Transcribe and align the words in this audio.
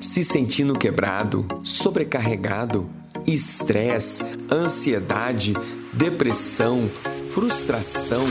Se 0.00 0.24
sentindo 0.24 0.78
quebrado, 0.78 1.46
sobrecarregado, 1.62 2.88
estresse, 3.26 4.24
ansiedade, 4.50 5.54
depressão, 5.92 6.90
frustração. 7.32 8.24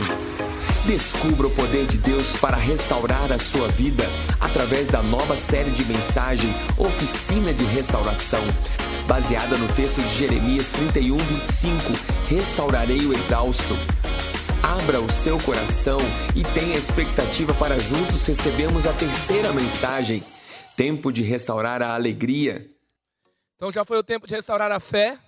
Descubra 0.86 1.48
o 1.48 1.52
poder 1.52 1.86
de 1.86 1.98
Deus 1.98 2.36
para 2.38 2.58
restaurar 2.58 3.32
a 3.32 3.40
sua 3.40 3.68
vida 3.68 4.04
através 4.40 4.88
da 4.88 5.04
nova 5.04 5.38
série 5.38 5.72
de 5.72 5.86
mensagem 5.86 6.50
Oficina 6.78 7.54
de 7.54 7.64
Restauração, 7.66 8.42
baseada 9.08 9.58
no 9.58 9.68
texto 9.74 10.02
de 10.02 10.18
Jeremias 10.18 10.68
31, 10.70 11.18
25: 11.18 11.80
Restaurarei 12.28 13.06
o 13.06 13.14
exausto. 13.14 13.78
Abra 14.64 15.00
o 15.00 15.12
seu 15.12 15.38
coração 15.40 16.00
e 16.36 16.44
tenha 16.44 16.78
expectativa 16.78 17.54
para 17.54 17.80
juntos 17.80 18.26
recebermos 18.26 18.86
a 18.86 18.94
terceira 18.94 19.54
mensagem 19.54 20.24
tempo 20.80 21.12
de 21.12 21.22
restaurar 21.22 21.82
a 21.82 21.94
alegria. 21.94 22.66
Então 23.58 23.70
já 23.70 23.84
foi 23.84 23.98
o 23.98 24.04
tempo 24.04 24.26
de 24.26 24.34
restaurar 24.34 24.72
a 24.72 24.80
fé, 24.80 25.20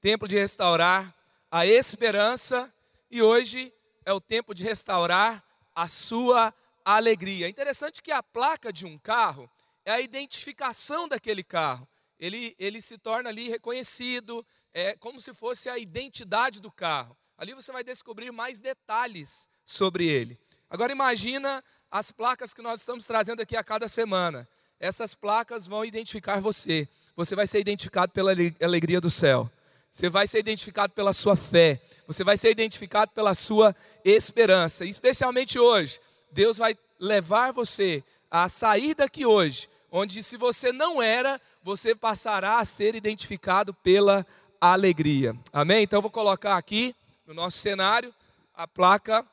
tempo 0.00 0.26
de 0.26 0.38
restaurar 0.38 1.14
a 1.50 1.66
esperança 1.66 2.72
e 3.10 3.20
hoje 3.20 3.70
é 4.06 4.12
o 4.14 4.22
tempo 4.22 4.54
de 4.54 4.64
restaurar 4.64 5.44
a 5.74 5.86
sua 5.86 6.54
alegria. 6.82 7.46
Interessante 7.46 8.00
que 8.00 8.10
a 8.10 8.22
placa 8.22 8.72
de 8.72 8.86
um 8.86 8.96
carro 8.96 9.50
é 9.84 9.90
a 9.90 10.00
identificação 10.00 11.06
daquele 11.06 11.44
carro. 11.44 11.86
Ele, 12.18 12.56
ele 12.58 12.80
se 12.80 12.96
torna 12.96 13.28
ali 13.28 13.50
reconhecido, 13.50 14.46
é 14.72 14.96
como 14.96 15.20
se 15.20 15.34
fosse 15.34 15.68
a 15.68 15.76
identidade 15.76 16.62
do 16.62 16.72
carro. 16.72 17.14
Ali 17.36 17.52
você 17.52 17.70
vai 17.70 17.84
descobrir 17.84 18.32
mais 18.32 18.60
detalhes 18.60 19.46
sobre 19.62 20.08
ele. 20.08 20.40
Agora 20.70 20.90
imagina 20.90 21.62
as 21.90 22.10
placas 22.10 22.54
que 22.54 22.62
nós 22.62 22.80
estamos 22.80 23.06
trazendo 23.06 23.42
aqui 23.42 23.56
a 23.56 23.62
cada 23.62 23.86
semana. 23.86 24.48
Essas 24.80 25.14
placas 25.14 25.66
vão 25.66 25.84
identificar 25.84 26.40
você. 26.40 26.88
Você 27.16 27.34
vai 27.36 27.46
ser 27.46 27.60
identificado 27.60 28.12
pela 28.12 28.32
alegria 28.60 29.00
do 29.00 29.10
céu. 29.10 29.48
Você 29.92 30.08
vai 30.08 30.26
ser 30.26 30.40
identificado 30.40 30.92
pela 30.92 31.12
sua 31.12 31.36
fé. 31.36 31.80
Você 32.06 32.24
vai 32.24 32.36
ser 32.36 32.50
identificado 32.50 33.12
pela 33.12 33.34
sua 33.34 33.74
esperança. 34.04 34.84
Especialmente 34.84 35.58
hoje, 35.58 36.00
Deus 36.32 36.58
vai 36.58 36.76
levar 36.98 37.52
você 37.52 38.02
a 38.30 38.48
sair 38.48 38.94
daqui 38.94 39.24
hoje, 39.24 39.68
onde 39.92 40.22
se 40.22 40.36
você 40.36 40.72
não 40.72 41.00
era, 41.00 41.40
você 41.62 41.94
passará 41.94 42.58
a 42.58 42.64
ser 42.64 42.96
identificado 42.96 43.72
pela 43.72 44.26
alegria. 44.60 45.36
Amém? 45.52 45.84
Então 45.84 45.98
eu 45.98 46.02
vou 46.02 46.10
colocar 46.10 46.56
aqui 46.56 46.94
no 47.26 47.32
nosso 47.32 47.58
cenário 47.58 48.12
a 48.54 48.66
placa 48.66 49.24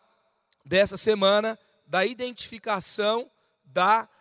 dessa 0.63 0.95
semana 0.97 1.57
da 1.88 2.05
identificação 2.05 3.29
da 3.66 3.97
alegria. 3.97 4.20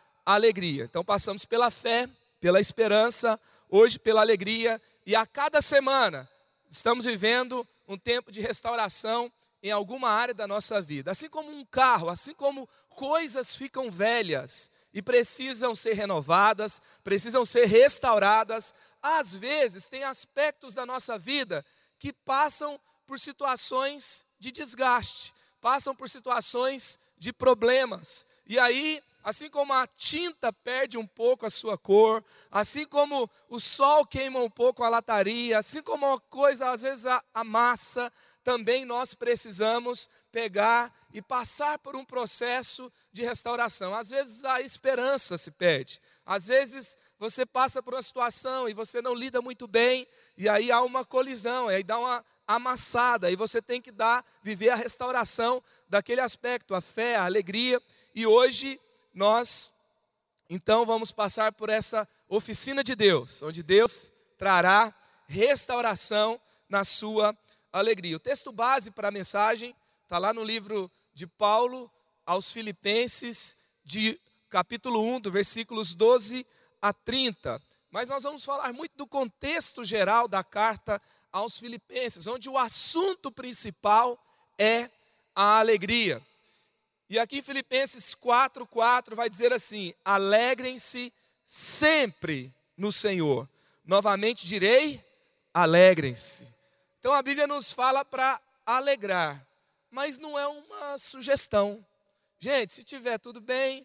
Então 0.84 1.05
passamos 1.05 1.45
pela 1.45 1.70
fé, 1.70 2.09
pela 2.41 2.61
esperança, 2.61 3.39
hoje 3.69 3.98
pela 3.98 4.20
alegria 4.20 4.81
e 5.05 5.17
a 5.17 5.27
cada 5.27 5.61
semana 5.61 6.28
estamos 6.69 7.05
vivendo 7.05 7.67
um 7.89 7.98
tempo 7.98 8.31
de 8.31 8.41
restauração 8.41 9.33
em 9.62 9.70
alguma 9.70 10.08
área 10.08 10.33
da 10.33 10.47
nossa 10.47 10.81
vida. 10.81 11.11
Assim 11.11 11.28
como 11.28 11.51
um 11.51 11.64
carro, 11.64 12.08
assim 12.08 12.34
como 12.34 12.69
coisas 12.91 13.55
ficam 13.55 13.91
velhas 13.91 14.70
e 14.92 15.03
precisam 15.03 15.75
ser 15.75 15.95
renovadas, 15.95 16.81
precisam 17.03 17.45
ser 17.45 17.67
restauradas, 17.67 18.75
às 19.03 19.34
vezes 19.34 19.89
tem 19.89 20.05
aspectos 20.05 20.75
da 20.75 20.86
nossa 20.86 21.19
vida 21.19 21.64
que 21.98 22.12
passam 22.12 22.81
por 23.06 23.19
situações 23.19 24.25
de 24.39 24.51
desgaste, 24.53 25.34
passam 25.61 25.95
por 25.95 26.08
situações 26.08 26.98
de 27.19 27.33
problemas. 27.33 28.25
E 28.47 28.58
aí, 28.58 29.03
assim 29.23 29.49
como 29.51 29.73
a 29.73 29.87
tinta 29.87 30.53
perde 30.53 30.97
um 30.97 31.07
pouco 31.07 31.47
a 31.47 31.51
sua 31.51 31.77
cor, 31.77 32.25
assim 32.51 32.87
como 32.87 33.31
o 33.49 33.61
sol 33.61 34.07
queima 34.07 34.41
um 34.41 34.51
pouco 34.51 34.83
a 34.83 34.89
lataria, 34.89 35.59
assim 35.59 35.83
como 35.83 36.07
uma 36.07 36.21
coisa 36.21 36.71
às 36.71 36.83
vezes 36.83 37.05
amassa, 37.35 38.13
também 38.43 38.85
nós 38.85 39.15
precisamos 39.15 40.09
pegar 40.33 40.92
e 41.13 41.20
passar 41.20 41.79
por 41.79 41.95
um 41.95 42.05
processo 42.05 42.91
de 43.13 43.23
restauração. 43.23 43.95
Às 43.95 44.11
vezes 44.11 44.45
a 44.45 44.61
esperança 44.61 45.36
se 45.36 45.51
perde, 45.51 46.01
às 46.25 46.47
vezes 46.47 46.97
você 47.19 47.45
passa 47.45 47.83
por 47.83 47.95
uma 47.95 48.03
situação 48.03 48.69
e 48.69 48.73
você 48.73 49.03
não 49.03 49.14
lida 49.14 49.42
muito 49.42 49.67
bem, 49.67 50.07
e 50.36 50.48
aí 50.48 50.70
há 50.70 50.80
uma 50.83 51.05
colisão, 51.05 51.69
aí 51.69 51.85
dá 51.85 51.98
uma 51.98 52.25
amassada, 52.47 53.30
e 53.30 53.36
você 53.36 53.63
tem 53.63 53.80
que 53.80 53.92
dar, 53.92 54.25
viver 54.42 54.70
a 54.70 54.75
restauração 54.75 55.63
daquele 55.89 56.20
aspecto, 56.20 56.75
a 56.75 56.80
fé, 56.80 57.14
a 57.14 57.25
alegria. 57.25 57.80
E 58.13 58.27
hoje 58.27 58.80
nós 59.13 59.73
então 60.53 60.85
vamos 60.85 61.13
passar 61.13 61.53
por 61.53 61.69
essa 61.69 62.09
oficina 62.29 62.83
de 62.83 62.97
Deus, 62.97 63.41
onde 63.41 63.63
Deus 63.63 64.11
trará 64.37 64.93
restauração 65.29 66.41
na 66.69 66.83
sua 66.83 67.37
alegria. 67.73 68.17
O 68.17 68.21
texto 68.21 68.51
base 68.51 68.91
para 68.91 69.09
a 69.09 69.13
mensagem 69.13 69.75
está 70.03 70.19
lá 70.19 70.35
no 70.35 70.43
livro 70.43 70.91
de 71.15 71.25
Paulo 71.25 71.89
aos 72.27 72.51
Filipenses, 72.51 73.57
de 73.85 74.21
capítulo 74.48 75.01
1, 75.03 75.21
do 75.21 75.31
versículos 75.31 75.95
12 75.95 76.45
a 76.83 76.92
30. 76.92 77.63
Mas 77.89 78.09
nós 78.09 78.25
vamos 78.25 78.45
falar 78.45 78.73
muito 78.73 78.97
do 78.97 79.07
contexto 79.07 79.85
geral 79.85 80.27
da 80.27 80.42
carta 80.42 81.01
aos 81.31 81.61
Filipenses, 81.61 82.27
onde 82.27 82.48
o 82.48 82.59
assunto 82.59 83.31
principal 83.31 84.19
é 84.59 84.91
a 85.33 85.61
alegria. 85.61 86.21
E 87.11 87.19
aqui 87.19 87.39
em 87.39 87.43
Filipenses 87.43 88.15
4:4 88.15 89.17
vai 89.17 89.29
dizer 89.29 89.53
assim: 89.53 89.93
"Alegrem-se 90.05 91.13
sempre 91.45 92.55
no 92.77 92.93
Senhor". 92.93 93.48
Novamente 93.85 94.47
direi: 94.47 95.05
alegrem-se. 95.53 96.55
Então 97.01 97.13
a 97.13 97.21
Bíblia 97.21 97.48
nos 97.48 97.73
fala 97.73 98.05
para 98.05 98.41
alegrar, 98.65 99.45
mas 99.91 100.19
não 100.19 100.39
é 100.39 100.47
uma 100.47 100.97
sugestão. 100.98 101.85
Gente, 102.39 102.75
se 102.75 102.85
tiver 102.85 103.19
tudo 103.19 103.41
bem, 103.41 103.85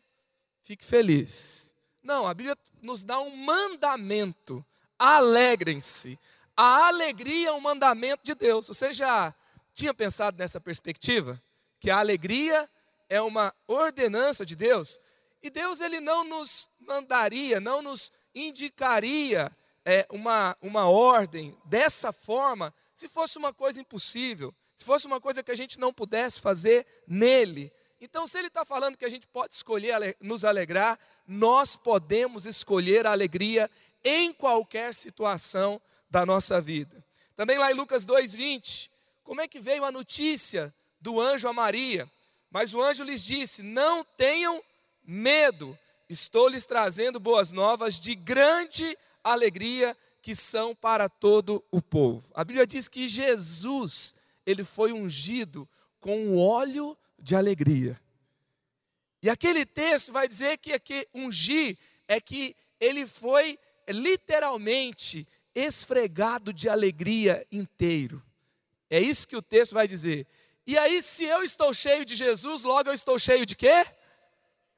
fique 0.62 0.86
feliz. 0.86 1.74
Não, 2.04 2.28
a 2.28 2.34
Bíblia 2.36 2.56
nos 2.80 3.04
dá 3.04 3.20
um 3.20 3.36
mandamento. 3.36 4.64
Alegrem-se. 5.00 6.20
A 6.56 6.90
alegria 6.90 7.50
é 7.50 7.52
um 7.52 7.60
mandamento 7.60 8.24
de 8.24 8.36
Deus. 8.36 8.68
Você 8.68 8.94
já 8.94 9.34
tinha 9.74 9.96
pensado 9.96 10.38
nessa 10.38 10.62
perspectiva? 10.62 11.42
Que 11.80 11.90
a 11.90 11.98
alegria 11.98 12.70
é 13.10 13.22
uma 13.22 13.54
ordenança 13.68 14.46
de 14.46 14.56
Deus? 14.56 15.00
E 15.42 15.50
Deus 15.50 15.80
ele 15.80 16.00
não 16.00 16.24
nos 16.24 16.70
mandaria, 16.82 17.60
não 17.60 17.82
nos 17.82 18.12
indicaria 18.34 19.52
é, 19.86 20.08
uma, 20.10 20.58
uma 20.62 20.90
ordem 20.90 21.56
dessa 21.66 22.12
forma 22.12 22.74
se 22.94 23.08
fosse 23.08 23.38
uma 23.38 23.54
coisa 23.54 23.80
impossível, 23.80 24.54
se 24.76 24.84
fosse 24.84 25.06
uma 25.06 25.22
coisa 25.22 25.44
que 25.44 25.52
a 25.52 25.56
gente 25.56 25.80
não 25.80 25.94
pudesse 25.94 26.40
fazer 26.40 26.86
nele. 27.08 27.72
Então, 28.02 28.26
se 28.26 28.38
ele 28.38 28.48
está 28.48 28.66
falando 28.66 28.98
que 28.98 29.06
a 29.06 29.10
gente 29.10 29.28
pode 29.28 29.54
escolher 29.54 30.18
nos 30.20 30.44
alegrar, 30.44 31.00
nós 31.28 31.76
podemos 31.76 32.46
escolher 32.46 33.06
a 33.06 33.12
alegria 33.12 33.70
em 34.04 34.34
qualquer 34.34 34.94
situação 34.94 35.82
da 36.10 36.26
nossa 36.26 36.60
vida. 36.60 37.04
Também 37.36 37.58
lá 37.58 37.72
em 37.72 37.76
Lucas 37.76 38.06
2:20, 38.06 38.90
como 39.24 39.42
é 39.42 39.48
que 39.48 39.60
veio 39.60 39.84
a 39.84 39.92
notícia 39.92 40.74
do 41.00 41.20
anjo 41.20 41.48
a 41.48 41.54
Maria? 41.54 42.10
Mas 42.50 42.74
o 42.74 42.82
anjo 42.82 43.04
lhes 43.04 43.24
disse: 43.24 43.62
"Não 43.62 44.04
tenham 44.04 44.62
medo, 45.04 45.78
estou 46.10 46.48
lhes 46.48 46.66
trazendo 46.66 47.20
boas 47.20 47.52
novas 47.52 48.00
de 48.00 48.16
grande 48.16 48.98
alegria 49.24 49.96
que 50.22 50.36
são 50.36 50.76
para 50.76 51.10
todo 51.10 51.64
o 51.72 51.82
povo". 51.82 52.30
A 52.34 52.44
Bíblia 52.44 52.66
diz 52.66 52.88
que 52.88 53.08
Jesus, 53.08 54.16
ele 54.46 54.64
foi 54.64 54.92
ungido 54.92 55.68
com 56.00 56.28
o 56.28 56.40
óleo 56.40 56.98
de 57.18 57.36
alegria. 57.36 58.00
E 59.22 59.30
aquele 59.30 59.66
texto 59.66 60.12
vai 60.12 60.28
dizer 60.28 60.60
que, 60.60 60.78
que 60.78 61.08
ungir 61.14 61.78
é 62.08 62.22
que 62.22 62.56
ele 62.80 63.08
foi 63.08 63.58
literalmente 63.90 65.28
esfregado 65.54 66.54
de 66.54 66.70
alegria 66.70 67.46
inteiro. 67.52 68.22
É 68.90 69.00
isso 69.00 69.28
que 69.28 69.36
o 69.36 69.42
texto 69.42 69.74
vai 69.74 69.88
dizer. 69.88 70.28
E 70.68 70.78
aí, 70.78 71.02
se 71.02 71.24
eu 71.24 71.44
estou 71.44 71.74
cheio 71.74 72.04
de 72.04 72.16
Jesus, 72.16 72.64
logo 72.64 72.90
eu 72.90 72.94
estou 72.94 73.20
cheio 73.20 73.46
de 73.46 73.56
quê? 73.56 73.86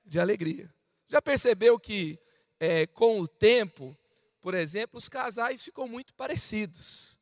De 0.06 0.19
alegria. 0.19 0.69
Já 1.07 1.22
percebeu 1.22 1.80
que 1.80 2.19
é, 2.60 2.86
com 2.88 3.22
o 3.22 3.28
tempo, 3.28 3.98
por 4.42 4.54
exemplo, 4.54 4.98
os 4.98 5.07
casais 5.07 5.63
ficam 5.63 5.88
muito 5.88 6.13
parecidos. 6.13 7.18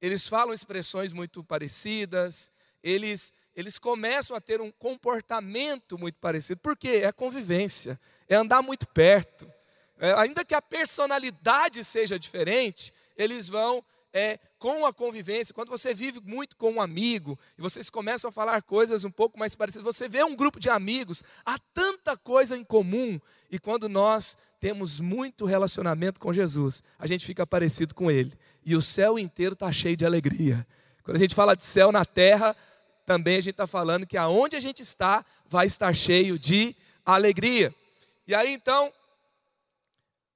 Eles 0.00 0.26
falam 0.26 0.52
expressões 0.52 1.12
muito 1.12 1.44
parecidas, 1.44 2.50
eles, 2.82 3.32
eles 3.54 3.78
começam 3.78 4.36
a 4.36 4.40
ter 4.40 4.60
um 4.60 4.70
comportamento 4.72 5.96
muito 5.96 6.18
parecido. 6.18 6.60
Por 6.60 6.76
quê? 6.76 7.02
É 7.04 7.12
convivência, 7.12 8.00
é 8.28 8.34
andar 8.34 8.62
muito 8.62 8.86
perto. 8.86 9.48
É, 9.98 10.12
ainda 10.14 10.44
que 10.44 10.54
a 10.54 10.62
personalidade 10.62 11.84
seja 11.84 12.18
diferente, 12.18 12.92
eles 13.16 13.48
vão 13.48 13.84
é, 14.12 14.38
com 14.58 14.84
a 14.84 14.92
convivência, 14.92 15.54
quando 15.54 15.68
você 15.68 15.94
vive 15.94 16.20
muito 16.24 16.56
com 16.56 16.72
um 16.72 16.80
amigo 16.80 17.38
e 17.56 17.62
vocês 17.62 17.88
começam 17.88 18.28
a 18.28 18.32
falar 18.32 18.60
coisas 18.62 19.04
um 19.04 19.10
pouco 19.10 19.38
mais 19.38 19.54
parecidas, 19.54 19.84
você 19.84 20.08
vê 20.08 20.24
um 20.24 20.34
grupo 20.34 20.58
de 20.58 20.68
amigos, 20.68 21.22
há 21.44 21.58
tanta 21.72 22.16
coisa 22.16 22.56
em 22.56 22.64
comum, 22.64 23.20
e 23.50 23.58
quando 23.58 23.88
nós 23.88 24.36
temos 24.58 24.98
muito 24.98 25.44
relacionamento 25.44 26.18
com 26.18 26.32
Jesus, 26.32 26.82
a 26.98 27.06
gente 27.06 27.24
fica 27.24 27.46
parecido 27.46 27.94
com 27.94 28.10
Ele, 28.10 28.32
e 28.64 28.74
o 28.74 28.82
céu 28.82 29.18
inteiro 29.18 29.52
está 29.52 29.70
cheio 29.70 29.96
de 29.96 30.04
alegria. 30.04 30.66
Quando 31.04 31.16
a 31.16 31.20
gente 31.20 31.34
fala 31.34 31.56
de 31.56 31.64
céu 31.64 31.90
na 31.92 32.04
terra, 32.04 32.54
também 33.06 33.36
a 33.36 33.40
gente 33.40 33.54
está 33.54 33.66
falando 33.66 34.06
que 34.06 34.16
aonde 34.16 34.56
a 34.56 34.60
gente 34.60 34.82
está, 34.82 35.24
vai 35.48 35.64
estar 35.64 35.94
cheio 35.94 36.38
de 36.38 36.76
alegria. 37.02 37.74
E 38.26 38.34
aí 38.34 38.52
então, 38.52 38.92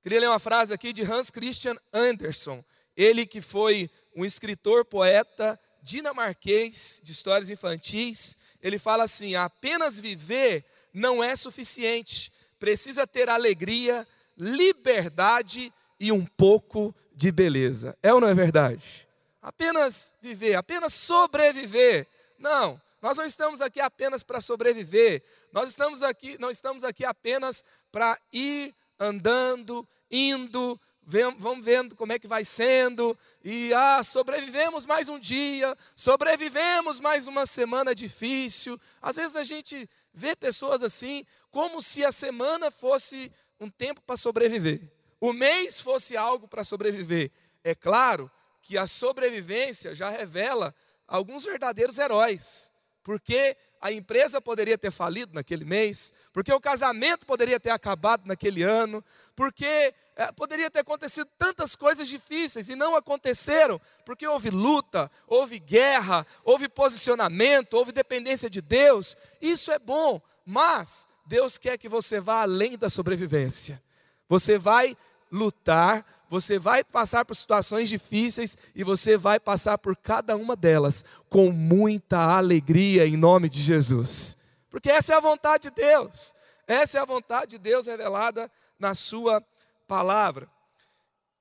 queria 0.03 0.21
ler 0.21 0.29
uma 0.29 0.39
frase 0.39 0.73
aqui 0.73 0.93
de 0.93 1.03
Hans 1.03 1.31
Christian 1.31 1.77
Andersen. 1.93 2.65
Ele 2.97 3.27
que 3.27 3.43
foi 3.43 3.91
um 4.15 4.25
escritor, 4.25 4.85
poeta 4.85 5.59
dinamarquês 5.83 7.01
de 7.03 7.13
histórias 7.13 7.51
infantis, 7.51 8.37
ele 8.63 8.79
fala 8.79 9.05
assim: 9.05 9.35
apenas 9.35 9.99
viver 9.99 10.65
não 10.93 11.23
é 11.23 11.35
suficiente, 11.35 12.33
precisa 12.59 13.07
ter 13.07 13.29
alegria, 13.29 14.07
liberdade 14.37 15.73
e 15.99 16.13
um 16.13 16.25
pouco 16.25 16.95
de 17.15 17.31
beleza. 17.33 17.97
É 18.03 18.13
ou 18.13 18.21
não 18.21 18.29
é 18.29 18.35
verdade? 18.35 19.09
Apenas 19.41 20.15
viver, 20.23 20.55
apenas 20.55 20.95
sobreviver. 20.95 22.07
Não, 22.39 22.81
nós 23.01 23.19
não 23.19 23.25
estamos 23.25 23.61
aqui 23.61 23.81
apenas 23.81 24.23
para 24.23 24.41
sobreviver. 24.41 25.23
Nós 25.53 25.71
estamos 25.71 26.03
aqui, 26.03 26.39
não 26.39 26.51
estamos 26.51 26.85
aqui 26.85 27.05
apenas 27.05 27.65
para 27.91 28.19
ir 28.33 28.73
andando, 28.99 29.87
indo, 30.11 30.81
vamos 31.05 31.65
vendo 31.65 31.97
como 31.97 32.13
é 32.13 32.19
que 32.19 32.29
vai 32.29 32.45
sendo, 32.45 33.17
e 33.45 33.73
ah, 33.75 34.03
sobrevivemos 34.03 34.87
mais 34.87 35.09
um 35.09 35.19
dia, 35.19 35.77
sobrevivemos 35.97 37.01
mais 37.01 37.27
uma 37.27 37.45
semana 37.45 37.95
difícil. 37.95 38.81
Às 39.01 39.17
vezes 39.17 39.37
a 39.37 39.45
gente 39.45 39.89
vê 40.15 40.37
pessoas 40.37 40.83
assim, 40.83 41.27
como 41.51 41.83
se 41.83 42.05
a 42.05 42.13
semana 42.13 42.71
fosse 42.71 43.33
um 43.59 43.69
tempo 43.69 44.01
para 44.03 44.17
sobreviver, 44.17 44.81
o 45.21 45.33
mês 45.33 45.81
fosse 45.81 46.17
algo 46.17 46.49
para 46.49 46.65
sobreviver. 46.65 47.31
É 47.65 47.75
claro 47.75 48.31
que 48.61 48.79
a 48.79 48.87
sobrevivência 48.87 49.95
já 49.95 50.09
revela 50.09 50.75
alguns 51.07 51.45
verdadeiros 51.45 51.99
heróis, 51.99 52.73
porque 53.03 53.57
a 53.83 53.91
empresa 53.91 54.41
poderia 54.41 54.79
ter 54.79 54.93
falido 54.93 55.35
naquele 55.35 55.65
mês, 55.65 56.15
porque 56.33 56.53
o 56.53 56.61
casamento 56.61 57.27
poderia 57.27 57.59
ter 57.59 57.71
acabado 57.71 58.25
naquele 58.25 58.63
ano, 58.63 59.05
porque 59.35 59.93
é, 60.15 60.31
poderia 60.31 60.71
ter 60.71 60.79
acontecido 60.79 61.29
tantas 61.37 61.75
coisas 61.75 62.07
difíceis 62.07 62.69
e 62.69 62.77
não 62.77 62.95
aconteceram, 62.95 63.81
porque 64.07 64.25
houve 64.25 64.51
luta, 64.51 65.11
houve 65.27 65.59
guerra, 65.59 66.25
houve 66.45 66.69
posicionamento, 66.69 67.75
houve 67.75 67.91
dependência 67.91 68.49
de 68.49 68.61
Deus. 68.61 69.17
Isso 69.41 69.73
é 69.73 69.81
bom, 69.81 70.23
mas 70.47 71.09
Deus 71.27 71.59
quer 71.59 71.77
que 71.77 71.89
você 71.89 72.21
vá 72.21 72.43
além 72.43 72.79
da 72.79 72.89
sobrevivência. 72.89 73.83
Você 74.29 74.59
vai 74.59 74.97
lutar, 75.31 76.07
você 76.33 76.59
vai 76.59 76.83
passar 76.83 77.27
por 77.27 77.35
situações 77.35 77.91
difíceis 77.91 78.57
e 78.75 78.83
você 78.83 79.19
vai 79.19 79.39
passar 79.39 79.77
por 79.77 79.95
cada 79.95 80.35
uma 80.35 80.57
delas 80.57 81.05
com 81.29 81.53
muita 81.53 82.19
alegria 82.39 83.07
em 83.07 83.19
nome 83.19 83.51
de 83.51 83.61
Jesus. 83.61 84.35
Porque 84.71 84.89
essa 84.89 85.13
é 85.13 85.17
a 85.19 85.21
vontade 85.21 85.65
de 85.65 85.73
Deus. 85.73 86.35
Essa 86.67 86.97
é 86.97 87.03
a 87.03 87.05
vontade 87.05 87.51
de 87.51 87.59
Deus 87.59 87.87
revelada 87.87 88.51
na 88.79 88.95
sua 88.95 89.45
palavra. 89.87 90.49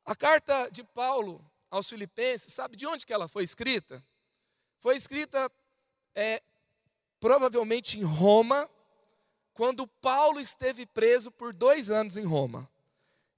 A 0.05 0.13
carta 0.13 0.67
de 0.69 0.83
Paulo 0.83 1.41
aos 1.69 1.87
Filipenses, 1.87 2.53
sabe 2.53 2.75
de 2.75 2.85
onde 2.85 3.05
que 3.05 3.13
ela 3.13 3.29
foi 3.29 3.45
escrita? 3.45 4.03
Foi 4.77 4.97
escrita 4.97 5.49
é, 6.13 6.44
provavelmente 7.17 7.97
em 7.97 8.03
Roma, 8.03 8.69
quando 9.53 9.87
Paulo 9.87 10.37
esteve 10.37 10.85
preso 10.85 11.31
por 11.31 11.53
dois 11.53 11.89
anos 11.89 12.17
em 12.17 12.25
Roma. 12.25 12.69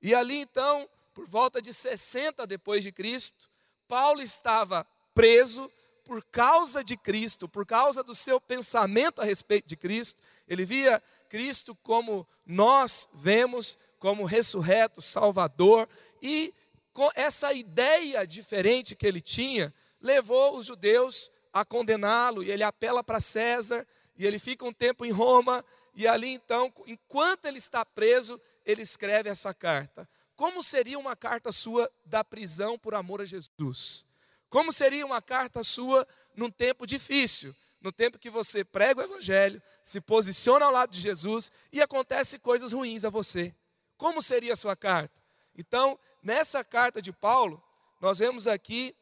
E 0.02 0.16
ali 0.16 0.38
então, 0.42 0.90
por 1.14 1.28
volta 1.28 1.62
de 1.62 1.74
60 1.74 2.46
depois 2.48 2.84
de 2.84 2.92
Cristo, 2.92 3.48
Paulo 3.88 4.22
estava 4.22 4.86
preso 5.14 5.72
por 6.06 6.24
causa 6.26 6.84
de 6.84 6.98
Cristo, 6.98 7.48
por 7.48 7.66
causa 7.66 8.04
do 8.04 8.14
seu 8.14 8.40
pensamento 8.40 9.22
a 9.22 9.26
respeito 9.26 9.68
de 9.68 9.76
Cristo. 9.76 10.22
Ele 10.48 10.66
via 10.66 11.02
Cristo 11.30 11.76
como 11.84 12.28
nós 12.46 13.08
vemos, 13.14 13.78
como 14.00 14.26
ressurreto, 14.26 15.02
Salvador, 15.02 15.88
e 16.22 16.54
com 16.92 17.10
essa 17.16 17.54
ideia 17.54 18.26
diferente 18.28 18.96
que 18.96 19.08
ele 19.08 19.22
tinha, 19.22 19.74
levou 20.02 20.58
os 20.58 20.66
judeus 20.66 21.32
a 21.52 21.64
condená-lo, 21.64 22.44
e 22.44 22.52
ele 22.52 22.64
apela 22.64 23.04
para 23.04 23.20
César, 23.20 23.88
e 24.18 24.26
ele 24.26 24.38
fica 24.38 24.66
um 24.66 24.74
tempo 24.74 25.06
em 25.06 25.12
Roma, 25.12 25.64
e 25.96 26.08
ali 26.08 26.30
então, 26.30 26.72
enquanto 26.86 27.46
ele 27.46 27.58
está 27.58 27.86
preso, 27.86 28.40
ele 28.66 28.82
escreve 28.82 29.30
essa 29.30 29.54
carta. 29.54 30.08
Como 30.36 30.64
seria 30.64 30.98
uma 30.98 31.16
carta 31.16 31.52
sua 31.52 31.92
da 32.06 32.24
prisão 32.24 32.78
por 32.78 32.96
amor 32.96 33.22
a 33.22 33.26
Jesus? 33.26 34.06
Como 34.50 34.72
seria 34.72 35.06
uma 35.06 35.22
carta 35.22 35.64
sua 35.64 36.08
num 36.36 36.50
tempo 36.50 36.86
difícil, 36.86 37.56
no 37.82 37.92
tempo 37.92 38.20
que 38.20 38.30
você 38.30 38.64
prega 38.64 39.02
o 39.02 39.04
evangelho, 39.04 39.62
se 39.84 40.00
posiciona 40.00 40.66
ao 40.66 40.72
lado 40.72 40.92
de 40.92 41.00
Jesus 41.00 41.52
e 41.72 41.82
acontece 41.82 42.40
coisas 42.40 42.72
ruins 42.72 43.04
a 43.06 43.10
você? 43.10 43.54
Como 43.98 44.22
seria 44.22 44.54
a 44.54 44.56
sua 44.56 44.76
carta? 44.76 45.14
Então, 45.56 46.00
nessa 46.22 46.64
carta 46.64 47.02
de 47.02 47.12
Paulo, 47.12 47.62
nós 48.02 48.20
vemos 48.20 48.48
aqui 48.48 48.96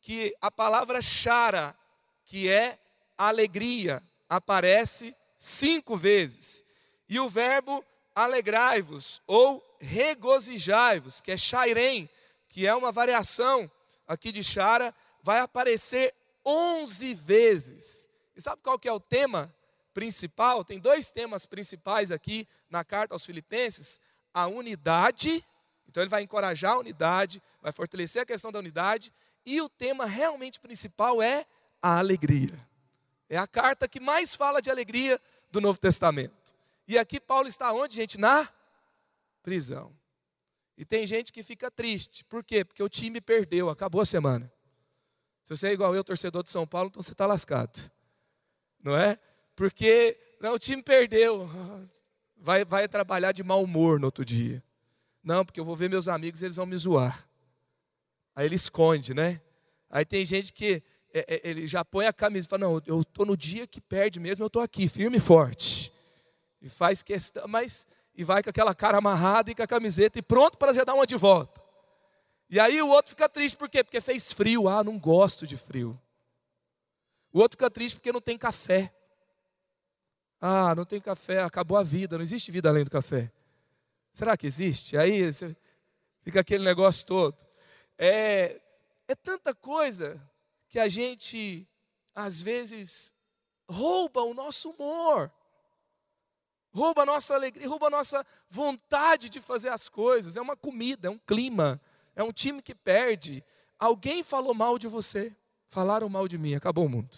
que 0.00 0.34
a 0.40 0.50
palavra 0.50 1.02
chara, 1.02 1.76
que 2.24 2.48
é 2.48 2.78
alegria, 3.16 4.02
aparece 4.28 5.14
cinco 5.36 5.96
vezes. 5.96 6.64
E 7.08 7.18
o 7.20 7.28
verbo 7.28 7.84
alegrai-vos 8.14 9.22
ou 9.26 9.62
regozijai-vos, 9.80 11.20
que 11.20 11.32
é 11.32 11.36
shairem, 11.36 12.08
que 12.48 12.66
é 12.66 12.74
uma 12.74 12.90
variação 12.90 13.70
aqui 14.06 14.32
de 14.32 14.42
chara, 14.42 14.94
vai 15.22 15.40
aparecer 15.40 16.14
onze 16.44 17.14
vezes. 17.14 18.08
E 18.36 18.40
sabe 18.40 18.62
qual 18.62 18.78
que 18.78 18.88
é 18.88 18.92
o 18.92 19.00
tema 19.00 19.54
principal? 19.92 20.64
Tem 20.64 20.78
dois 20.78 21.10
temas 21.10 21.44
principais 21.44 22.10
aqui 22.10 22.46
na 22.70 22.84
carta 22.84 23.14
aos 23.14 23.24
Filipenses 23.24 24.00
a 24.32 24.46
unidade, 24.46 25.44
então 25.88 26.02
ele 26.02 26.10
vai 26.10 26.22
encorajar 26.22 26.74
a 26.74 26.78
unidade, 26.78 27.42
vai 27.60 27.72
fortalecer 27.72 28.22
a 28.22 28.26
questão 28.26 28.52
da 28.52 28.58
unidade, 28.58 29.12
e 29.44 29.60
o 29.60 29.68
tema 29.68 30.06
realmente 30.06 30.60
principal 30.60 31.20
é 31.22 31.46
a 31.82 31.98
alegria. 31.98 32.58
É 33.28 33.36
a 33.36 33.46
carta 33.46 33.88
que 33.88 34.00
mais 34.00 34.34
fala 34.34 34.60
de 34.60 34.70
alegria 34.70 35.20
do 35.50 35.60
Novo 35.60 35.78
Testamento. 35.78 36.54
E 36.86 36.98
aqui 36.98 37.20
Paulo 37.20 37.48
está 37.48 37.72
onde, 37.72 37.94
gente? 37.94 38.18
Na 38.18 38.48
prisão. 39.48 39.96
E 40.76 40.84
tem 40.84 41.06
gente 41.06 41.32
que 41.32 41.42
fica 41.42 41.70
triste. 41.70 42.22
Por 42.24 42.44
quê? 42.44 42.64
Porque 42.64 42.82
o 42.82 42.88
time 42.88 43.18
perdeu, 43.18 43.70
acabou 43.70 44.02
a 44.02 44.06
semana. 44.06 44.52
Se 45.42 45.56
você 45.56 45.68
é 45.68 45.72
igual 45.72 45.94
eu, 45.94 46.04
torcedor 46.04 46.42
de 46.42 46.50
São 46.50 46.66
Paulo, 46.66 46.90
então 46.90 47.00
você 47.00 47.12
está 47.12 47.24
lascado. 47.24 47.90
Não 48.78 48.94
é? 48.94 49.18
Porque 49.56 50.20
não, 50.38 50.52
o 50.52 50.58
time 50.58 50.82
perdeu 50.82 51.48
vai, 52.36 52.62
vai 52.62 52.86
trabalhar 52.86 53.32
de 53.32 53.42
mau 53.42 53.64
humor 53.64 53.98
no 53.98 54.06
outro 54.06 54.22
dia. 54.22 54.62
Não, 55.24 55.44
porque 55.44 55.58
eu 55.58 55.64
vou 55.64 55.74
ver 55.74 55.88
meus 55.88 56.08
amigos, 56.08 56.42
eles 56.42 56.56
vão 56.56 56.66
me 56.66 56.76
zoar. 56.76 57.26
Aí 58.36 58.44
ele 58.44 58.54
esconde, 58.54 59.14
né? 59.14 59.40
Aí 59.88 60.04
tem 60.04 60.24
gente 60.24 60.52
que 60.52 60.82
é, 61.12 61.20
é, 61.26 61.48
ele 61.48 61.66
já 61.66 61.82
põe 61.84 62.06
a 62.06 62.12
camisa 62.12 62.46
e 62.46 62.50
fala: 62.50 62.66
Não, 62.66 62.82
eu 62.86 63.00
estou 63.00 63.24
no 63.24 63.36
dia 63.36 63.66
que 63.66 63.80
perde 63.80 64.20
mesmo, 64.20 64.44
eu 64.44 64.48
estou 64.48 64.62
aqui, 64.62 64.86
firme 64.86 65.16
e 65.16 65.20
forte. 65.20 65.90
E 66.60 66.68
faz 66.68 67.02
questão, 67.02 67.48
mas. 67.48 67.86
E 68.18 68.24
vai 68.24 68.42
com 68.42 68.50
aquela 68.50 68.74
cara 68.74 68.98
amarrada 68.98 69.50
e 69.50 69.54
com 69.54 69.62
a 69.62 69.66
camiseta 69.66 70.18
e 70.18 70.22
pronto 70.22 70.58
para 70.58 70.74
já 70.74 70.82
dar 70.82 70.94
uma 70.94 71.06
de 71.06 71.14
volta. 71.14 71.62
E 72.50 72.58
aí 72.58 72.82
o 72.82 72.88
outro 72.88 73.10
fica 73.10 73.28
triste, 73.28 73.56
por 73.56 73.68
quê? 73.70 73.84
Porque 73.84 74.00
fez 74.00 74.32
frio. 74.32 74.68
Ah, 74.68 74.82
não 74.82 74.98
gosto 74.98 75.46
de 75.46 75.56
frio. 75.56 75.96
O 77.32 77.38
outro 77.38 77.56
fica 77.56 77.70
triste 77.70 77.94
porque 77.94 78.10
não 78.10 78.20
tem 78.20 78.36
café. 78.36 78.92
Ah, 80.40 80.74
não 80.74 80.84
tem 80.84 81.00
café, 81.00 81.42
acabou 81.42 81.78
a 81.78 81.84
vida, 81.84 82.16
não 82.16 82.24
existe 82.24 82.50
vida 82.50 82.68
além 82.68 82.82
do 82.82 82.90
café. 82.90 83.30
Será 84.12 84.36
que 84.36 84.48
existe? 84.48 84.96
Aí 84.96 85.20
fica 86.22 86.40
aquele 86.40 86.64
negócio 86.64 87.06
todo. 87.06 87.36
É, 87.96 88.60
é 89.06 89.14
tanta 89.14 89.54
coisa 89.54 90.20
que 90.68 90.80
a 90.80 90.88
gente, 90.88 91.68
às 92.12 92.42
vezes, 92.42 93.14
rouba 93.70 94.22
o 94.22 94.34
nosso 94.34 94.70
humor, 94.70 95.30
rouba 96.70 97.02
a 97.02 97.06
nossa 97.06 97.34
alegria, 97.34 97.68
rouba 97.68 97.86
a 97.86 97.90
nossa 97.90 98.24
vontade 98.50 99.28
de 99.28 99.40
fazer 99.40 99.68
as 99.68 99.88
coisas. 99.88 100.36
É 100.36 100.40
uma 100.40 100.56
comida, 100.56 101.08
é 101.08 101.10
um 101.10 101.18
clima, 101.18 101.80
é 102.14 102.22
um 102.22 102.32
time 102.32 102.62
que 102.62 102.74
perde. 102.74 103.44
Alguém 103.78 104.22
falou 104.22 104.54
mal 104.54 104.78
de 104.78 104.88
você, 104.88 105.34
falaram 105.68 106.08
mal 106.08 106.26
de 106.26 106.38
mim, 106.38 106.54
acabou 106.54 106.86
o 106.86 106.88
mundo. 106.88 107.16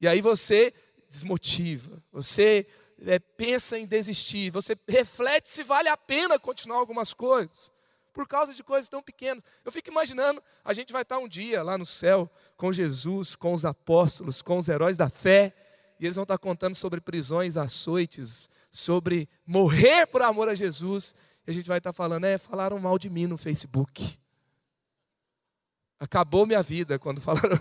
E 0.00 0.08
aí 0.08 0.20
você 0.20 0.72
desmotiva, 1.08 2.02
você 2.12 2.66
é, 3.06 3.18
pensa 3.18 3.78
em 3.78 3.86
desistir, 3.86 4.50
você 4.50 4.76
reflete 4.88 5.48
se 5.48 5.62
vale 5.62 5.88
a 5.88 5.96
pena 5.96 6.38
continuar 6.38 6.78
algumas 6.78 7.12
coisas. 7.12 7.72
por 8.12 8.28
causa 8.28 8.54
de 8.54 8.62
coisas 8.62 8.88
tão 8.88 9.02
pequenas. 9.02 9.42
Eu 9.64 9.72
fico 9.72 9.90
imaginando, 9.90 10.40
a 10.64 10.72
gente 10.72 10.92
vai 10.92 11.02
estar 11.02 11.18
um 11.18 11.26
dia 11.26 11.64
lá 11.64 11.76
no 11.76 11.84
céu 11.84 12.30
com 12.56 12.70
Jesus, 12.70 13.34
com 13.34 13.52
os 13.52 13.64
apóstolos, 13.64 14.40
com 14.40 14.56
os 14.56 14.68
heróis 14.68 14.96
da 14.96 15.10
fé, 15.10 15.52
e 15.98 16.04
eles 16.04 16.16
vão 16.16 16.24
estar 16.24 16.38
contando 16.38 16.74
sobre 16.74 17.00
prisões, 17.00 17.56
açoites, 17.56 18.48
sobre 18.70 19.28
morrer 19.46 20.06
por 20.06 20.22
amor 20.22 20.48
a 20.48 20.54
Jesus, 20.54 21.14
e 21.46 21.50
a 21.50 21.54
gente 21.54 21.68
vai 21.68 21.78
estar 21.78 21.92
falando, 21.92 22.24
é, 22.24 22.38
falaram 22.38 22.78
mal 22.78 22.98
de 22.98 23.08
mim 23.08 23.26
no 23.26 23.38
Facebook. 23.38 24.18
Acabou 26.00 26.46
minha 26.46 26.62
vida 26.62 26.98
quando 26.98 27.20
falaram. 27.22 27.60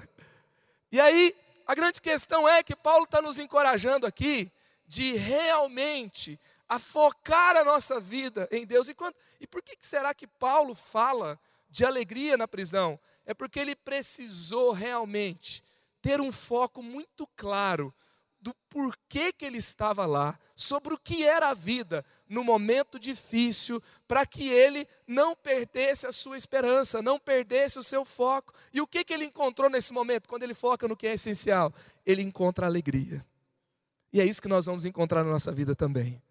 E 0.92 1.00
aí, 1.00 1.36
a 1.66 1.76
grande 1.76 2.02
questão 2.02 2.48
é 2.48 2.64
que 2.64 2.76
Paulo 2.76 3.06
está 3.06 3.22
nos 3.22 3.40
encorajando 3.40 4.06
aqui 4.06 4.52
de 4.88 5.14
realmente 5.14 6.40
a 6.68 6.80
focar 6.80 7.56
a 7.56 7.64
nossa 7.64 8.00
vida 8.00 8.48
em 8.52 8.66
Deus. 8.66 8.90
E, 8.90 8.94
quando, 8.94 9.16
e 9.40 9.48
por 9.48 9.62
que 9.62 9.78
será 9.82 10.14
que 10.14 10.28
Paulo 10.28 10.74
fala 10.74 11.40
de 11.70 11.86
alegria 11.86 12.36
na 12.36 12.48
prisão? 12.48 13.00
É 13.26 13.34
porque 13.34 13.60
ele 13.60 13.76
precisou 13.76 14.72
realmente 14.72 15.64
ter 16.02 16.20
um 16.20 16.32
foco 16.32 16.84
muito 16.84 17.28
claro 17.36 17.94
do 18.44 18.54
porquê 18.70 19.32
que 19.32 19.46
ele 19.46 19.58
estava 19.58 20.06
lá, 20.06 20.38
sobre 20.54 20.94
o 20.94 20.98
que 20.98 21.26
era 21.26 21.50
a 21.50 21.54
vida 21.54 22.06
no 22.28 22.44
momento 22.44 23.00
difícil, 23.00 23.82
para 24.06 24.26
que 24.26 24.50
ele 24.50 24.86
não 25.08 25.34
perdesse 25.34 26.06
a 26.06 26.12
sua 26.12 26.36
esperança, 26.36 27.02
não 27.02 27.18
perdesse 27.18 27.80
o 27.80 27.84
seu 27.84 28.04
foco. 28.04 28.54
E 28.74 28.82
o 28.82 28.88
que, 28.88 29.06
que 29.06 29.14
ele 29.14 29.24
encontrou 29.24 29.70
nesse 29.70 29.94
momento, 29.94 30.28
quando 30.28 30.44
ele 30.44 30.54
foca 30.54 30.90
no 30.90 30.98
que 30.98 31.08
é 31.08 31.14
essencial? 31.14 31.74
Ele 32.06 32.22
encontra 32.22 32.66
alegria. 32.66 33.26
E 34.12 34.20
é 34.20 34.26
isso 34.26 34.42
que 34.42 34.50
nós 34.50 34.66
vamos 34.66 34.84
encontrar 34.84 35.24
na 35.24 35.32
nossa 35.32 35.52
vida 35.52 35.74
também. 35.74 36.22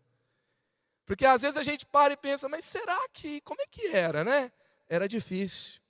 Porque 1.07 1.25
às 1.25 1.41
vezes 1.41 1.57
a 1.57 1.63
gente 1.63 1.87
para 1.87 2.13
e 2.13 2.17
pensa, 2.17 2.47
mas 2.47 2.65
será 2.65 3.09
que, 3.09 3.41
como 3.41 3.63
é 3.63 3.67
que 3.67 3.87
era, 3.87 4.23
né? 4.23 4.53
Era 4.87 5.09
difícil. 5.09 5.81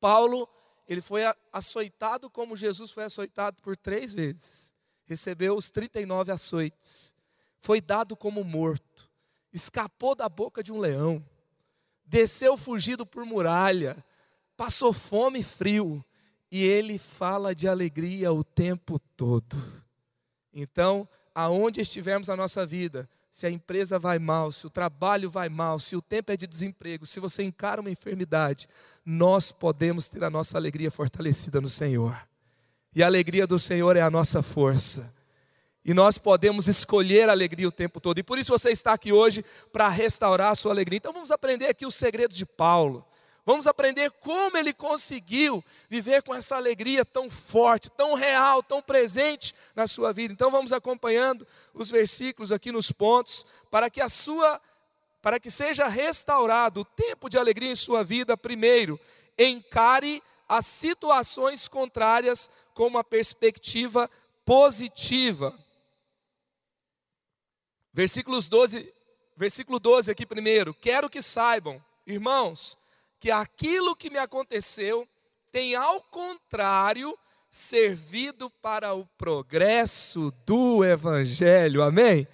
Paulo, 0.00 0.48
ele 0.86 1.00
foi 1.00 1.22
açoitado 1.52 2.30
como 2.30 2.54
Jesus 2.54 2.92
foi 2.92 3.02
açoitado 3.02 3.60
por 3.60 3.76
três 3.76 4.14
vezes 4.14 4.77
recebeu 5.08 5.56
os 5.56 5.70
39 5.70 6.30
açoites, 6.30 7.14
foi 7.58 7.80
dado 7.80 8.14
como 8.14 8.44
morto, 8.44 9.10
escapou 9.52 10.14
da 10.14 10.28
boca 10.28 10.62
de 10.62 10.70
um 10.70 10.78
leão, 10.78 11.24
desceu 12.04 12.58
fugido 12.58 13.06
por 13.06 13.24
muralha, 13.24 13.96
passou 14.54 14.92
fome 14.92 15.40
e 15.40 15.42
frio, 15.42 16.04
e 16.50 16.62
ele 16.62 16.98
fala 16.98 17.54
de 17.54 17.66
alegria 17.66 18.32
o 18.32 18.44
tempo 18.44 18.98
todo. 19.16 19.56
Então, 20.52 21.08
aonde 21.34 21.80
estivermos 21.80 22.28
na 22.28 22.36
nossa 22.36 22.66
vida, 22.66 23.08
se 23.30 23.46
a 23.46 23.50
empresa 23.50 23.98
vai 23.98 24.18
mal, 24.18 24.52
se 24.52 24.66
o 24.66 24.70
trabalho 24.70 25.30
vai 25.30 25.48
mal, 25.48 25.78
se 25.78 25.96
o 25.96 26.02
tempo 26.02 26.32
é 26.32 26.36
de 26.36 26.46
desemprego, 26.46 27.06
se 27.06 27.20
você 27.20 27.42
encara 27.42 27.80
uma 27.80 27.90
enfermidade, 27.90 28.68
nós 29.04 29.52
podemos 29.52 30.08
ter 30.08 30.22
a 30.24 30.30
nossa 30.30 30.58
alegria 30.58 30.90
fortalecida 30.90 31.60
no 31.60 31.68
Senhor. 31.68 32.28
E 32.94 33.02
a 33.02 33.06
alegria 33.06 33.46
do 33.46 33.58
Senhor 33.58 33.96
é 33.96 34.00
a 34.00 34.10
nossa 34.10 34.42
força. 34.42 35.14
E 35.84 35.94
nós 35.94 36.18
podemos 36.18 36.66
escolher 36.66 37.28
a 37.28 37.32
alegria 37.32 37.68
o 37.68 37.72
tempo 37.72 38.00
todo. 38.00 38.18
E 38.18 38.22
por 38.22 38.38
isso 38.38 38.50
você 38.50 38.70
está 38.70 38.92
aqui 38.92 39.12
hoje 39.12 39.44
para 39.72 39.88
restaurar 39.88 40.50
a 40.50 40.54
sua 40.54 40.72
alegria. 40.72 40.98
Então 40.98 41.12
vamos 41.12 41.30
aprender 41.30 41.66
aqui 41.66 41.86
os 41.86 41.94
segredos 41.94 42.36
de 42.36 42.44
Paulo. 42.44 43.04
Vamos 43.48 43.66
aprender 43.66 44.10
como 44.10 44.58
ele 44.58 44.74
conseguiu 44.74 45.64
viver 45.88 46.22
com 46.22 46.34
essa 46.34 46.56
alegria 46.56 47.02
tão 47.02 47.30
forte, 47.30 47.90
tão 47.90 48.12
real, 48.12 48.62
tão 48.62 48.82
presente 48.82 49.54
na 49.74 49.86
sua 49.86 50.12
vida. 50.12 50.34
Então 50.34 50.50
vamos 50.50 50.70
acompanhando 50.70 51.46
os 51.72 51.90
versículos 51.90 52.52
aqui 52.52 52.70
nos 52.70 52.92
pontos 52.92 53.46
para 53.70 53.88
que 53.88 54.02
a 54.02 54.08
sua 54.10 54.60
para 55.22 55.40
que 55.40 55.50
seja 55.50 55.88
restaurado 55.88 56.82
o 56.82 56.84
tempo 56.84 57.28
de 57.30 57.38
alegria 57.38 57.70
em 57.70 57.74
sua 57.74 58.04
vida, 58.04 58.36
primeiro, 58.36 59.00
encare 59.38 60.22
as 60.48 60.66
situações 60.66 61.68
contrárias 61.68 62.50
com 62.74 62.86
uma 62.86 63.04
perspectiva 63.04 64.10
positiva. 64.44 65.54
Versículos 67.92 68.48
12, 68.48 68.92
versículo 69.36 69.78
12 69.78 70.10
aqui 70.10 70.24
primeiro. 70.24 70.72
Quero 70.72 71.10
que 71.10 71.20
saibam, 71.20 71.82
irmãos, 72.06 72.78
que 73.20 73.30
aquilo 73.30 73.96
que 73.96 74.10
me 74.10 74.18
aconteceu 74.18 75.06
tem 75.50 75.74
ao 75.74 76.00
contrário 76.00 77.18
servido 77.50 78.50
para 78.62 78.94
o 78.94 79.06
progresso 79.18 80.32
do 80.46 80.84
evangelho. 80.84 81.82
Amém? 81.82 82.26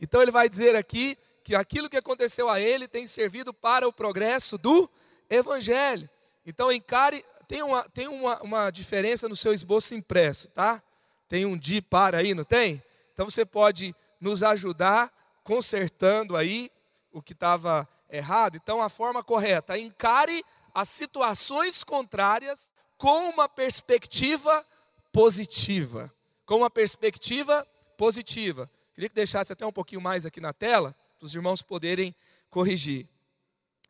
Então 0.00 0.22
ele 0.22 0.30
vai 0.30 0.48
dizer 0.48 0.76
aqui 0.76 1.16
que 1.42 1.54
aquilo 1.54 1.90
que 1.90 1.96
aconteceu 1.96 2.48
a 2.48 2.60
ele 2.60 2.86
tem 2.86 3.06
servido 3.06 3.52
para 3.52 3.88
o 3.88 3.92
progresso 3.92 4.56
do 4.56 4.88
evangelho. 5.28 6.08
Então 6.46 6.70
encare, 6.70 7.24
tem 7.50 7.64
uma, 7.64 7.82
tem 7.88 8.06
uma, 8.06 8.40
uma 8.42 8.70
diferença 8.70 9.28
no 9.28 9.34
seu 9.34 9.52
esboço 9.52 9.92
impresso, 9.92 10.52
tá? 10.52 10.80
Tem 11.28 11.44
um 11.44 11.58
de 11.58 11.82
para 11.82 12.18
aí, 12.18 12.32
não 12.32 12.44
tem? 12.44 12.80
Então 13.12 13.28
você 13.28 13.44
pode 13.44 13.92
nos 14.20 14.44
ajudar 14.44 15.12
consertando 15.42 16.36
aí 16.36 16.70
o 17.10 17.20
que 17.20 17.32
estava 17.32 17.88
errado. 18.08 18.54
Então 18.54 18.80
a 18.80 18.88
forma 18.88 19.24
correta, 19.24 19.76
encare 19.76 20.44
as 20.72 20.88
situações 20.90 21.82
contrárias 21.82 22.70
com 22.96 23.28
uma 23.28 23.48
perspectiva 23.48 24.64
positiva. 25.12 26.08
Com 26.46 26.58
uma 26.58 26.70
perspectiva 26.70 27.66
positiva. 27.96 28.70
Queria 28.94 29.08
que 29.08 29.14
deixasse 29.16 29.52
até 29.52 29.66
um 29.66 29.72
pouquinho 29.72 30.00
mais 30.00 30.24
aqui 30.24 30.40
na 30.40 30.52
tela, 30.52 30.94
para 31.18 31.26
os 31.26 31.34
irmãos 31.34 31.62
poderem 31.62 32.14
corrigir. 32.48 33.08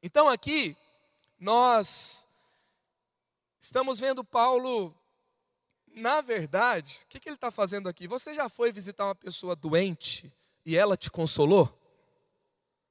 Então 0.02 0.30
aqui, 0.30 0.74
nós 1.38 2.26
Estamos 3.62 4.00
vendo 4.00 4.24
Paulo, 4.24 4.96
na 5.94 6.22
verdade, 6.22 7.00
o 7.04 7.08
que, 7.08 7.20
que 7.20 7.28
ele 7.28 7.36
está 7.36 7.50
fazendo 7.50 7.90
aqui? 7.90 8.08
Você 8.08 8.32
já 8.32 8.48
foi 8.48 8.72
visitar 8.72 9.04
uma 9.04 9.14
pessoa 9.14 9.54
doente 9.54 10.32
e 10.64 10.78
ela 10.78 10.96
te 10.96 11.10
consolou? 11.10 11.68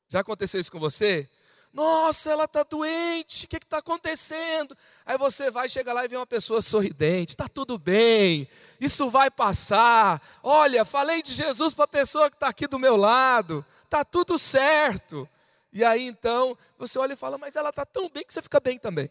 Já 0.07 0.19
aconteceu 0.19 0.61
isso 0.61 0.71
com 0.71 0.79
você? 0.79 1.27
Nossa, 1.73 2.29
ela 2.29 2.43
está 2.43 2.61
doente, 2.61 3.45
o 3.45 3.47
que 3.47 3.57
está 3.57 3.79
acontecendo? 3.79 4.77
Aí 5.07 5.17
você 5.17 5.49
vai, 5.49 5.67
chega 5.67 5.91
lá 5.91 6.05
e 6.05 6.07
vê 6.07 6.15
uma 6.15 6.27
pessoa 6.27 6.61
sorridente, 6.61 7.31
está 7.31 7.49
tudo 7.49 7.79
bem, 7.79 8.47
isso 8.79 9.09
vai 9.09 9.31
passar. 9.31 10.21
Olha, 10.43 10.85
falei 10.85 11.23
de 11.23 11.31
Jesus 11.31 11.73
para 11.73 11.85
a 11.85 11.87
pessoa 11.87 12.29
que 12.29 12.35
está 12.35 12.47
aqui 12.47 12.67
do 12.67 12.77
meu 12.77 12.95
lado, 12.95 13.65
está 13.85 14.05
tudo 14.05 14.37
certo. 14.37 15.27
E 15.73 15.83
aí 15.83 16.03
então 16.03 16.55
você 16.77 16.99
olha 16.99 17.13
e 17.13 17.17
fala, 17.17 17.39
mas 17.39 17.55
ela 17.55 17.69
está 17.69 17.87
tão 17.87 18.07
bem 18.07 18.23
que 18.23 18.31
você 18.31 18.41
fica 18.43 18.59
bem 18.59 18.77
também 18.77 19.09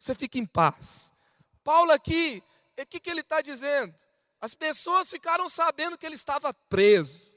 você 0.00 0.14
fica 0.14 0.38
em 0.38 0.46
paz. 0.46 1.12
Paulo 1.62 1.92
aqui, 1.92 2.42
o 2.78 2.86
que, 2.86 2.98
que 2.98 3.10
ele 3.10 3.20
está 3.20 3.42
dizendo? 3.42 3.94
As 4.40 4.54
pessoas 4.54 5.10
ficaram 5.10 5.46
sabendo 5.46 5.98
que 5.98 6.06
ele 6.06 6.14
estava 6.14 6.54
preso. 6.54 7.30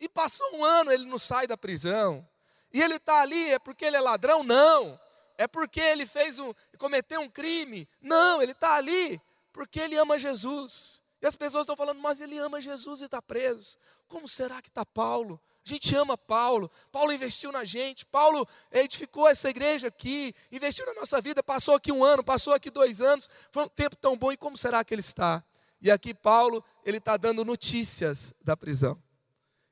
E 0.00 0.08
passou 0.08 0.56
um 0.56 0.64
ano, 0.64 0.92
ele 0.92 1.04
não 1.04 1.18
sai 1.18 1.48
da 1.48 1.56
prisão. 1.56 2.26
E 2.72 2.80
ele 2.80 2.94
está 2.94 3.20
ali, 3.20 3.50
é 3.50 3.58
porque 3.58 3.84
ele 3.84 3.96
é 3.96 4.00
ladrão? 4.00 4.44
Não. 4.44 4.98
É 5.36 5.48
porque 5.48 5.80
ele 5.80 6.06
fez 6.06 6.38
um, 6.38 6.54
cometeu 6.78 7.20
um 7.20 7.28
crime? 7.28 7.88
Não, 8.00 8.40
ele 8.40 8.52
está 8.52 8.74
ali 8.74 9.20
porque 9.52 9.80
ele 9.80 9.96
ama 9.96 10.16
Jesus. 10.16 11.02
E 11.20 11.26
as 11.26 11.34
pessoas 11.34 11.62
estão 11.64 11.76
falando, 11.76 12.00
mas 12.00 12.20
ele 12.20 12.38
ama 12.38 12.60
Jesus 12.60 13.00
e 13.00 13.06
está 13.06 13.20
preso. 13.20 13.76
Como 14.06 14.28
será 14.28 14.62
que 14.62 14.68
está 14.68 14.86
Paulo? 14.86 15.40
A 15.68 15.74
gente 15.74 15.94
ama 15.94 16.16
Paulo. 16.16 16.70
Paulo 16.90 17.12
investiu 17.12 17.52
na 17.52 17.62
gente. 17.62 18.06
Paulo 18.06 18.48
edificou 18.72 19.28
essa 19.28 19.50
igreja 19.50 19.88
aqui, 19.88 20.34
investiu 20.50 20.86
na 20.86 20.94
nossa 20.94 21.20
vida. 21.20 21.42
Passou 21.42 21.74
aqui 21.74 21.92
um 21.92 22.02
ano, 22.02 22.24
passou 22.24 22.54
aqui 22.54 22.70
dois 22.70 23.02
anos. 23.02 23.28
Foi 23.52 23.64
um 23.64 23.68
tempo 23.68 23.94
tão 23.94 24.16
bom. 24.16 24.32
E 24.32 24.36
como 24.38 24.56
será 24.56 24.82
que 24.82 24.94
ele 24.94 25.00
está? 25.00 25.44
E 25.78 25.90
aqui 25.90 26.14
Paulo 26.14 26.64
ele 26.86 26.96
está 26.96 27.18
dando 27.18 27.44
notícias 27.44 28.32
da 28.42 28.56
prisão. 28.56 28.98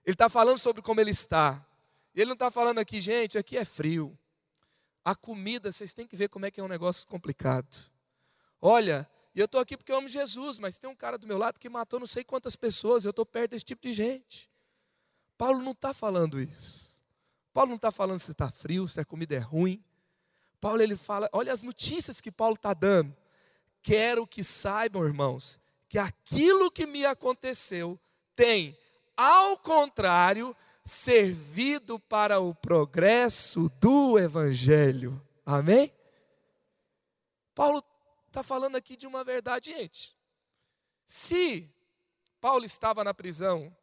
Ele 0.05 0.13
está 0.13 0.29
falando 0.29 0.59
sobre 0.59 0.83
como 0.83 1.01
ele 1.01 1.13
está. 1.13 1.67
Ele 2.15 2.27
não 2.27 2.35
está 2.35 2.51
falando 2.51 2.79
aqui, 2.79 3.01
gente, 3.01 3.39
aqui 3.39 3.57
é 3.57 3.65
frio. 3.65 4.17
A 5.03 5.15
comida, 5.15 5.73
vocês 5.73 5.95
têm 5.95 6.07
que 6.07 6.15
ver 6.15 6.29
como 6.29 6.45
é 6.45 6.51
que 6.51 6.61
é 6.61 6.63
um 6.63 6.69
negócio 6.69 7.09
complicado. 7.09 7.75
Olha, 8.61 9.09
eu 9.35 9.47
estou 9.47 9.63
aqui 9.63 9.79
porque 9.79 9.93
eu 9.93 9.97
amo 9.97 10.09
Jesus, 10.09 10.59
mas 10.59 10.77
tem 10.77 10.91
um 10.91 10.95
cara 10.95 11.17
do 11.17 11.27
meu 11.27 11.39
lado 11.39 11.59
que 11.59 11.71
matou 11.71 11.99
não 11.99 12.07
sei 12.07 12.23
quantas 12.23 12.55
pessoas. 12.55 13.07
Eu 13.07 13.11
estou 13.11 13.25
perto 13.25 13.53
desse 13.53 13.65
tipo 13.65 13.81
de 13.81 13.95
gente. 13.95 14.51
Paulo 15.37 15.63
não 15.63 15.73
está 15.73 15.93
falando 15.93 16.41
isso. 16.41 17.01
Paulo 17.53 17.71
não 17.71 17.77
está 17.77 17.91
falando 17.91 18.19
se 18.19 18.33
está 18.33 18.51
frio, 18.51 18.87
se 18.87 19.01
a 19.01 19.05
comida 19.05 19.35
é 19.35 19.39
ruim. 19.39 19.83
Paulo 20.61 20.83
ele 20.83 20.97
fala, 20.97 21.29
olha 21.33 21.53
as 21.53 21.63
notícias 21.63 22.21
que 22.21 22.31
Paulo 22.31 22.55
está 22.55 22.75
dando. 22.75 23.15
Quero 23.83 24.27
que 24.27 24.43
saibam, 24.43 25.05
irmãos, 25.05 25.59
que 25.89 25.99
aquilo 25.99 26.71
que 26.71 26.87
me 26.87 27.07
aconteceu 27.07 27.99
tem, 28.35 28.77
ao 29.17 29.57
contrário, 29.59 30.57
servido 30.85 31.99
para 31.99 32.41
o 32.41 32.55
progresso 32.55 33.71
do 33.81 34.19
Evangelho. 34.19 35.21
Amém? 35.45 35.93
Paulo 37.55 37.83
está 38.27 38.43
falando 38.43 38.77
aqui 38.77 38.97
de 38.97 39.07
uma 39.07 39.25
verdade, 39.25 39.73
gente. 39.73 40.17
Se 41.07 41.73
Paulo 42.41 42.65
estava 42.65 43.03
na 43.03 43.15
prisão 43.15 43.75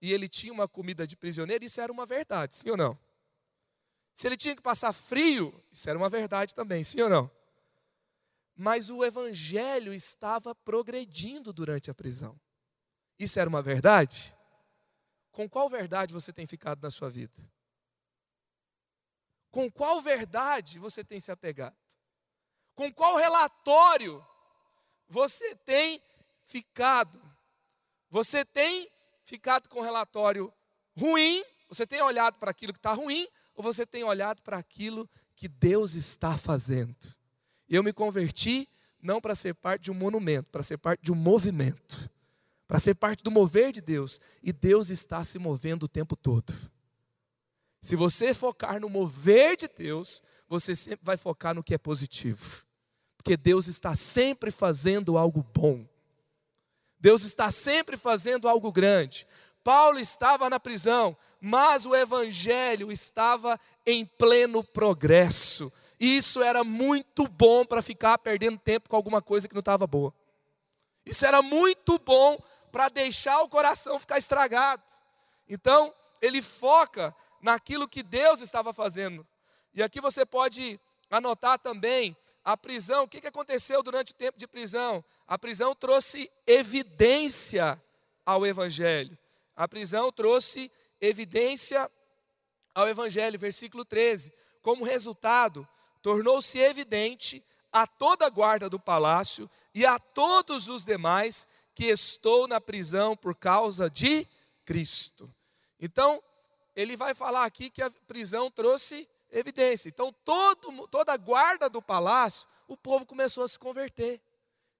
e 0.00 0.12
ele 0.12 0.28
tinha 0.28 0.52
uma 0.52 0.66
comida 0.66 1.06
de 1.06 1.16
prisioneiro, 1.16 1.64
isso 1.64 1.80
era 1.80 1.92
uma 1.92 2.06
verdade, 2.06 2.54
sim 2.54 2.70
ou 2.70 2.76
não? 2.76 2.98
Se 4.14 4.26
ele 4.26 4.36
tinha 4.36 4.56
que 4.56 4.62
passar 4.62 4.92
frio, 4.92 5.54
isso 5.72 5.88
era 5.88 5.98
uma 5.98 6.08
verdade 6.08 6.54
também, 6.54 6.82
sim 6.82 7.00
ou 7.00 7.08
não? 7.08 7.30
Mas 8.56 8.90
o 8.90 9.04
evangelho 9.04 9.94
estava 9.94 10.54
progredindo 10.54 11.52
durante 11.52 11.90
a 11.90 11.94
prisão. 11.94 12.38
Isso 13.18 13.38
era 13.38 13.48
uma 13.48 13.62
verdade? 13.62 14.34
Com 15.30 15.48
qual 15.48 15.68
verdade 15.70 16.12
você 16.12 16.32
tem 16.32 16.46
ficado 16.46 16.82
na 16.82 16.90
sua 16.90 17.08
vida? 17.08 17.50
Com 19.50 19.70
qual 19.70 20.00
verdade 20.00 20.78
você 20.78 21.02
tem 21.02 21.18
se 21.20 21.30
apegado? 21.30 21.76
Com 22.74 22.92
qual 22.92 23.16
relatório 23.16 24.24
você 25.08 25.54
tem 25.56 26.02
ficado? 26.44 27.20
Você 28.08 28.44
tem 28.44 28.90
ficado 29.30 29.68
com 29.68 29.80
relatório 29.80 30.52
ruim? 30.96 31.44
Você 31.68 31.86
tem 31.86 32.02
olhado 32.02 32.36
para 32.38 32.50
aquilo 32.50 32.72
que 32.72 32.80
está 32.80 32.92
ruim? 32.92 33.28
Ou 33.54 33.62
você 33.62 33.86
tem 33.86 34.02
olhado 34.02 34.42
para 34.42 34.58
aquilo 34.58 35.08
que 35.36 35.46
Deus 35.46 35.94
está 35.94 36.36
fazendo? 36.36 36.96
Eu 37.68 37.82
me 37.84 37.92
converti 37.92 38.68
não 39.00 39.20
para 39.20 39.36
ser 39.36 39.54
parte 39.54 39.84
de 39.84 39.90
um 39.92 39.94
monumento, 39.94 40.50
para 40.50 40.64
ser 40.64 40.78
parte 40.78 41.02
de 41.04 41.12
um 41.12 41.14
movimento, 41.14 42.10
para 42.66 42.80
ser 42.80 42.96
parte 42.96 43.22
do 43.22 43.30
mover 43.30 43.70
de 43.70 43.80
Deus. 43.80 44.20
E 44.42 44.52
Deus 44.52 44.90
está 44.90 45.22
se 45.22 45.38
movendo 45.38 45.84
o 45.84 45.88
tempo 45.88 46.16
todo. 46.16 46.52
Se 47.80 47.94
você 47.94 48.34
focar 48.34 48.80
no 48.80 48.90
mover 48.90 49.56
de 49.56 49.68
Deus, 49.68 50.22
você 50.48 50.74
sempre 50.74 51.04
vai 51.04 51.16
focar 51.16 51.54
no 51.54 51.62
que 51.62 51.72
é 51.72 51.78
positivo. 51.78 52.64
Porque 53.16 53.36
Deus 53.36 53.68
está 53.68 53.94
sempre 53.94 54.50
fazendo 54.50 55.16
algo 55.16 55.46
bom. 55.54 55.86
Deus 57.00 57.22
está 57.22 57.50
sempre 57.50 57.96
fazendo 57.96 58.48
algo 58.48 58.70
grande. 58.70 59.26
Paulo 59.64 59.98
estava 59.98 60.48
na 60.50 60.60
prisão, 60.60 61.16
mas 61.40 61.86
o 61.86 61.94
evangelho 61.94 62.92
estava 62.92 63.58
em 63.86 64.04
pleno 64.04 64.62
progresso. 64.62 65.72
Isso 65.98 66.42
era 66.42 66.64
muito 66.64 67.26
bom 67.26 67.64
para 67.64 67.82
ficar 67.82 68.18
perdendo 68.18 68.58
tempo 68.58 68.88
com 68.88 68.96
alguma 68.96 69.20
coisa 69.20 69.48
que 69.48 69.54
não 69.54 69.60
estava 69.60 69.86
boa. 69.86 70.14
Isso 71.04 71.26
era 71.26 71.42
muito 71.42 71.98
bom 71.98 72.38
para 72.70 72.88
deixar 72.88 73.40
o 73.42 73.48
coração 73.48 73.98
ficar 73.98 74.18
estragado. 74.18 74.82
Então, 75.48 75.92
ele 76.22 76.40
foca 76.40 77.14
naquilo 77.40 77.88
que 77.88 78.02
Deus 78.02 78.40
estava 78.40 78.72
fazendo. 78.72 79.26
E 79.74 79.82
aqui 79.82 80.00
você 80.00 80.24
pode 80.24 80.78
anotar 81.10 81.58
também 81.58 82.16
a 82.52 82.56
prisão. 82.56 83.04
O 83.04 83.08
que 83.08 83.26
aconteceu 83.26 83.82
durante 83.82 84.12
o 84.12 84.16
tempo 84.16 84.38
de 84.38 84.46
prisão? 84.46 85.04
A 85.26 85.38
prisão 85.38 85.74
trouxe 85.74 86.30
evidência 86.46 87.80
ao 88.24 88.46
Evangelho. 88.46 89.16
A 89.56 89.68
prisão 89.68 90.10
trouxe 90.10 90.70
evidência 91.00 91.90
ao 92.74 92.88
Evangelho. 92.88 93.38
Versículo 93.38 93.84
13. 93.84 94.32
Como 94.62 94.84
resultado, 94.84 95.66
tornou-se 96.02 96.58
evidente 96.58 97.44
a 97.72 97.86
toda 97.86 98.26
a 98.26 98.30
guarda 98.30 98.68
do 98.68 98.80
palácio 98.80 99.48
e 99.74 99.86
a 99.86 99.98
todos 99.98 100.68
os 100.68 100.84
demais 100.84 101.46
que 101.74 101.86
estou 101.86 102.48
na 102.48 102.60
prisão 102.60 103.16
por 103.16 103.34
causa 103.34 103.88
de 103.88 104.26
Cristo. 104.64 105.32
Então, 105.80 106.22
ele 106.74 106.96
vai 106.96 107.14
falar 107.14 107.44
aqui 107.44 107.70
que 107.70 107.82
a 107.82 107.90
prisão 107.90 108.50
trouxe 108.50 109.08
evidência. 109.30 109.88
Então, 109.88 110.12
todo, 110.24 110.88
toda 110.88 111.12
a 111.12 111.16
guarda 111.16 111.68
do 111.68 111.80
palácio, 111.80 112.46
o 112.66 112.76
povo 112.76 113.06
começou 113.06 113.44
a 113.44 113.48
se 113.48 113.58
converter. 113.58 114.20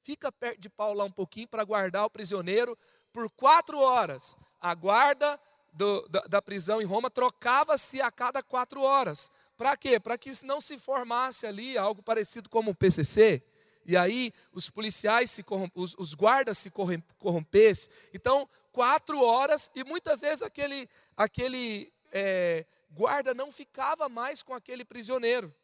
Fica 0.02 0.32
perto 0.32 0.60
de 0.60 0.68
Paulo 0.68 0.98
lá 0.98 1.04
um 1.04 1.10
pouquinho 1.10 1.48
para 1.48 1.64
guardar 1.64 2.04
o 2.04 2.10
prisioneiro 2.10 2.76
por 3.12 3.30
quatro 3.30 3.78
horas. 3.78 4.36
A 4.60 4.74
guarda 4.74 5.38
do, 5.72 6.08
da, 6.08 6.20
da 6.22 6.42
prisão 6.42 6.80
em 6.80 6.84
Roma 6.84 7.10
trocava-se 7.10 8.00
a 8.00 8.10
cada 8.10 8.42
quatro 8.42 8.82
horas. 8.82 9.30
Para 9.56 9.76
quê? 9.76 10.00
Para 10.00 10.16
que 10.16 10.30
não 10.44 10.60
se 10.60 10.78
formasse 10.78 11.46
ali 11.46 11.76
algo 11.76 12.02
parecido 12.02 12.48
como 12.48 12.70
o 12.70 12.74
PCC. 12.74 13.42
E 13.84 13.96
aí 13.96 14.32
os 14.52 14.70
policiais, 14.70 15.30
se 15.30 15.44
os, 15.74 15.94
os 15.98 16.14
guardas 16.14 16.58
se 16.58 16.70
corrompessem. 17.18 17.92
Então, 18.14 18.48
quatro 18.72 19.22
horas, 19.22 19.70
e 19.74 19.84
muitas 19.84 20.20
vezes 20.20 20.42
aquele, 20.42 20.88
aquele 21.16 21.92
é, 22.12 22.64
guarda 23.00 23.32
não 23.32 23.50
ficava 23.50 24.10
mais 24.10 24.42
com 24.42 24.52
aquele 24.52 24.84
prisioneiro. 24.84 25.54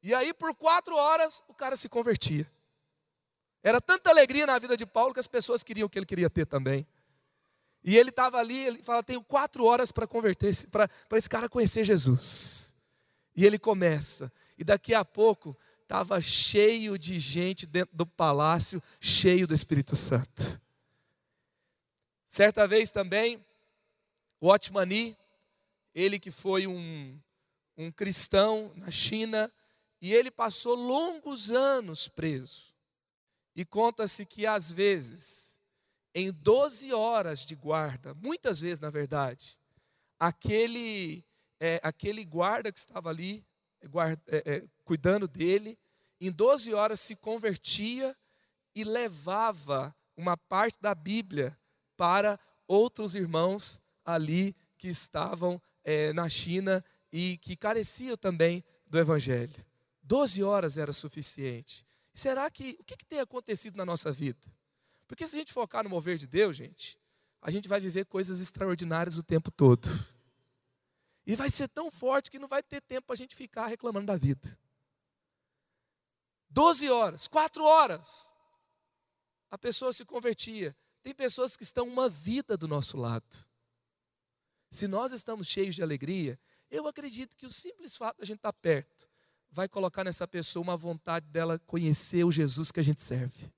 E 0.00 0.14
aí, 0.14 0.32
por 0.32 0.54
quatro 0.54 0.94
horas, 0.94 1.42
o 1.48 1.54
cara 1.54 1.74
se 1.74 1.88
convertia. 1.88 2.46
Era 3.64 3.80
tanta 3.80 4.10
alegria 4.10 4.46
na 4.46 4.56
vida 4.60 4.76
de 4.76 4.86
Paulo 4.86 5.12
que 5.12 5.18
as 5.18 5.26
pessoas 5.26 5.64
queriam 5.64 5.86
o 5.86 5.90
que 5.90 5.98
ele 5.98 6.06
queria 6.06 6.30
ter 6.30 6.46
também. 6.46 6.86
E 7.82 7.96
ele 7.98 8.10
estava 8.10 8.38
ali, 8.38 8.60
ele 8.64 8.80
fala: 8.80 9.02
Tenho 9.02 9.20
quatro 9.24 9.64
horas 9.64 9.90
para 9.90 10.06
converter, 10.06 10.54
para 10.68 10.88
esse 11.18 11.28
cara 11.28 11.48
conhecer 11.48 11.82
Jesus. 11.82 12.72
E 13.34 13.44
ele 13.44 13.58
começa, 13.58 14.32
e 14.56 14.62
daqui 14.62 14.94
a 14.94 15.04
pouco 15.04 15.56
estava 15.82 16.20
cheio 16.20 16.96
de 16.96 17.18
gente 17.18 17.66
dentro 17.66 17.96
do 17.96 18.06
palácio, 18.06 18.80
cheio 19.00 19.48
do 19.48 19.54
Espírito 19.54 19.96
Santo. 19.96 20.60
Certa 22.28 22.68
vez 22.68 22.92
também, 22.92 23.44
o 24.40 24.48
Otmani, 24.48 25.16
ele 25.98 26.20
que 26.20 26.30
foi 26.30 26.64
um, 26.66 27.20
um 27.76 27.90
cristão 27.90 28.72
na 28.76 28.88
China, 28.88 29.52
e 30.00 30.14
ele 30.14 30.30
passou 30.30 30.76
longos 30.76 31.50
anos 31.50 32.06
preso. 32.06 32.72
E 33.54 33.64
conta-se 33.64 34.24
que 34.24 34.46
às 34.46 34.70
vezes, 34.70 35.58
em 36.14 36.30
12 36.30 36.92
horas 36.92 37.44
de 37.44 37.56
guarda, 37.56 38.14
muitas 38.14 38.60
vezes 38.60 38.78
na 38.78 38.90
verdade, 38.90 39.58
aquele, 40.20 41.24
é, 41.58 41.80
aquele 41.82 42.24
guarda 42.24 42.70
que 42.70 42.78
estava 42.78 43.10
ali, 43.10 43.44
guarda, 43.90 44.22
é, 44.28 44.36
é, 44.46 44.64
cuidando 44.84 45.26
dele, 45.26 45.76
em 46.20 46.30
12 46.30 46.72
horas 46.74 47.00
se 47.00 47.16
convertia 47.16 48.16
e 48.72 48.84
levava 48.84 49.92
uma 50.16 50.36
parte 50.36 50.80
da 50.80 50.94
Bíblia 50.94 51.58
para 51.96 52.38
outros 52.68 53.16
irmãos 53.16 53.80
ali 54.04 54.54
que 54.76 54.86
estavam 54.86 55.60
é, 55.84 56.12
na 56.12 56.28
China 56.28 56.84
e 57.12 57.38
que 57.38 57.56
careciam 57.56 58.16
também 58.16 58.64
do 58.86 58.98
Evangelho. 58.98 59.54
Doze 60.02 60.42
horas 60.42 60.78
era 60.78 60.92
suficiente. 60.92 61.86
Será 62.12 62.50
que, 62.50 62.76
o 62.80 62.84
que, 62.84 62.96
que 62.96 63.06
tem 63.06 63.20
acontecido 63.20 63.76
na 63.76 63.84
nossa 63.84 64.10
vida? 64.10 64.40
Porque 65.06 65.26
se 65.26 65.36
a 65.36 65.38
gente 65.38 65.52
focar 65.52 65.84
no 65.84 65.90
mover 65.90 66.18
de 66.18 66.26
Deus, 66.26 66.56
gente, 66.56 66.98
a 67.40 67.50
gente 67.50 67.68
vai 67.68 67.80
viver 67.80 68.06
coisas 68.06 68.40
extraordinárias 68.40 69.18
o 69.18 69.22
tempo 69.22 69.50
todo. 69.50 69.88
E 71.26 71.36
vai 71.36 71.50
ser 71.50 71.68
tão 71.68 71.90
forte 71.90 72.30
que 72.30 72.38
não 72.38 72.48
vai 72.48 72.62
ter 72.62 72.80
tempo 72.80 73.06
para 73.06 73.14
a 73.14 73.16
gente 73.16 73.36
ficar 73.36 73.66
reclamando 73.66 74.06
da 74.06 74.16
vida. 74.16 74.58
Doze 76.48 76.88
horas, 76.88 77.28
quatro 77.28 77.62
horas, 77.64 78.32
a 79.50 79.58
pessoa 79.58 79.92
se 79.92 80.04
convertia. 80.04 80.76
Tem 81.02 81.14
pessoas 81.14 81.56
que 81.56 81.62
estão 81.62 81.86
uma 81.86 82.08
vida 82.08 82.56
do 82.56 82.66
nosso 82.66 82.96
lado. 82.96 83.26
Se 84.70 84.86
nós 84.86 85.12
estamos 85.12 85.46
cheios 85.46 85.74
de 85.74 85.82
alegria, 85.82 86.38
eu 86.70 86.86
acredito 86.86 87.36
que 87.36 87.46
o 87.46 87.50
simples 87.50 87.96
fato 87.96 88.18
de 88.18 88.22
a 88.22 88.26
gente 88.26 88.38
estar 88.38 88.52
perto 88.52 89.08
vai 89.50 89.68
colocar 89.68 90.04
nessa 90.04 90.26
pessoa 90.28 90.62
uma 90.62 90.76
vontade 90.76 91.26
dela 91.26 91.58
conhecer 91.60 92.24
o 92.24 92.32
Jesus 92.32 92.70
que 92.70 92.80
a 92.80 92.82
gente 92.82 93.02
serve. 93.02 93.52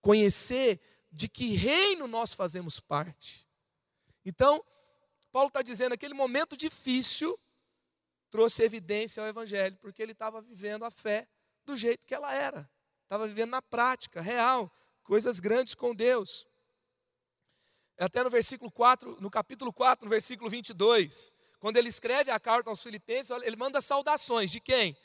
Conhecer 0.00 0.80
de 1.10 1.28
que 1.28 1.54
reino 1.54 2.06
nós 2.06 2.32
fazemos 2.32 2.78
parte. 2.78 3.48
Então, 4.24 4.64
Paulo 5.32 5.48
está 5.48 5.62
dizendo 5.62 5.92
aquele 5.92 6.14
momento 6.14 6.56
difícil 6.56 7.36
trouxe 8.30 8.62
evidência 8.62 9.22
ao 9.22 9.28
Evangelho, 9.28 9.76
porque 9.80 10.02
ele 10.02 10.12
estava 10.12 10.42
vivendo 10.42 10.84
a 10.84 10.90
fé 10.90 11.26
do 11.64 11.76
jeito 11.76 12.06
que 12.06 12.14
ela 12.14 12.34
era, 12.34 12.68
estava 13.02 13.26
vivendo 13.26 13.50
na 13.50 13.62
prática, 13.62 14.20
real, 14.20 14.70
coisas 15.02 15.40
grandes 15.40 15.74
com 15.74 15.94
Deus. 15.94 16.46
Até 17.98 18.22
no 18.22 18.30
versículo 18.30 18.70
4, 18.70 19.18
no 19.20 19.30
capítulo 19.30 19.72
4, 19.72 20.04
no 20.04 20.10
versículo 20.10 20.50
22, 20.50 21.32
quando 21.58 21.78
ele 21.78 21.88
escreve 21.88 22.30
a 22.30 22.38
carta 22.38 22.68
aos 22.68 22.82
Filipenses, 22.82 23.30
ele 23.42 23.56
manda 23.56 23.80
saudações 23.80 24.50
de 24.50 24.60
quem? 24.60 24.96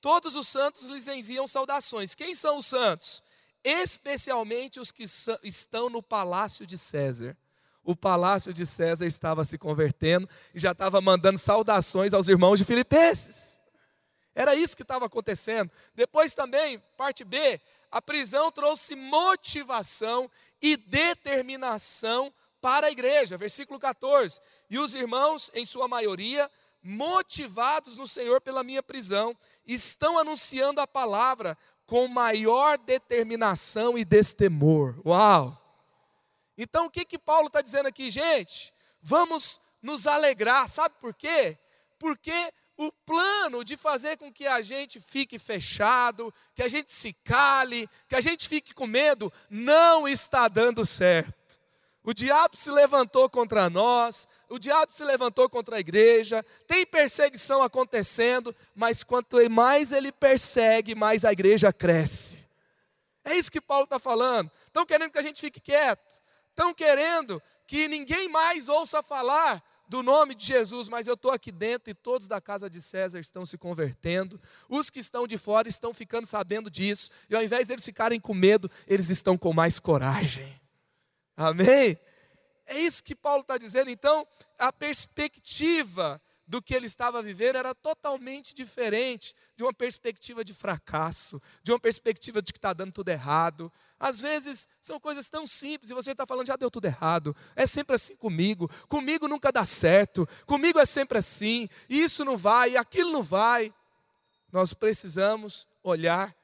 Todos 0.00 0.34
os 0.34 0.48
santos 0.48 0.88
lhes 0.88 1.06
enviam 1.06 1.46
saudações. 1.46 2.14
Quem 2.14 2.34
são 2.34 2.56
os 2.56 2.66
santos? 2.66 3.22
Especialmente 3.62 4.80
os 4.80 4.90
que 4.90 5.04
estão 5.42 5.88
no 5.88 6.02
palácio 6.02 6.66
de 6.66 6.76
César. 6.76 7.36
O 7.84 7.94
palácio 7.94 8.52
de 8.52 8.66
César 8.66 9.06
estava 9.06 9.44
se 9.44 9.56
convertendo 9.56 10.28
e 10.54 10.58
já 10.58 10.72
estava 10.72 11.00
mandando 11.00 11.38
saudações 11.38 12.12
aos 12.12 12.28
irmãos 12.28 12.58
de 12.58 12.64
Filipenses. 12.64 13.60
Era 14.34 14.54
isso 14.54 14.76
que 14.76 14.82
estava 14.82 15.06
acontecendo. 15.06 15.70
Depois 15.94 16.34
também, 16.34 16.78
parte 16.96 17.24
B, 17.24 17.60
a 17.90 18.00
prisão 18.00 18.50
trouxe 18.50 18.94
motivação 18.94 20.30
e 20.60 20.76
determinação 20.76 22.32
para 22.60 22.88
a 22.88 22.90
igreja. 22.90 23.36
Versículo 23.36 23.78
14. 23.78 24.40
E 24.68 24.78
os 24.78 24.94
irmãos, 24.94 25.50
em 25.54 25.64
sua 25.64 25.88
maioria, 25.88 26.50
motivados 26.82 27.96
no 27.96 28.06
Senhor 28.06 28.40
pela 28.40 28.62
minha 28.62 28.82
prisão, 28.82 29.36
estão 29.66 30.18
anunciando 30.18 30.80
a 30.80 30.86
palavra 30.86 31.56
com 31.86 32.06
maior 32.06 32.78
determinação 32.78 33.98
e 33.98 34.04
destemor. 34.04 34.94
Uau! 35.04 35.56
Então 36.56 36.86
o 36.86 36.90
que 36.90 37.04
que 37.04 37.18
Paulo 37.18 37.46
está 37.46 37.60
dizendo 37.60 37.86
aqui, 37.86 38.10
gente? 38.10 38.72
Vamos 39.02 39.60
nos 39.82 40.06
alegrar, 40.06 40.68
sabe 40.68 40.94
por 41.00 41.14
quê? 41.14 41.58
Porque 41.98 42.52
o 42.80 42.90
plano 42.90 43.62
de 43.62 43.76
fazer 43.76 44.16
com 44.16 44.32
que 44.32 44.46
a 44.46 44.62
gente 44.62 45.00
fique 45.00 45.38
fechado, 45.38 46.32
que 46.54 46.62
a 46.62 46.68
gente 46.68 46.90
se 46.90 47.12
cale, 47.12 47.86
que 48.08 48.16
a 48.16 48.22
gente 48.22 48.48
fique 48.48 48.72
com 48.72 48.86
medo, 48.86 49.30
não 49.50 50.08
está 50.08 50.48
dando 50.48 50.86
certo. 50.86 51.60
O 52.02 52.14
diabo 52.14 52.56
se 52.56 52.70
levantou 52.70 53.28
contra 53.28 53.68
nós, 53.68 54.26
o 54.48 54.58
diabo 54.58 54.94
se 54.94 55.04
levantou 55.04 55.46
contra 55.46 55.76
a 55.76 55.80
igreja, 55.80 56.42
tem 56.66 56.86
perseguição 56.86 57.62
acontecendo, 57.62 58.56
mas 58.74 59.04
quanto 59.04 59.36
mais 59.50 59.92
ele 59.92 60.10
persegue, 60.10 60.94
mais 60.94 61.22
a 61.22 61.32
igreja 61.32 61.74
cresce. 61.74 62.48
É 63.22 63.36
isso 63.36 63.52
que 63.52 63.60
Paulo 63.60 63.84
está 63.84 63.98
falando. 63.98 64.50
Estão 64.66 64.86
querendo 64.86 65.12
que 65.12 65.18
a 65.18 65.22
gente 65.22 65.38
fique 65.38 65.60
quieto, 65.60 66.22
estão 66.48 66.72
querendo 66.72 67.42
que 67.66 67.86
ninguém 67.88 68.26
mais 68.26 68.70
ouça 68.70 69.02
falar 69.02 69.62
do 69.90 70.04
nome 70.04 70.36
de 70.36 70.46
Jesus, 70.46 70.88
mas 70.88 71.08
eu 71.08 71.14
estou 71.14 71.32
aqui 71.32 71.50
dentro 71.50 71.90
e 71.90 71.94
todos 71.94 72.28
da 72.28 72.40
casa 72.40 72.70
de 72.70 72.80
César 72.80 73.18
estão 73.18 73.44
se 73.44 73.58
convertendo, 73.58 74.40
os 74.68 74.88
que 74.88 75.00
estão 75.00 75.26
de 75.26 75.36
fora 75.36 75.66
estão 75.66 75.92
ficando 75.92 76.28
sabendo 76.28 76.70
disso, 76.70 77.10
e 77.28 77.34
ao 77.34 77.42
invés 77.42 77.66
de 77.66 77.72
eles 77.72 77.84
ficarem 77.84 78.20
com 78.20 78.32
medo, 78.32 78.70
eles 78.86 79.10
estão 79.10 79.36
com 79.36 79.52
mais 79.52 79.80
coragem. 79.80 80.54
Amém? 81.36 81.98
É 82.66 82.78
isso 82.78 83.02
que 83.02 83.16
Paulo 83.16 83.40
está 83.40 83.58
dizendo. 83.58 83.90
Então, 83.90 84.24
a 84.56 84.72
perspectiva 84.72 86.22
do 86.50 86.60
que 86.60 86.74
ele 86.74 86.86
estava 86.86 87.22
vivendo 87.22 87.54
era 87.54 87.72
totalmente 87.72 88.52
diferente 88.52 89.36
de 89.54 89.62
uma 89.62 89.72
perspectiva 89.72 90.44
de 90.44 90.52
fracasso, 90.52 91.40
de 91.62 91.70
uma 91.70 91.78
perspectiva 91.78 92.42
de 92.42 92.52
que 92.52 92.58
está 92.58 92.72
dando 92.72 92.90
tudo 92.92 93.08
errado. 93.08 93.72
Às 94.00 94.20
vezes 94.20 94.68
são 94.82 94.98
coisas 94.98 95.30
tão 95.30 95.46
simples 95.46 95.92
e 95.92 95.94
você 95.94 96.10
está 96.10 96.26
falando, 96.26 96.48
já 96.48 96.56
deu 96.56 96.68
tudo 96.68 96.86
errado. 96.86 97.36
É 97.54 97.66
sempre 97.66 97.94
assim 97.94 98.16
comigo. 98.16 98.68
Comigo 98.88 99.28
nunca 99.28 99.52
dá 99.52 99.64
certo. 99.64 100.28
Comigo 100.44 100.80
é 100.80 100.84
sempre 100.84 101.18
assim. 101.18 101.68
Isso 101.88 102.24
não 102.24 102.36
vai, 102.36 102.76
aquilo 102.76 103.12
não 103.12 103.22
vai. 103.22 103.72
Nós 104.50 104.74
precisamos 104.74 105.68
olhar 105.84 106.34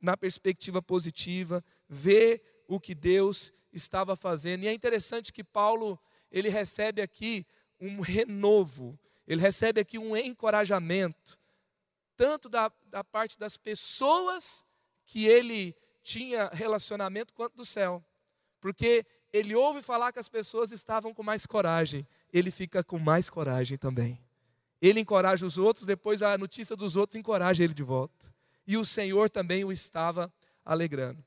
na 0.00 0.16
perspectiva 0.16 0.80
positiva, 0.80 1.62
ver 1.86 2.64
o 2.66 2.80
que 2.80 2.94
Deus 2.94 3.52
estava 3.70 4.16
fazendo. 4.16 4.62
E 4.62 4.68
é 4.68 4.72
interessante 4.72 5.30
que 5.30 5.44
Paulo, 5.44 6.00
ele 6.30 6.48
recebe 6.48 7.02
aqui 7.02 7.46
um 7.78 8.00
renovo 8.00 8.98
ele 9.26 9.40
recebe 9.40 9.80
aqui 9.80 9.98
um 9.98 10.16
encorajamento, 10.16 11.38
tanto 12.16 12.48
da, 12.48 12.70
da 12.86 13.02
parte 13.04 13.38
das 13.38 13.56
pessoas 13.56 14.64
que 15.06 15.26
ele 15.26 15.74
tinha 16.02 16.48
relacionamento, 16.48 17.32
quanto 17.32 17.56
do 17.56 17.64
céu. 17.64 18.04
Porque 18.60 19.06
ele 19.32 19.54
ouve 19.54 19.82
falar 19.82 20.12
que 20.12 20.18
as 20.18 20.28
pessoas 20.28 20.72
estavam 20.72 21.14
com 21.14 21.22
mais 21.22 21.46
coragem, 21.46 22.06
ele 22.32 22.50
fica 22.50 22.82
com 22.82 22.98
mais 22.98 23.30
coragem 23.30 23.78
também. 23.78 24.20
Ele 24.80 25.00
encoraja 25.00 25.46
os 25.46 25.58
outros, 25.58 25.86
depois 25.86 26.22
a 26.22 26.36
notícia 26.36 26.74
dos 26.74 26.96
outros 26.96 27.16
encoraja 27.16 27.62
ele 27.62 27.74
de 27.74 27.82
volta. 27.82 28.32
E 28.66 28.76
o 28.76 28.84
Senhor 28.84 29.30
também 29.30 29.64
o 29.64 29.72
estava 29.72 30.32
alegrando. 30.64 31.24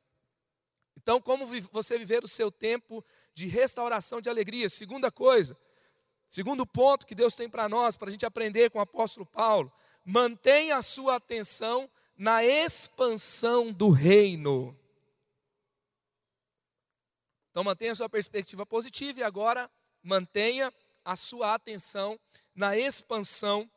Então, 0.97 1.21
como 1.21 1.45
você 1.71 1.97
viver 1.97 2.23
o 2.23 2.27
seu 2.27 2.51
tempo 2.51 3.03
de 3.33 3.47
restauração 3.47 4.19
de 4.19 4.29
alegria? 4.29 4.67
Segunda 4.69 5.11
coisa, 5.11 5.57
Segundo 6.27 6.65
ponto 6.65 7.05
que 7.05 7.15
Deus 7.15 7.35
tem 7.35 7.49
para 7.49 7.69
nós, 7.69 7.95
para 7.95 8.09
a 8.09 8.11
gente 8.11 8.25
aprender 8.25 8.69
com 8.69 8.79
o 8.79 8.81
apóstolo 8.81 9.25
Paulo, 9.25 9.71
mantenha 10.03 10.77
a 10.77 10.81
sua 10.81 11.15
atenção 11.15 11.89
na 12.17 12.43
expansão 12.43 13.71
do 13.71 13.89
reino. 13.89 14.77
Então 17.51 17.63
mantenha 17.63 17.93
a 17.93 17.95
sua 17.95 18.09
perspectiva 18.09 18.65
positiva 18.65 19.19
e 19.19 19.23
agora 19.23 19.71
mantenha 20.03 20.73
a 21.03 21.15
sua 21.15 21.53
atenção 21.53 22.19
na 22.53 22.77
expansão 22.77 23.69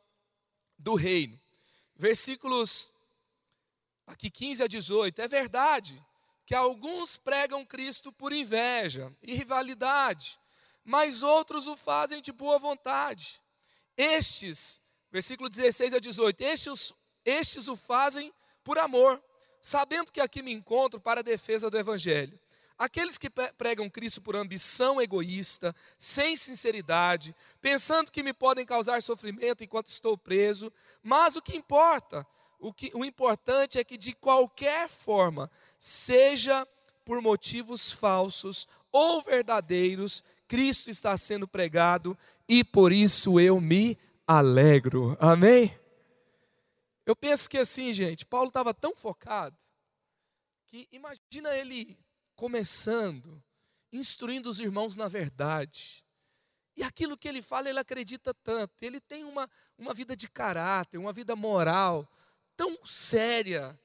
do 0.77 0.95
reino. 0.95 1.39
Versículos 1.95 2.91
aqui 4.05 4.29
15 4.29 4.63
a 4.63 4.67
18. 4.67 5.21
É 5.21 5.27
verdade 5.27 6.03
que 6.45 6.55
alguns 6.55 7.15
pregam 7.15 7.65
Cristo 7.65 8.11
por 8.11 8.33
inveja 8.33 9.15
e 9.21 9.35
rivalidade 9.35 10.39
mas 10.83 11.23
outros 11.23 11.67
o 11.67 11.75
fazem 11.75 12.21
de 12.21 12.31
boa 12.31 12.57
vontade. 12.57 13.41
Estes, 13.95 14.81
versículo 15.11 15.49
16 15.49 15.93
a 15.93 15.99
18, 15.99 16.41
estes, 16.41 16.93
estes 17.25 17.67
o 17.67 17.75
fazem 17.75 18.33
por 18.63 18.77
amor, 18.77 19.21
sabendo 19.61 20.11
que 20.11 20.21
aqui 20.21 20.41
me 20.41 20.51
encontro 20.51 20.99
para 20.99 21.19
a 21.19 21.23
defesa 21.23 21.69
do 21.69 21.77
Evangelho. 21.77 22.39
Aqueles 22.77 23.17
que 23.17 23.29
pregam 23.29 23.89
Cristo 23.89 24.21
por 24.21 24.37
ambição 24.37 25.01
egoísta, 25.01 25.75
sem 25.97 26.37
sinceridade, 26.37 27.35
pensando 27.59 28.09
que 28.09 28.23
me 28.23 28.31
podem 28.31 28.65
causar 28.65 29.01
sofrimento 29.01 29.65
enquanto 29.65 29.87
estou 29.87 30.17
preso, 30.17 30.71
mas 31.03 31.35
o 31.35 31.41
que 31.41 31.57
importa, 31.57 32.25
o, 32.57 32.71
que, 32.71 32.89
o 32.93 33.03
importante 33.03 33.77
é 33.77 33.83
que 33.83 33.97
de 33.97 34.13
qualquer 34.13 34.87
forma, 34.87 35.51
seja 35.77 36.65
por 37.03 37.21
motivos 37.21 37.91
falsos 37.91 38.65
ou 38.93 39.21
verdadeiros, 39.21 40.23
Cristo 40.49 40.89
está 40.89 41.15
sendo 41.15 41.47
pregado 41.47 42.17
e 42.47 42.63
por 42.63 42.91
isso 42.91 43.39
eu 43.39 43.61
me 43.61 43.95
alegro. 44.25 45.15
Amém? 45.19 45.79
Eu 47.05 47.15
penso 47.15 47.47
que 47.47 47.59
assim, 47.59 47.93
gente, 47.93 48.25
Paulo 48.25 48.47
estava 48.47 48.73
tão 48.73 48.95
focado 48.95 49.55
que 50.65 50.87
imagina 50.91 51.55
ele 51.55 51.95
começando, 52.35 53.41
instruindo 53.93 54.49
os 54.49 54.59
irmãos 54.59 54.95
na 54.95 55.07
verdade. 55.07 56.03
E 56.75 56.81
aquilo 56.81 57.17
que 57.17 57.27
ele 57.27 57.43
fala, 57.43 57.69
ele 57.69 57.79
acredita 57.79 58.33
tanto. 58.33 58.81
Ele 58.81 58.99
tem 58.99 59.23
uma, 59.23 59.47
uma 59.77 59.93
vida 59.93 60.15
de 60.15 60.27
caráter, 60.27 60.97
uma 60.97 61.13
vida 61.13 61.35
moral 61.35 62.09
tão 62.57 62.75
séria, 62.85 63.79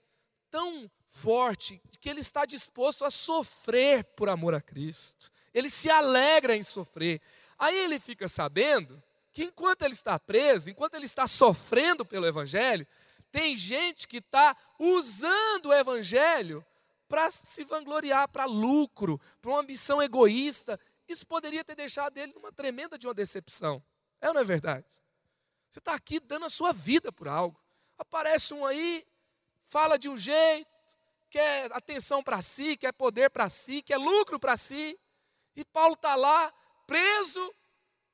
tão 0.50 0.90
forte, 1.10 1.80
que 2.00 2.08
ele 2.08 2.20
está 2.20 2.46
disposto 2.46 3.04
a 3.04 3.10
sofrer 3.10 4.02
por 4.16 4.30
amor 4.30 4.54
a 4.54 4.62
Cristo 4.62 5.33
ele 5.54 5.70
se 5.70 5.88
alegra 5.88 6.56
em 6.56 6.62
sofrer. 6.62 7.22
Aí 7.58 7.78
ele 7.78 8.00
fica 8.00 8.28
sabendo 8.28 9.00
que 9.32 9.44
enquanto 9.44 9.82
ele 9.82 9.94
está 9.94 10.18
preso, 10.18 10.68
enquanto 10.68 10.94
ele 10.94 11.06
está 11.06 11.26
sofrendo 11.26 12.04
pelo 12.04 12.26
Evangelho, 12.26 12.86
tem 13.30 13.56
gente 13.56 14.06
que 14.06 14.18
está 14.18 14.56
usando 14.78 15.66
o 15.66 15.72
Evangelho 15.72 16.64
para 17.08 17.30
se 17.30 17.64
vangloriar, 17.64 18.28
para 18.28 18.44
lucro, 18.44 19.20
para 19.40 19.50
uma 19.50 19.60
ambição 19.60 20.02
egoísta. 20.02 20.78
Isso 21.08 21.26
poderia 21.26 21.64
ter 21.64 21.76
deixado 21.76 22.16
ele 22.18 22.32
numa 22.32 22.52
tremenda 22.52 22.98
de 22.98 23.06
uma 23.06 23.14
decepção. 23.14 23.82
É 24.20 24.28
ou 24.28 24.34
não 24.34 24.40
é 24.40 24.44
verdade? 24.44 24.86
Você 25.70 25.78
está 25.78 25.94
aqui 25.94 26.20
dando 26.20 26.46
a 26.46 26.50
sua 26.50 26.72
vida 26.72 27.12
por 27.12 27.28
algo. 27.28 27.60
Aparece 27.98 28.54
um 28.54 28.64
aí, 28.64 29.04
fala 29.66 29.98
de 29.98 30.08
um 30.08 30.16
jeito, 30.16 30.68
quer 31.28 31.72
atenção 31.72 32.22
para 32.22 32.40
si, 32.40 32.76
quer 32.76 32.92
poder 32.92 33.30
para 33.30 33.48
si, 33.48 33.82
quer 33.82 33.96
lucro 33.96 34.38
para 34.38 34.56
si. 34.56 34.98
E 35.56 35.64
Paulo 35.64 35.94
está 35.94 36.14
lá, 36.14 36.52
preso 36.86 37.54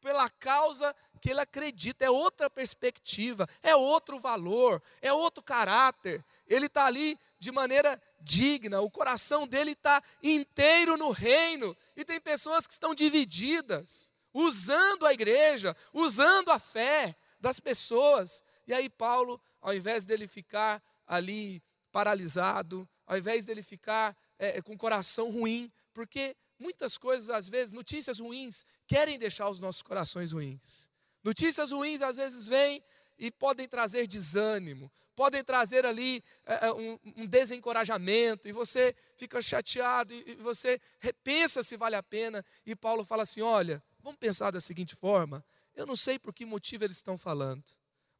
pela 0.00 0.28
causa 0.30 0.94
que 1.20 1.30
ele 1.30 1.40
acredita, 1.40 2.04
é 2.04 2.10
outra 2.10 2.48
perspectiva, 2.48 3.48
é 3.62 3.76
outro 3.76 4.18
valor, 4.18 4.82
é 5.02 5.12
outro 5.12 5.42
caráter. 5.42 6.24
Ele 6.46 6.66
está 6.66 6.86
ali 6.86 7.18
de 7.38 7.52
maneira 7.52 8.00
digna, 8.20 8.80
o 8.80 8.90
coração 8.90 9.46
dele 9.46 9.72
está 9.72 10.02
inteiro 10.22 10.96
no 10.96 11.10
reino, 11.10 11.76
e 11.96 12.04
tem 12.04 12.20
pessoas 12.20 12.66
que 12.66 12.72
estão 12.72 12.94
divididas, 12.94 14.10
usando 14.32 15.06
a 15.06 15.12
igreja, 15.12 15.76
usando 15.92 16.50
a 16.50 16.58
fé 16.58 17.14
das 17.38 17.60
pessoas. 17.60 18.42
E 18.66 18.72
aí, 18.72 18.88
Paulo, 18.88 19.40
ao 19.60 19.74
invés 19.74 20.06
dele 20.06 20.26
ficar 20.26 20.82
ali 21.06 21.62
paralisado, 21.92 22.88
ao 23.06 23.18
invés 23.18 23.44
dele 23.44 23.62
ficar 23.62 24.16
é, 24.38 24.62
com 24.62 24.72
o 24.74 24.78
coração 24.78 25.30
ruim, 25.30 25.70
porque 25.92 26.36
muitas 26.60 26.98
coisas, 26.98 27.30
às 27.30 27.48
vezes, 27.48 27.72
notícias 27.72 28.20
ruins, 28.20 28.64
querem 28.86 29.18
deixar 29.18 29.48
os 29.48 29.58
nossos 29.58 29.82
corações 29.82 30.32
ruins. 30.32 30.90
Notícias 31.24 31.70
ruins, 31.70 32.02
às 32.02 32.18
vezes, 32.18 32.46
vêm 32.46 32.82
e 33.18 33.30
podem 33.30 33.66
trazer 33.66 34.06
desânimo, 34.06 34.92
podem 35.16 35.42
trazer 35.42 35.84
ali 35.84 36.22
é, 36.44 36.70
um, 36.72 36.98
um, 37.16 37.26
desencorajamento, 37.26 38.48
e 38.48 38.52
você 38.52 38.94
fica 39.16 39.40
chateado, 39.42 40.12
e, 40.12 40.32
e 40.32 40.34
você 40.36 40.80
repensa 40.98 41.62
se 41.62 41.76
vale 41.76 41.96
a 41.96 42.02
pena. 42.02 42.44
E 42.64 42.76
Paulo 42.76 43.04
fala 43.04 43.22
assim: 43.22 43.40
olha, 43.40 43.82
vamos 43.98 44.18
pensar 44.18 44.50
da 44.50 44.60
seguinte 44.60 44.94
forma: 44.94 45.44
eu 45.74 45.86
não 45.86 45.96
sei 45.96 46.18
por 46.18 46.34
que 46.34 46.44
motivo 46.44 46.84
eles 46.84 46.96
estão 46.96 47.18
falando, 47.18 47.64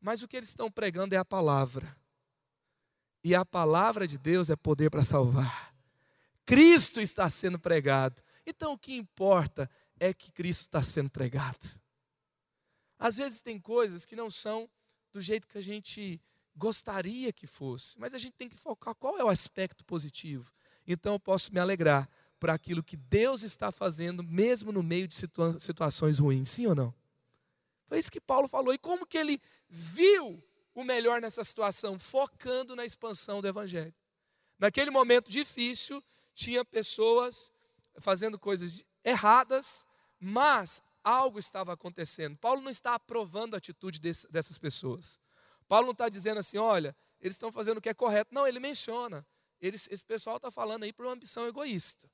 mas 0.01 0.23
o 0.23 0.29
que 0.29 0.37
eles 0.37 0.49
estão 0.49 0.71
pregando 0.71 1.15
é 1.15 1.19
a 1.19 1.25
palavra. 1.25 1.97
E 3.23 3.35
a 3.35 3.45
palavra 3.45 4.07
de 4.07 4.17
Deus 4.17 4.49
é 4.49 4.57
poder 4.57 4.91
para 4.91 5.05
salvar. 5.05 5.70
Cristo 6.51 7.01
está 7.01 7.31
sendo 7.31 7.61
pregado. 7.61 8.21
Então 8.45 8.73
o 8.73 8.79
que 8.79 8.93
importa 8.93 9.71
é 10.01 10.13
que 10.13 10.33
Cristo 10.33 10.63
está 10.63 10.83
sendo 10.83 11.09
pregado. 11.09 11.81
Às 12.99 13.19
vezes 13.19 13.41
tem 13.41 13.61
coisas 13.61 14.05
que 14.05 14.17
não 14.17 14.29
são 14.29 14.69
do 15.13 15.21
jeito 15.21 15.47
que 15.47 15.57
a 15.57 15.63
gente 15.63 16.21
gostaria 16.57 17.33
que 17.33 17.47
fosse, 17.47 18.01
mas 18.01 18.15
a 18.15 18.19
gente 18.19 18.35
tem 18.35 18.49
que 18.49 18.59
focar 18.59 18.97
qual 18.97 19.17
é 19.17 19.23
o 19.23 19.29
aspecto 19.29 19.85
positivo. 19.85 20.53
Então 20.85 21.13
eu 21.13 21.21
posso 21.21 21.55
me 21.55 21.61
alegrar 21.61 22.11
por 22.41 22.51
aquilo 22.51 22.83
que 22.83 22.97
Deus 22.97 23.45
está 23.45 23.71
fazendo, 23.71 24.25
mesmo 24.25 24.73
no 24.73 24.83
meio 24.83 25.07
de 25.07 25.15
situa 25.15 25.57
situações 25.57 26.19
ruins, 26.19 26.49
sim 26.49 26.67
ou 26.67 26.75
não? 26.75 26.93
Foi 27.87 28.01
isso 28.01 28.11
que 28.11 28.21
Paulo 28.21 28.49
falou. 28.49 28.75
E 28.75 28.79
como 28.79 29.07
que 29.07 29.19
ele 29.19 29.41
viu 29.69 30.43
o 30.75 30.83
melhor 30.83 31.21
nessa 31.21 31.45
situação? 31.45 31.97
Focando 31.97 32.75
na 32.75 32.85
expansão 32.85 33.41
do 33.41 33.47
Evangelho. 33.47 33.95
Naquele 34.59 34.91
momento 34.91 35.31
difícil, 35.31 36.03
tinha 36.35 36.65
pessoas 36.65 37.53
fazendo 37.99 38.39
coisas 38.39 38.85
erradas, 39.05 39.87
mas 40.19 40.83
algo 41.03 41.39
estava 41.39 41.73
acontecendo. 41.73 42.37
Paulo 42.37 42.61
não 42.61 42.71
está 42.71 42.95
aprovando 42.95 43.55
a 43.55 43.59
atitude 43.59 44.01
dessas 44.01 44.59
pessoas. 44.59 45.19
Paulo 45.67 45.87
não 45.87 45.93
está 45.93 46.09
dizendo 46.09 46.39
assim, 46.39 46.59
olha, 46.59 46.97
eles 47.21 47.37
estão 47.37 47.53
fazendo 47.53 47.79
o 47.79 47.81
que 47.81 47.89
é 47.89 47.95
correto. 47.95 48.35
Não, 48.35 48.47
ele 48.47 48.59
menciona. 48.59 49.27
Eles, 49.61 49.89
esse 49.91 50.05
pessoal 50.05 50.37
está 50.37 50.51
falando 50.51 50.85
aí 50.85 50.93
por 50.93 51.07
uma 51.07 51.13
ambição 51.13 51.47
egoísta. 51.47 52.11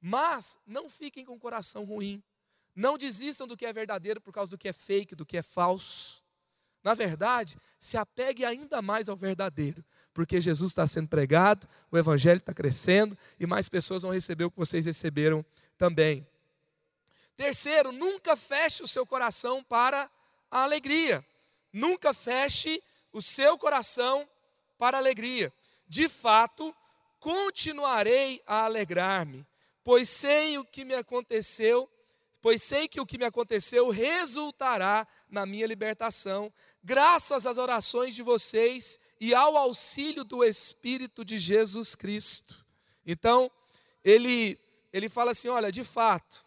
Mas 0.00 0.58
não 0.66 0.88
fiquem 0.88 1.24
com 1.24 1.34
o 1.34 1.38
coração 1.38 1.84
ruim. 1.84 2.22
Não 2.74 2.98
desistam 2.98 3.46
do 3.46 3.56
que 3.56 3.64
é 3.64 3.72
verdadeiro 3.72 4.20
por 4.20 4.32
causa 4.32 4.50
do 4.50 4.58
que 4.58 4.68
é 4.68 4.72
fake, 4.72 5.14
do 5.14 5.24
que 5.24 5.36
é 5.36 5.42
falso. 5.42 6.24
Na 6.82 6.94
verdade, 6.94 7.56
se 7.80 7.96
apegue 7.96 8.44
ainda 8.44 8.80
mais 8.80 9.08
ao 9.08 9.16
verdadeiro, 9.16 9.84
porque 10.16 10.40
Jesus 10.40 10.70
está 10.70 10.86
sendo 10.86 11.08
pregado, 11.08 11.68
o 11.92 11.98
Evangelho 11.98 12.38
está 12.38 12.54
crescendo 12.54 13.14
e 13.38 13.46
mais 13.46 13.68
pessoas 13.68 14.00
vão 14.00 14.14
receber 14.14 14.44
o 14.44 14.50
que 14.50 14.56
vocês 14.56 14.86
receberam 14.86 15.44
também. 15.76 16.26
Terceiro, 17.36 17.92
nunca 17.92 18.34
feche 18.34 18.82
o 18.82 18.88
seu 18.88 19.04
coração 19.04 19.62
para 19.62 20.10
a 20.50 20.62
alegria. 20.62 21.22
Nunca 21.70 22.14
feche 22.14 22.82
o 23.12 23.20
seu 23.20 23.58
coração 23.58 24.26
para 24.78 24.96
a 24.96 25.00
alegria. 25.00 25.52
De 25.86 26.08
fato, 26.08 26.74
continuarei 27.20 28.42
a 28.46 28.64
alegrar-me, 28.64 29.46
pois 29.84 30.08
sei 30.08 30.56
o 30.56 30.64
que 30.64 30.82
me 30.82 30.94
aconteceu, 30.94 31.86
pois 32.40 32.62
sei 32.62 32.88
que 32.88 33.02
o 33.02 33.04
que 33.04 33.18
me 33.18 33.26
aconteceu 33.26 33.90
resultará 33.90 35.06
na 35.28 35.44
minha 35.44 35.66
libertação, 35.66 36.50
graças 36.82 37.46
às 37.46 37.58
orações 37.58 38.14
de 38.14 38.22
vocês 38.22 38.98
e 39.20 39.34
ao 39.34 39.56
auxílio 39.56 40.24
do 40.24 40.44
Espírito 40.44 41.24
de 41.24 41.38
Jesus 41.38 41.94
Cristo. 41.94 42.64
Então, 43.04 43.50
ele, 44.04 44.58
ele 44.92 45.08
fala 45.08 45.30
assim: 45.30 45.48
olha, 45.48 45.70
de 45.72 45.84
fato, 45.84 46.44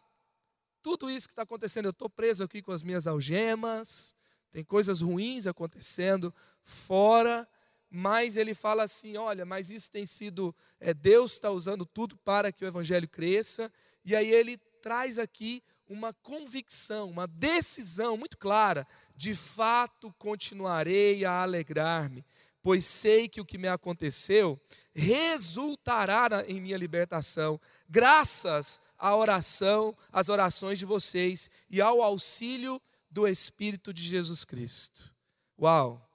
tudo 0.82 1.10
isso 1.10 1.27
que 1.27 1.34
está 1.34 1.43
acontecendo, 1.43 1.86
eu 1.86 1.91
estou 1.91 2.10
preso 2.10 2.43
aqui 2.43 2.62
com 2.62 2.71
as 2.71 2.84
minhas 2.84 3.08
algemas, 3.08 4.15
tem 4.51 4.63
coisas 4.63 5.01
ruins 5.01 5.45
acontecendo 5.45 6.34
fora, 6.63 7.47
mas 7.89 8.38
ele 8.38 8.53
fala 8.53 8.84
assim: 8.84 9.17
olha, 9.17 9.45
mas 9.45 9.69
isso 9.69 9.91
tem 9.91 10.05
sido, 10.05 10.55
é, 10.79 10.93
Deus 10.93 11.34
está 11.34 11.49
usando 11.49 11.86
tudo 11.86 12.15
para 12.17 12.51
que 12.51 12.63
o 12.63 12.67
evangelho 12.67 13.08
cresça, 13.08 13.71
e 14.05 14.15
aí 14.15 14.29
ele 14.29 14.58
traz 14.82 15.19
aqui 15.19 15.63
uma 15.88 16.13
convicção, 16.13 17.10
uma 17.10 17.27
decisão 17.27 18.15
muito 18.15 18.38
clara: 18.38 18.88
de 19.15 19.36
fato 19.36 20.13
continuarei 20.17 21.25
a 21.25 21.41
alegrar-me, 21.41 22.23
pois 22.62 22.86
sei 22.86 23.28
que 23.28 23.41
o 23.41 23.45
que 23.45 23.58
me 23.58 23.67
aconteceu 23.67 24.60
resultará 24.93 26.43
em 26.48 26.60
minha 26.60 26.78
libertação, 26.78 27.60
graças 27.88 28.82
à 28.98 29.15
oração, 29.15 29.95
às 30.12 30.30
orações 30.30 30.78
de 30.78 30.86
vocês 30.86 31.50
e 31.69 31.80
ao 31.80 32.02
auxílio 32.02 32.82
do 33.10 33.28
Espírito 33.28 33.93
de 33.93 34.04
Jesus 34.04 34.43
Cristo. 34.43 35.15
Uau! 35.60 36.06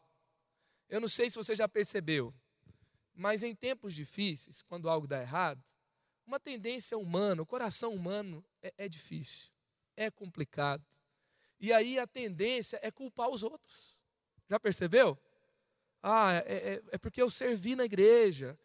Eu 0.89 1.01
não 1.01 1.09
sei 1.09 1.29
se 1.31 1.37
você 1.37 1.55
já 1.55 1.69
percebeu, 1.69 2.33
mas 3.15 3.43
em 3.43 3.55
tempos 3.55 3.95
difíceis, 3.95 4.63
quando 4.63 4.89
algo 4.89 5.07
dá 5.07 5.21
errado, 5.21 5.63
uma 6.27 6.39
tendência 6.39 6.97
humana, 6.97 7.43
o 7.43 7.47
coração 7.47 7.93
humano 7.95 8.45
é, 8.63 8.73
é 8.79 8.89
difícil, 8.89 9.51
é 9.97 10.11
complicado. 10.11 10.85
E 11.59 11.73
aí 11.73 11.99
a 11.99 12.07
tendência 12.07 12.79
é 12.83 12.91
culpar 12.91 13.29
os 13.29 13.43
outros. 13.43 14.03
Já 14.49 14.61
percebeu? 14.61 15.19
Ah, 16.07 16.35
é, 16.35 16.38
é, 16.55 16.83
é 16.93 16.99
porque 16.99 17.23
eu 17.23 17.31
servi 17.31 17.75
na 17.75 17.87
igreja 17.87 18.59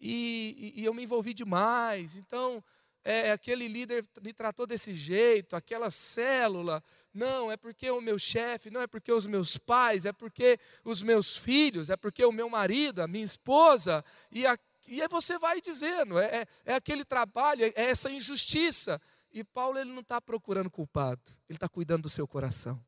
e, 0.00 0.72
e, 0.76 0.80
e 0.80 0.84
eu 0.86 0.94
me 0.94 1.02
envolvi 1.02 1.34
demais, 1.34 2.16
então 2.16 2.64
é, 3.04 3.32
aquele 3.32 3.68
líder 3.68 4.02
me 4.22 4.32
tratou 4.32 4.66
desse 4.66 4.94
jeito, 4.94 5.54
aquela 5.54 5.90
célula. 5.90 6.82
Não, 7.12 7.52
é 7.52 7.56
porque 7.58 7.90
o 7.90 8.00
meu 8.00 8.18
chefe, 8.18 8.70
não 8.70 8.80
é 8.80 8.86
porque 8.86 9.12
os 9.12 9.26
meus 9.26 9.58
pais, 9.58 10.06
é 10.06 10.12
porque 10.12 10.58
os 10.82 11.02
meus 11.02 11.36
filhos, 11.36 11.90
é 11.90 11.98
porque 11.98 12.24
o 12.24 12.32
meu 12.32 12.48
marido, 12.48 13.02
a 13.02 13.06
minha 13.06 13.24
esposa, 13.24 14.02
e, 14.32 14.46
a, 14.46 14.58
e 14.88 15.06
você 15.08 15.38
vai 15.38 15.60
dizendo, 15.60 16.18
é, 16.18 16.40
é, 16.40 16.46
é 16.64 16.74
aquele 16.74 17.04
trabalho, 17.04 17.62
é, 17.62 17.72
é 17.76 17.90
essa 17.90 18.10
injustiça. 18.10 18.98
E 19.30 19.44
Paulo 19.44 19.78
ele 19.78 19.92
não 19.92 20.00
está 20.00 20.18
procurando 20.18 20.70
culpado, 20.70 21.20
ele 21.46 21.58
está 21.58 21.68
cuidando 21.68 22.04
do 22.04 22.10
seu 22.10 22.26
coração. 22.26 22.82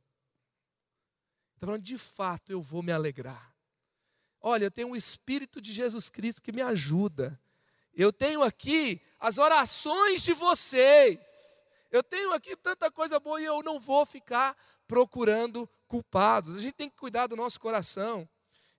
Está 1.56 1.66
falando, 1.66 1.82
de 1.82 1.98
fato, 1.98 2.50
eu 2.50 2.62
vou 2.62 2.82
me 2.82 2.90
alegrar. 2.90 3.57
Olha, 4.40 4.64
eu 4.64 4.70
tenho 4.70 4.90
o 4.90 4.96
Espírito 4.96 5.60
de 5.60 5.72
Jesus 5.72 6.08
Cristo 6.08 6.42
que 6.42 6.52
me 6.52 6.62
ajuda. 6.62 7.38
Eu 7.94 8.12
tenho 8.12 8.42
aqui 8.42 9.00
as 9.18 9.38
orações 9.38 10.22
de 10.22 10.32
vocês. 10.32 11.18
Eu 11.90 12.02
tenho 12.02 12.32
aqui 12.32 12.54
tanta 12.54 12.90
coisa 12.90 13.18
boa 13.18 13.40
e 13.40 13.44
eu 13.44 13.62
não 13.62 13.80
vou 13.80 14.06
ficar 14.06 14.56
procurando 14.86 15.68
culpados. 15.88 16.54
A 16.54 16.58
gente 16.58 16.74
tem 16.74 16.88
que 16.88 16.96
cuidar 16.96 17.26
do 17.26 17.34
nosso 17.34 17.58
coração. 17.58 18.28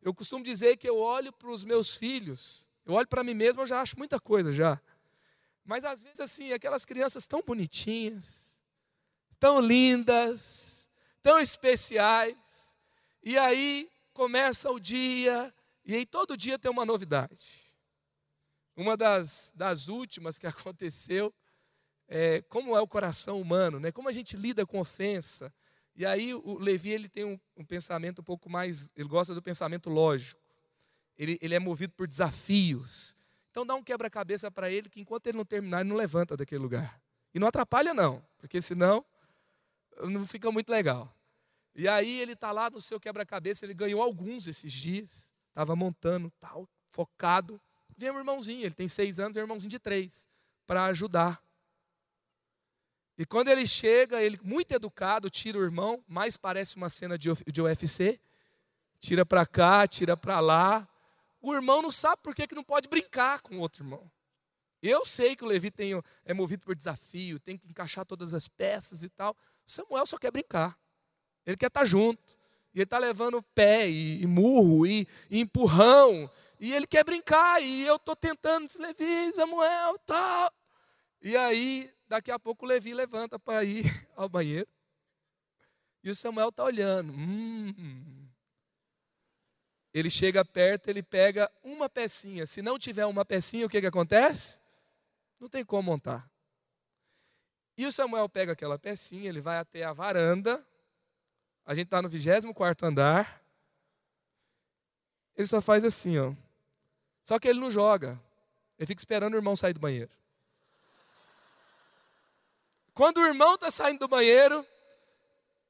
Eu 0.02 0.14
costumo 0.14 0.44
dizer 0.44 0.78
que 0.78 0.88
eu 0.88 0.98
olho 0.98 1.34
para 1.34 1.50
os 1.50 1.66
meus 1.66 1.96
filhos, 1.96 2.70
eu 2.86 2.94
olho 2.94 3.08
para 3.08 3.24
mim 3.24 3.34
mesmo, 3.34 3.62
eu 3.62 3.66
já 3.66 3.82
acho 3.82 3.98
muita 3.98 4.20
coisa 4.20 4.52
já. 4.52 4.80
Mas 5.66 5.84
às 5.84 6.02
vezes 6.02 6.22
assim, 6.22 6.54
aquelas 6.54 6.86
crianças 6.86 7.28
tão 7.28 7.42
bonitinhas, 7.46 8.58
tão 9.40 9.60
lindas, 9.60 10.88
tão 11.22 11.38
especiais, 11.38 12.38
e 13.22 13.38
aí 13.38 13.90
começa 14.20 14.70
o 14.70 14.82
dia, 14.82 15.50
e 15.86 15.96
aí 15.96 16.06
todo 16.06 16.36
dia 16.36 16.60
tem 16.60 16.70
uma 16.70 16.86
novidade. 16.86 17.64
Uma 18.76 18.98
das, 18.98 19.50
das 19.56 19.88
últimas 19.88 20.38
que 20.38 20.46
aconteceu 20.46 21.34
é 22.06 22.42
como 22.42 22.76
é 22.76 22.82
o 22.82 22.88
coração 22.88 23.40
humano, 23.40 23.80
né? 23.80 23.94
como 23.94 24.10
a 24.10 24.12
gente 24.12 24.36
lida 24.36 24.66
com 24.66 24.78
ofensa. 24.78 25.54
E 25.96 26.06
aí 26.06 26.34
o 26.34 26.60
Levi 26.60 26.90
ele 26.90 27.08
tem 27.08 27.24
um, 27.24 27.40
um 27.56 27.64
pensamento 27.64 28.20
um 28.20 28.24
pouco 28.26 28.50
mais, 28.50 28.90
ele 28.94 29.08
gosta 29.08 29.34
do 29.34 29.42
pensamento 29.42 29.90
lógico. 29.90 30.42
Ele, 31.18 31.40
ele 31.42 31.56
é 31.56 31.60
movido 31.60 31.94
por 31.94 32.06
desafios. 32.06 33.16
Então 33.52 33.66
dá 33.66 33.74
um 33.74 33.84
quebra-cabeça 33.84 34.52
para 34.52 34.70
ele 34.70 34.90
que 34.90 35.00
enquanto 35.00 35.28
ele 35.28 35.38
não 35.38 35.46
terminar, 35.46 35.80
ele 35.80 35.90
não 35.90 35.96
levanta 35.96 36.36
daquele 36.36 36.62
lugar. 36.62 37.02
E 37.34 37.40
não 37.40 37.48
atrapalha 37.48 37.94
não, 37.94 38.22
porque 38.38 38.60
senão 38.60 39.06
não 40.02 40.28
fica 40.28 40.52
muito 40.52 40.70
legal. 40.70 41.10
E 41.80 41.88
aí 41.88 42.20
ele 42.20 42.34
está 42.34 42.52
lá 42.52 42.70
no 42.70 42.82
seu 42.82 43.00
quebra-cabeça, 43.00 43.66
ele 43.66 43.74
ganhou 43.74 44.02
alguns 44.02 44.50
esses 44.50 44.74
dias, 44.74 45.32
estava 45.48 45.78
montando 45.78 46.30
tal, 46.38 46.68
focado 46.90 47.58
vem 47.98 48.12
um 48.12 48.18
irmãozinho, 48.18 48.66
ele 48.66 48.76
tem 48.76 48.86
seis 48.86 49.18
anos, 49.18 49.38
é 49.38 49.40
um 49.40 49.44
irmãozinho 49.44 49.70
de 49.70 49.80
três, 49.80 50.28
para 50.68 50.84
ajudar. 50.88 51.42
E 53.18 53.26
quando 53.26 53.48
ele 53.48 53.66
chega, 53.66 54.22
ele 54.22 54.38
muito 54.44 54.74
educado, 54.74 55.30
tira 55.30 55.58
o 55.58 55.64
irmão, 55.64 56.04
mais 56.06 56.36
parece 56.36 56.76
uma 56.76 56.90
cena 56.90 57.18
de, 57.18 57.30
de 57.48 57.62
UFC, 57.62 58.20
tira 59.00 59.26
para 59.26 59.46
cá, 59.46 59.88
tira 59.88 60.18
para 60.18 60.42
lá. 60.42 60.86
O 61.40 61.54
irmão 61.54 61.82
não 61.82 61.92
sabe 61.92 62.22
por 62.22 62.36
que, 62.36 62.46
que 62.46 62.56
não 62.56 62.64
pode 62.64 62.90
brincar 62.90 63.40
com 63.40 63.56
o 63.56 63.60
outro 63.62 63.86
irmão. 63.86 64.12
Eu 64.82 65.06
sei 65.06 65.34
que 65.34 65.46
o 65.46 65.48
Levi 65.48 65.72
tem, 65.72 65.92
é 66.26 66.34
movido 66.34 66.66
por 66.66 66.76
desafio, 66.76 67.40
tem 67.40 67.58
que 67.58 67.70
encaixar 67.70 68.06
todas 68.06 68.34
as 68.34 68.50
peças 68.50 69.02
e 69.02 69.10
tal. 69.10 69.34
Samuel 69.66 70.06
só 70.06 70.18
quer 70.18 70.32
brincar. 70.32 70.78
Ele 71.50 71.58
quer 71.58 71.68
estar 71.68 71.86
junto. 71.86 72.38
E 72.74 72.80
ele 72.80 72.84
está 72.84 72.98
levando 72.98 73.42
pé 73.56 73.90
e, 73.90 74.22
e 74.22 74.28
murro 74.28 74.86
e, 74.86 75.08
e 75.30 75.40
empurrão 75.40 76.30
e 76.60 76.74
ele 76.74 76.86
quer 76.86 77.06
brincar, 77.06 77.62
e 77.62 77.86
eu 77.86 77.96
estou 77.96 78.16
tentando, 78.16 78.70
Levi, 78.78 79.32
Samuel, 79.34 79.98
tal. 80.00 80.52
E 81.22 81.38
aí, 81.38 81.90
daqui 82.08 82.32
a 82.32 82.38
pouco 82.38 82.66
o 82.66 82.68
Levi 82.68 82.94
levanta 82.94 83.40
para 83.40 83.64
ir 83.64 83.86
ao 84.14 84.28
banheiro. 84.28 84.68
E 86.04 86.10
o 86.10 86.16
Samuel 86.16 86.50
está 86.50 86.66
olhando. 86.66 87.14
Hum. 87.14 88.28
Ele 89.94 90.10
chega 90.10 90.44
perto, 90.44 90.90
ele 90.90 91.02
pega 91.02 91.50
uma 91.64 91.90
pecinha. 91.90 92.46
Se 92.46 92.62
não 92.62 92.78
tiver 92.78 93.06
uma 93.06 93.24
pecinha, 93.24 93.66
o 93.66 93.70
que, 93.70 93.80
que 93.80 93.88
acontece? 93.88 94.60
Não 95.40 95.48
tem 95.48 95.64
como 95.64 95.84
montar. 95.84 96.30
E 97.78 97.86
o 97.86 97.92
Samuel 97.92 98.28
pega 98.28 98.52
aquela 98.52 98.78
pecinha, 98.78 99.30
ele 99.30 99.40
vai 99.40 99.58
até 99.58 99.84
a 99.84 99.94
varanda. 99.94 100.66
A 101.70 101.76
gente 101.76 101.86
está 101.86 102.02
no 102.02 102.10
24 102.10 102.88
andar. 102.88 103.44
Ele 105.36 105.46
só 105.46 105.62
faz 105.62 105.86
assim, 105.86 106.18
ó. 106.18 106.34
Só 107.24 107.38
que 107.38 107.48
ele 107.48 107.60
não 107.60 107.70
joga. 107.70 108.20
Ele 108.76 108.88
fica 108.88 109.00
esperando 109.00 109.36
o 109.36 109.38
irmão 109.38 109.56
sair 109.56 109.74
do 109.74 109.80
banheiro. 109.80 110.10
Quando 112.92 113.20
o 113.20 113.28
irmão 113.28 113.54
está 113.54 113.70
saindo 113.70 114.00
do 114.00 114.08
banheiro, 114.08 114.66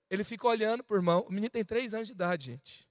ele 0.10 0.24
fica 0.24 0.48
olhando 0.48 0.86
para 0.86 0.94
o 0.94 0.98
irmão. 1.00 1.26
O 1.28 1.34
menino 1.34 1.50
tem 1.50 1.66
três 1.66 1.94
anos 1.94 2.08
de 2.08 2.14
idade, 2.14 2.46
gente. 2.46 2.90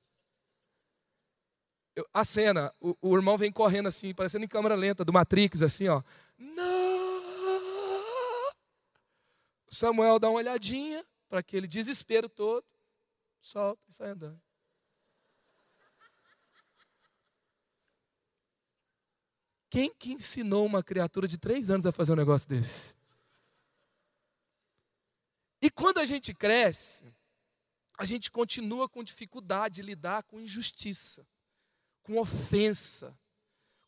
Eu, 1.97 2.07
a 2.13 2.23
cena, 2.27 2.71
o, 2.79 2.95
o, 3.01 3.17
irmão 3.17 3.39
vem 3.39 3.51
correndo 3.51 3.89
assim, 3.89 4.13
parecendo 4.13 4.45
em 4.45 4.49
câmera 4.49 4.75
lenta 4.75 5.03
do 5.03 5.15
Matrix, 5.15 5.63
assim, 5.63 5.89
ó. 5.89 6.03
Não! 6.37 7.23
Samuel 9.71 10.19
dá 10.19 10.29
uma 10.29 10.41
olhadinha 10.41 11.03
para 11.27 11.41
aquele 11.41 11.67
desespero 11.67 12.29
todo, 12.29 12.67
solta 13.41 13.83
e 13.89 13.93
sai 13.93 14.11
andando. 14.11 14.41
Quem 19.71 19.93
que 19.95 20.13
ensinou 20.13 20.65
uma 20.65 20.83
criatura 20.83 21.29
de 21.29 21.37
três 21.37 21.71
anos 21.71 21.87
a 21.87 21.93
fazer 21.93 22.13
um 22.13 22.17
negócio 22.17 22.49
desse? 22.49 22.97
E 25.61 25.71
quando 25.71 25.99
a 25.99 26.05
gente 26.05 26.33
cresce, 26.33 27.05
a 27.99 28.05
gente 28.05 28.31
continua 28.31 28.89
com 28.89 29.03
dificuldade 29.03 29.77
de 29.77 29.83
lidar 29.83 30.23
com 30.23 30.41
injustiça, 30.41 31.27
com 32.03 32.19
ofensa, 32.19 33.19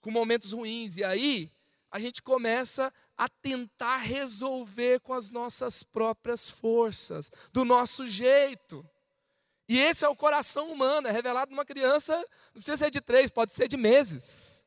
com 0.01 0.11
momentos 0.11 0.53
ruins. 0.53 0.97
E 0.97 1.05
aí 1.05 1.51
a 1.91 1.99
gente 1.99 2.21
começa 2.21 2.93
a 3.17 3.29
tentar 3.29 3.99
resolver 3.99 5.01
com 5.01 5.13
as 5.13 5.31
nossas 5.31 5.83
próprias 5.83 6.51
forças, 6.51 7.31
do 7.53 7.65
nosso 7.65 8.07
jeito. 8.07 8.89
E 9.71 9.79
esse 9.79 10.05
é 10.05 10.09
o 10.09 10.17
coração 10.17 10.73
humano, 10.73 11.07
é 11.07 11.13
revelado 11.13 11.53
numa 11.53 11.65
criança, 11.65 12.17
não 12.47 12.55
precisa 12.55 12.77
ser 12.77 12.91
de 12.91 13.01
três, 13.01 13.31
pode 13.31 13.53
ser 13.53 13.69
de 13.69 13.77
meses. 13.77 14.67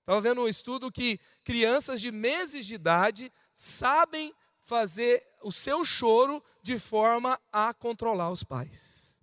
Estava 0.00 0.20
vendo 0.20 0.42
um 0.42 0.48
estudo 0.48 0.90
que 0.90 1.20
crianças 1.44 2.00
de 2.00 2.10
meses 2.10 2.66
de 2.66 2.74
idade 2.74 3.32
sabem 3.54 4.34
fazer 4.62 5.24
o 5.44 5.52
seu 5.52 5.84
choro 5.84 6.42
de 6.60 6.76
forma 6.76 7.40
a 7.52 7.72
controlar 7.72 8.30
os 8.30 8.42
pais. 8.42 9.16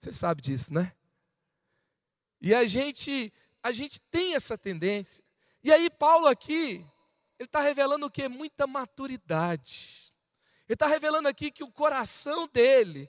Você 0.00 0.12
sabe 0.12 0.42
disso, 0.42 0.74
né? 0.74 0.92
E 2.40 2.52
a 2.52 2.66
gente, 2.66 3.32
a 3.62 3.70
gente 3.70 4.00
tem 4.00 4.34
essa 4.34 4.58
tendência. 4.58 5.22
E 5.62 5.72
aí 5.72 5.88
Paulo 5.88 6.26
aqui, 6.26 6.84
ele 7.38 7.46
está 7.46 7.60
revelando 7.60 8.06
o 8.06 8.10
que? 8.10 8.26
Muita 8.26 8.66
maturidade. 8.66 10.12
Ele 10.68 10.74
está 10.74 10.88
revelando 10.88 11.28
aqui 11.28 11.52
que 11.52 11.62
o 11.62 11.70
coração 11.70 12.48
dele 12.48 13.08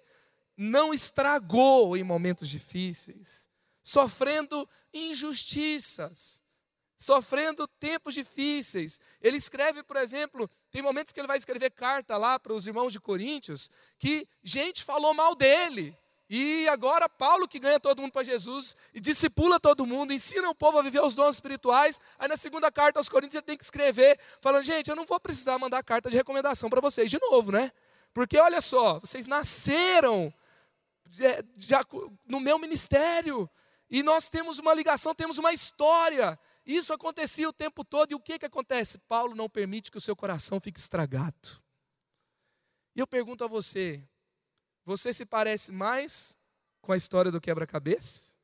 não 0.57 0.93
estragou 0.93 1.95
em 1.95 2.03
momentos 2.03 2.49
difíceis, 2.49 3.47
sofrendo 3.83 4.67
injustiças, 4.91 6.41
sofrendo 6.97 7.67
tempos 7.67 8.15
difíceis. 8.15 8.99
Ele 9.21 9.37
escreve, 9.37 9.83
por 9.83 9.97
exemplo, 9.97 10.49
tem 10.71 10.81
momentos 10.81 11.13
que 11.13 11.19
ele 11.19 11.27
vai 11.27 11.37
escrever 11.37 11.69
carta 11.69 12.17
lá 12.17 12.39
para 12.39 12.53
os 12.53 12.65
irmãos 12.65 12.91
de 12.91 12.99
Coríntios, 12.99 13.69
que 13.99 14.27
gente 14.43 14.83
falou 14.83 15.13
mal 15.13 15.35
dele. 15.35 15.95
E 16.29 16.67
agora 16.67 17.07
Paulo 17.07 17.47
que 17.47 17.59
ganha 17.59 17.79
todo 17.79 18.01
mundo 18.01 18.11
para 18.11 18.23
Jesus 18.23 18.75
e 18.93 18.99
discipula 18.99 19.61
todo 19.61 19.85
mundo, 19.85 20.11
ensina 20.11 20.49
o 20.49 20.55
povo 20.55 20.77
a 20.77 20.81
viver 20.81 21.01
os 21.01 21.15
dons 21.15 21.35
espirituais. 21.35 22.01
Aí 22.19 22.27
na 22.27 22.35
segunda 22.35 22.69
carta 22.69 22.99
aos 22.99 23.07
Coríntios 23.07 23.35
ele 23.35 23.45
tem 23.45 23.57
que 23.57 23.63
escrever, 23.63 24.19
falando: 24.41 24.63
"Gente, 24.63 24.89
eu 24.89 24.95
não 24.95 25.05
vou 25.05 25.19
precisar 25.21 25.57
mandar 25.57 25.81
carta 25.83 26.09
de 26.09 26.17
recomendação 26.17 26.69
para 26.69 26.81
vocês 26.81 27.09
de 27.09 27.17
novo, 27.21 27.53
né? 27.53 27.71
Porque 28.13 28.37
olha 28.37 28.59
só, 28.59 28.99
vocês 28.99 29.25
nasceram 29.25 30.33
no 32.25 32.39
meu 32.39 32.57
ministério 32.59 33.49
e 33.89 34.03
nós 34.03 34.29
temos 34.29 34.59
uma 34.59 34.73
ligação, 34.73 35.15
temos 35.15 35.37
uma 35.37 35.53
história. 35.53 36.37
Isso 36.65 36.93
acontecia 36.93 37.47
o 37.47 37.53
tempo 37.53 37.85
todo, 37.85 38.11
e 38.11 38.15
o 38.15 38.19
que, 38.19 38.37
que 38.37 38.45
acontece? 38.45 38.97
Paulo 38.99 39.33
não 39.33 39.49
permite 39.49 39.89
que 39.89 39.97
o 39.97 40.01
seu 40.01 40.15
coração 40.15 40.59
fique 40.59 40.79
estragado. 40.79 41.63
E 42.95 42.99
eu 42.99 43.07
pergunto 43.07 43.43
a 43.43 43.47
você: 43.47 44.03
você 44.83 45.13
se 45.13 45.25
parece 45.25 45.71
mais 45.71 46.37
com 46.81 46.91
a 46.91 46.97
história 46.97 47.31
do 47.31 47.39
quebra-cabeça? 47.39 48.35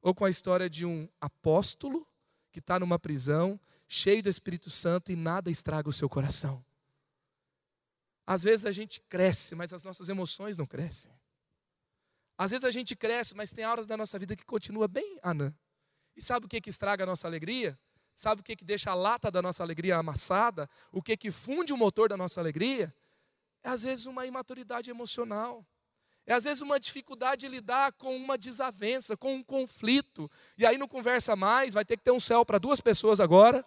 Ou 0.00 0.14
com 0.14 0.24
a 0.24 0.30
história 0.30 0.70
de 0.70 0.86
um 0.86 1.08
apóstolo 1.20 2.06
que 2.52 2.60
está 2.60 2.78
numa 2.78 2.98
prisão, 2.98 3.60
cheio 3.88 4.22
do 4.22 4.28
Espírito 4.28 4.70
Santo 4.70 5.10
e 5.10 5.16
nada 5.16 5.50
estraga 5.50 5.88
o 5.88 5.92
seu 5.92 6.08
coração? 6.08 6.64
Às 8.24 8.44
vezes 8.44 8.64
a 8.64 8.72
gente 8.72 9.00
cresce, 9.00 9.54
mas 9.54 9.72
as 9.72 9.82
nossas 9.82 10.08
emoções 10.08 10.56
não 10.56 10.66
crescem. 10.66 11.10
Às 12.38 12.52
vezes 12.52 12.64
a 12.64 12.70
gente 12.70 12.94
cresce, 12.94 13.34
mas 13.34 13.52
tem 13.52 13.66
horas 13.66 13.84
da 13.84 13.96
nossa 13.96 14.16
vida 14.16 14.36
que 14.36 14.44
continua 14.44 14.86
bem 14.86 15.18
anã. 15.20 15.52
E 16.16 16.22
sabe 16.22 16.46
o 16.46 16.48
que, 16.48 16.60
que 16.60 16.70
estraga 16.70 17.02
a 17.02 17.06
nossa 17.06 17.26
alegria? 17.26 17.76
Sabe 18.14 18.40
o 18.40 18.44
que, 18.44 18.54
que 18.54 18.64
deixa 18.64 18.92
a 18.92 18.94
lata 18.94 19.28
da 19.28 19.42
nossa 19.42 19.62
alegria 19.62 19.96
amassada? 19.96 20.70
O 20.92 21.02
que, 21.02 21.16
que 21.16 21.32
funde 21.32 21.72
o 21.72 21.76
motor 21.76 22.08
da 22.08 22.16
nossa 22.16 22.40
alegria? 22.40 22.94
É 23.62 23.68
às 23.68 23.82
vezes 23.82 24.06
uma 24.06 24.24
imaturidade 24.24 24.88
emocional. 24.88 25.66
É 26.24 26.32
às 26.32 26.44
vezes 26.44 26.60
uma 26.60 26.78
dificuldade 26.78 27.40
de 27.40 27.48
lidar 27.48 27.92
com 27.92 28.14
uma 28.16 28.38
desavença, 28.38 29.16
com 29.16 29.34
um 29.34 29.42
conflito. 29.42 30.30
E 30.56 30.64
aí 30.64 30.78
não 30.78 30.86
conversa 30.86 31.34
mais, 31.34 31.74
vai 31.74 31.84
ter 31.84 31.96
que 31.96 32.04
ter 32.04 32.12
um 32.12 32.20
céu 32.20 32.44
para 32.44 32.58
duas 32.58 32.80
pessoas 32.80 33.18
agora, 33.18 33.64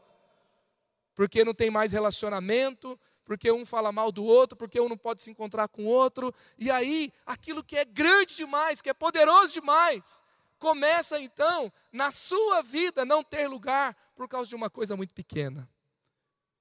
porque 1.16 1.44
não 1.44 1.54
tem 1.54 1.70
mais 1.70 1.92
relacionamento, 1.92 3.00
porque 3.26 3.52
um 3.52 3.66
fala 3.66 3.92
mal 3.92 4.12
do 4.12 4.24
outro, 4.24 4.58
porque 4.58 4.80
um 4.80 4.90
não 4.90 4.98
pode 4.98 5.22
se 5.22 5.30
encontrar 5.30 5.68
com 5.68 5.86
o 5.86 5.88
outro. 5.88 6.34
E 6.58 6.70
aí, 6.70 7.14
aquilo 7.26 7.64
que 7.64 7.78
é 7.78 7.86
grande 7.86 8.36
demais, 8.36 8.82
que 8.82 8.90
é 8.90 8.94
poderoso 8.94 9.54
demais, 9.54 10.24
começa 10.60 11.20
então, 11.20 11.72
na 11.92 12.12
sua 12.12 12.62
vida, 12.62 13.04
não 13.06 13.24
ter 13.24 13.48
lugar 13.48 13.96
por 14.16 14.28
causa 14.28 14.50
de 14.50 14.56
uma 14.56 14.70
coisa 14.70 14.96
muito 14.96 15.14
pequena. 15.14 15.68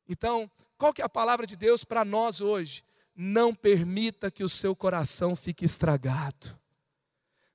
Então, 0.08 0.50
qual 0.76 0.92
que 0.92 1.02
é 1.02 1.04
a 1.04 1.08
palavra 1.08 1.46
de 1.46 1.56
Deus 1.56 1.84
para 1.84 2.04
nós 2.04 2.40
hoje? 2.40 2.84
Não 3.14 3.54
permita 3.54 4.30
que 4.30 4.42
o 4.42 4.48
seu 4.48 4.74
coração 4.74 5.36
fique 5.36 5.64
estragado. 5.64 6.58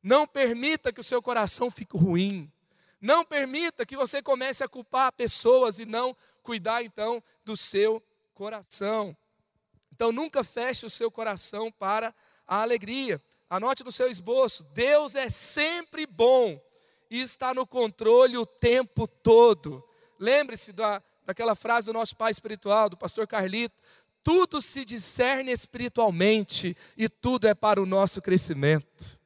Não 0.02 0.28
permita 0.28 0.94
que 0.94 1.00
o 1.00 1.04
seu 1.04 1.22
coração 1.22 1.72
fique 1.72 1.98
ruim. 1.98 2.52
Não 3.02 3.26
permita 3.26 3.86
que 3.86 3.98
você 3.98 4.22
comece 4.22 4.64
a 4.64 4.68
culpar 4.68 5.12
pessoas 5.12 5.80
e 5.80 5.86
não 5.86 6.16
cuidar 6.44 6.84
então 6.84 7.22
do 7.44 7.58
seu 7.58 8.02
coração. 8.36 9.18
Então 9.92 10.12
nunca 10.12 10.44
feche 10.44 10.86
o 10.86 10.90
seu 10.90 11.10
coração 11.10 11.72
para 11.72 12.14
a 12.46 12.62
alegria. 12.62 13.20
Anote 13.50 13.84
no 13.84 13.92
seu 13.92 14.10
esboço: 14.10 14.64
Deus 14.76 15.16
é 15.16 15.30
sempre 15.30 16.06
bom 16.06 16.62
e 17.10 17.22
está 17.22 17.54
no 17.54 17.66
controle 17.66 18.38
o 18.38 18.46
tempo 18.46 19.08
todo. 19.08 19.84
Lembre-se 20.20 20.74
da, 20.74 21.02
daquela 21.26 21.56
frase 21.56 21.88
do 21.88 21.94
nosso 21.94 22.16
pai 22.16 22.32
espiritual, 22.32 22.90
do 22.90 22.98
pastor 22.98 23.26
Carlito: 23.26 23.82
tudo 24.22 24.62
se 24.62 24.84
discerne 24.84 25.52
espiritualmente 25.52 26.76
e 26.98 27.08
tudo 27.08 27.48
é 27.48 27.54
para 27.54 27.82
o 27.82 27.86
nosso 27.86 28.22
crescimento. 28.22 29.20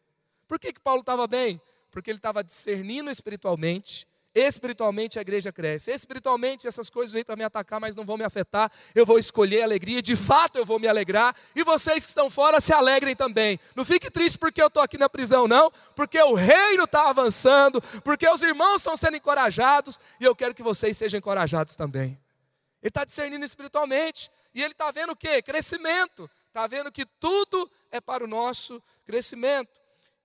Por 0.47 0.59
que, 0.59 0.73
que 0.73 0.79
Paulo 0.79 1.01
estava 1.01 1.25
bem? 1.25 1.59
Porque 1.89 2.11
ele 2.11 2.19
estava 2.19 2.43
discernindo 2.43 3.09
espiritualmente, 3.09 4.07
Espiritualmente 4.33 5.17
a 5.17 5.21
igreja 5.21 5.51
cresce. 5.51 5.91
Espiritualmente 5.91 6.67
essas 6.67 6.89
coisas 6.89 7.11
vêm 7.11 7.23
para 7.23 7.35
me 7.35 7.43
atacar, 7.43 7.79
mas 7.79 7.95
não 7.95 8.03
vão 8.03 8.15
me 8.15 8.23
afetar. 8.23 8.71
Eu 8.93 9.05
vou 9.05 9.17
escolher 9.17 9.61
a 9.61 9.65
alegria, 9.65 10.01
de 10.01 10.15
fato 10.15 10.57
eu 10.57 10.65
vou 10.65 10.79
me 10.79 10.87
alegrar. 10.87 11.35
E 11.55 11.63
vocês 11.63 12.03
que 12.03 12.09
estão 12.09 12.29
fora 12.29 12.59
se 12.59 12.71
alegrem 12.71 13.15
também. 13.15 13.59
Não 13.75 13.83
fique 13.83 14.09
triste 14.11 14.37
porque 14.37 14.61
eu 14.61 14.67
estou 14.67 14.83
aqui 14.83 14.97
na 14.97 15.09
prisão, 15.09 15.47
não. 15.47 15.71
Porque 15.95 16.21
o 16.21 16.35
reino 16.35 16.83
está 16.83 17.09
avançando, 17.09 17.81
porque 18.03 18.29
os 18.29 18.43
irmãos 18.43 18.77
estão 18.77 18.95
sendo 18.95 19.17
encorajados. 19.17 19.99
E 20.19 20.25
eu 20.25 20.35
quero 20.35 20.53
que 20.53 20.61
vocês 20.61 20.95
sejam 20.95 21.17
encorajados 21.17 21.75
também. 21.75 22.19
Ele 22.81 22.89
está 22.89 23.03
discernindo 23.03 23.43
espiritualmente. 23.43 24.29
E 24.53 24.61
ele 24.61 24.73
está 24.73 24.91
vendo 24.91 25.13
o 25.13 25.15
quê? 25.15 25.41
Crescimento. 25.41 26.29
Está 26.47 26.67
vendo 26.67 26.91
que 26.91 27.05
tudo 27.19 27.69
é 27.91 27.99
para 27.99 28.23
o 28.23 28.27
nosso 28.27 28.81
crescimento. 29.05 29.71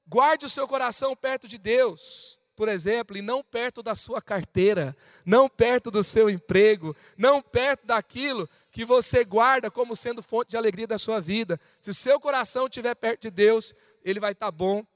Guarde 0.07 0.45
o 0.45 0.49
seu 0.51 0.69
coração 0.69 1.17
perto 1.17 1.49
de 1.49 1.57
Deus 1.57 2.44
por 2.55 2.69
exemplo, 2.69 3.17
e 3.17 3.23
não 3.23 3.43
perto 3.43 3.83
da 3.83 3.95
sua 3.95 4.23
carteira, 4.23 4.97
não 5.25 5.49
perto 5.49 5.91
do 5.91 6.03
seu 6.03 6.31
emprego, 6.31 6.97
não 7.17 7.43
perto 7.43 7.87
daquilo 7.87 8.49
que 8.71 8.85
você 8.85 9.25
guarda 9.25 9.71
como 9.71 9.97
sendo 9.97 10.23
fonte 10.23 10.51
de 10.51 10.57
alegria 10.57 10.87
da 10.87 10.99
sua 10.99 11.21
vida. 11.21 11.61
Se 11.81 11.91
o 11.91 11.95
seu 11.95 12.21
coração 12.21 12.67
estiver 12.67 12.95
perto 12.95 13.23
de 13.23 13.31
Deus, 13.31 13.75
ele 14.05 14.21
vai 14.21 14.33
estar 14.33 14.51
bom 14.51 14.87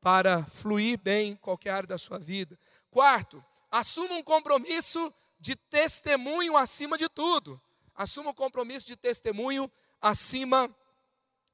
para 0.00 0.44
fluir 0.44 0.98
bem 0.98 1.32
em 1.32 1.36
qualquer 1.36 1.70
área 1.70 1.88
da 1.88 1.98
sua 1.98 2.18
vida. 2.18 2.58
Quarto, 2.90 3.44
assuma 3.70 4.14
um 4.14 4.22
compromisso 4.22 5.12
de 5.38 5.54
testemunho 5.54 6.56
acima 6.56 6.96
de 6.96 7.08
tudo. 7.08 7.60
Assuma 7.94 8.30
um 8.30 8.34
compromisso 8.34 8.86
de 8.86 8.96
testemunho 8.96 9.70
acima 10.00 10.74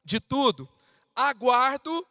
de 0.04 0.20
tudo. 0.20 0.68
Aguardo, 1.14 2.06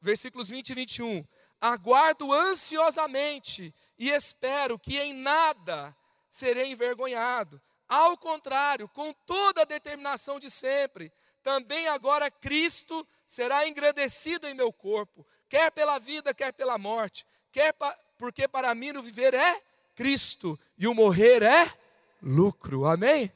versículos 0.00 0.48
20 0.48 0.70
e 0.70 0.74
21 0.74 1.24
aguardo 1.60 2.32
ansiosamente 2.32 3.74
e 3.98 4.10
espero 4.10 4.78
que 4.78 4.98
em 4.98 5.14
nada 5.14 5.96
serei 6.28 6.70
envergonhado. 6.70 7.60
Ao 7.88 8.16
contrário, 8.16 8.88
com 8.88 9.12
toda 9.12 9.62
a 9.62 9.66
determinação 9.66 10.38
de 10.40 10.50
sempre, 10.50 11.12
também 11.42 11.86
agora 11.86 12.30
Cristo 12.30 13.06
será 13.26 13.66
engrandecido 13.66 14.46
em 14.48 14.54
meu 14.54 14.72
corpo, 14.72 15.26
quer 15.48 15.70
pela 15.70 15.98
vida, 15.98 16.34
quer 16.34 16.52
pela 16.52 16.76
morte, 16.76 17.24
quer 17.52 17.72
pa, 17.72 17.96
porque 18.18 18.48
para 18.48 18.74
mim 18.74 18.90
o 18.96 19.02
viver 19.02 19.34
é 19.34 19.62
Cristo 19.94 20.58
e 20.76 20.88
o 20.88 20.94
morrer 20.94 21.42
é 21.42 21.72
lucro. 22.20 22.86
Amém? 22.86 23.32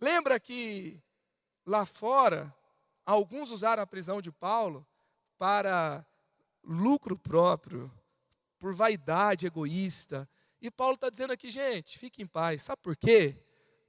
Lembra 0.00 0.38
que 0.38 1.02
lá 1.66 1.84
fora, 1.84 2.54
alguns 3.04 3.50
usaram 3.50 3.82
a 3.82 3.86
prisão 3.86 4.20
de 4.20 4.30
Paulo 4.30 4.86
para 5.38 6.04
lucro 6.68 7.16
próprio, 7.18 7.90
por 8.58 8.74
vaidade 8.74 9.46
egoísta. 9.46 10.28
E 10.60 10.70
Paulo 10.70 10.94
está 10.94 11.08
dizendo 11.08 11.32
aqui, 11.32 11.50
gente, 11.50 11.98
fique 11.98 12.22
em 12.22 12.26
paz. 12.26 12.62
Sabe 12.62 12.82
por 12.82 12.96
quê? 12.96 13.34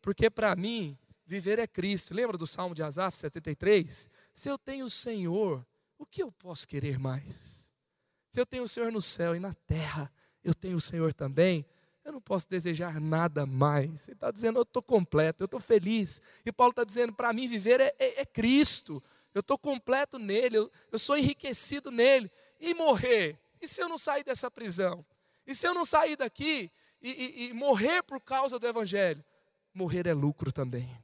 Porque 0.02 0.30
para 0.30 0.56
mim, 0.56 0.98
viver 1.26 1.60
é 1.60 1.68
Cristo. 1.68 2.14
Lembra 2.14 2.38
do 2.38 2.48
Salmo 2.48 2.74
de 2.74 2.82
Asaf 2.82 3.18
73? 3.18 4.10
Se 4.34 4.50
eu 4.50 4.58
tenho 4.58 4.86
o 4.86 4.90
Senhor, 4.90 5.66
o 5.98 6.06
que 6.06 6.24
eu 6.24 6.32
posso 6.32 6.68
querer 6.68 6.98
mais? 6.98 7.70
Se 8.30 8.40
eu 8.40 8.46
tenho 8.46 8.64
o 8.64 8.68
Senhor 8.68 8.92
no 8.92 9.02
céu 9.02 9.36
e 9.36 9.40
na 9.40 9.54
terra, 9.54 10.12
eu 10.44 10.54
tenho 10.54 10.78
o 10.78 10.82
Senhor 10.82 11.14
também. 11.14 11.66
eu 12.06 12.14
não 12.14 12.22
posso 12.22 12.50
desejar 12.50 13.00
nada 13.00 13.46
mais. 13.46 14.08
Ele 14.08 14.16
está 14.16 14.32
dizendo, 14.32 14.58
eu 14.58 14.64
estou 14.64 14.82
completo, 14.82 15.44
eu 15.44 15.46
estou 15.46 15.60
feliz. 15.60 16.22
E 16.46 16.52
Paulo 16.52 16.72
está 16.72 16.84
dizendo, 16.84 17.14
para 17.14 17.34
mim 17.34 17.48
viver 17.48 17.80
é, 17.80 17.96
é, 18.00 18.22
é 18.22 18.26
Cristo. 18.26 19.04
Eu 19.34 19.42
estou 19.42 19.58
completo 19.58 20.18
nele, 20.18 20.58
eu, 20.58 20.72
eu 20.92 20.98
sou 20.98 21.18
enriquecido 21.18 21.92
nele. 21.92 22.32
E 22.60 22.74
morrer? 22.74 23.40
E 23.62 23.68
se 23.68 23.82
eu 23.82 23.90
não 23.90 23.98
sair 23.98 24.24
dessa 24.24 24.50
prisão? 24.50 25.06
E 25.46 25.56
se 25.56 25.68
eu 25.68 25.74
não 25.74 25.86
sair 25.86 26.16
daqui 26.16 26.72
e, 27.02 27.10
e, 27.10 27.48
e 27.48 27.54
morrer 27.54 28.04
por 28.04 28.22
causa 28.22 28.60
do 28.60 28.68
Evangelho? 28.68 29.24
Morrer 29.74 30.08
é 30.08 30.14
lucro 30.14 30.52
também. 30.52 30.98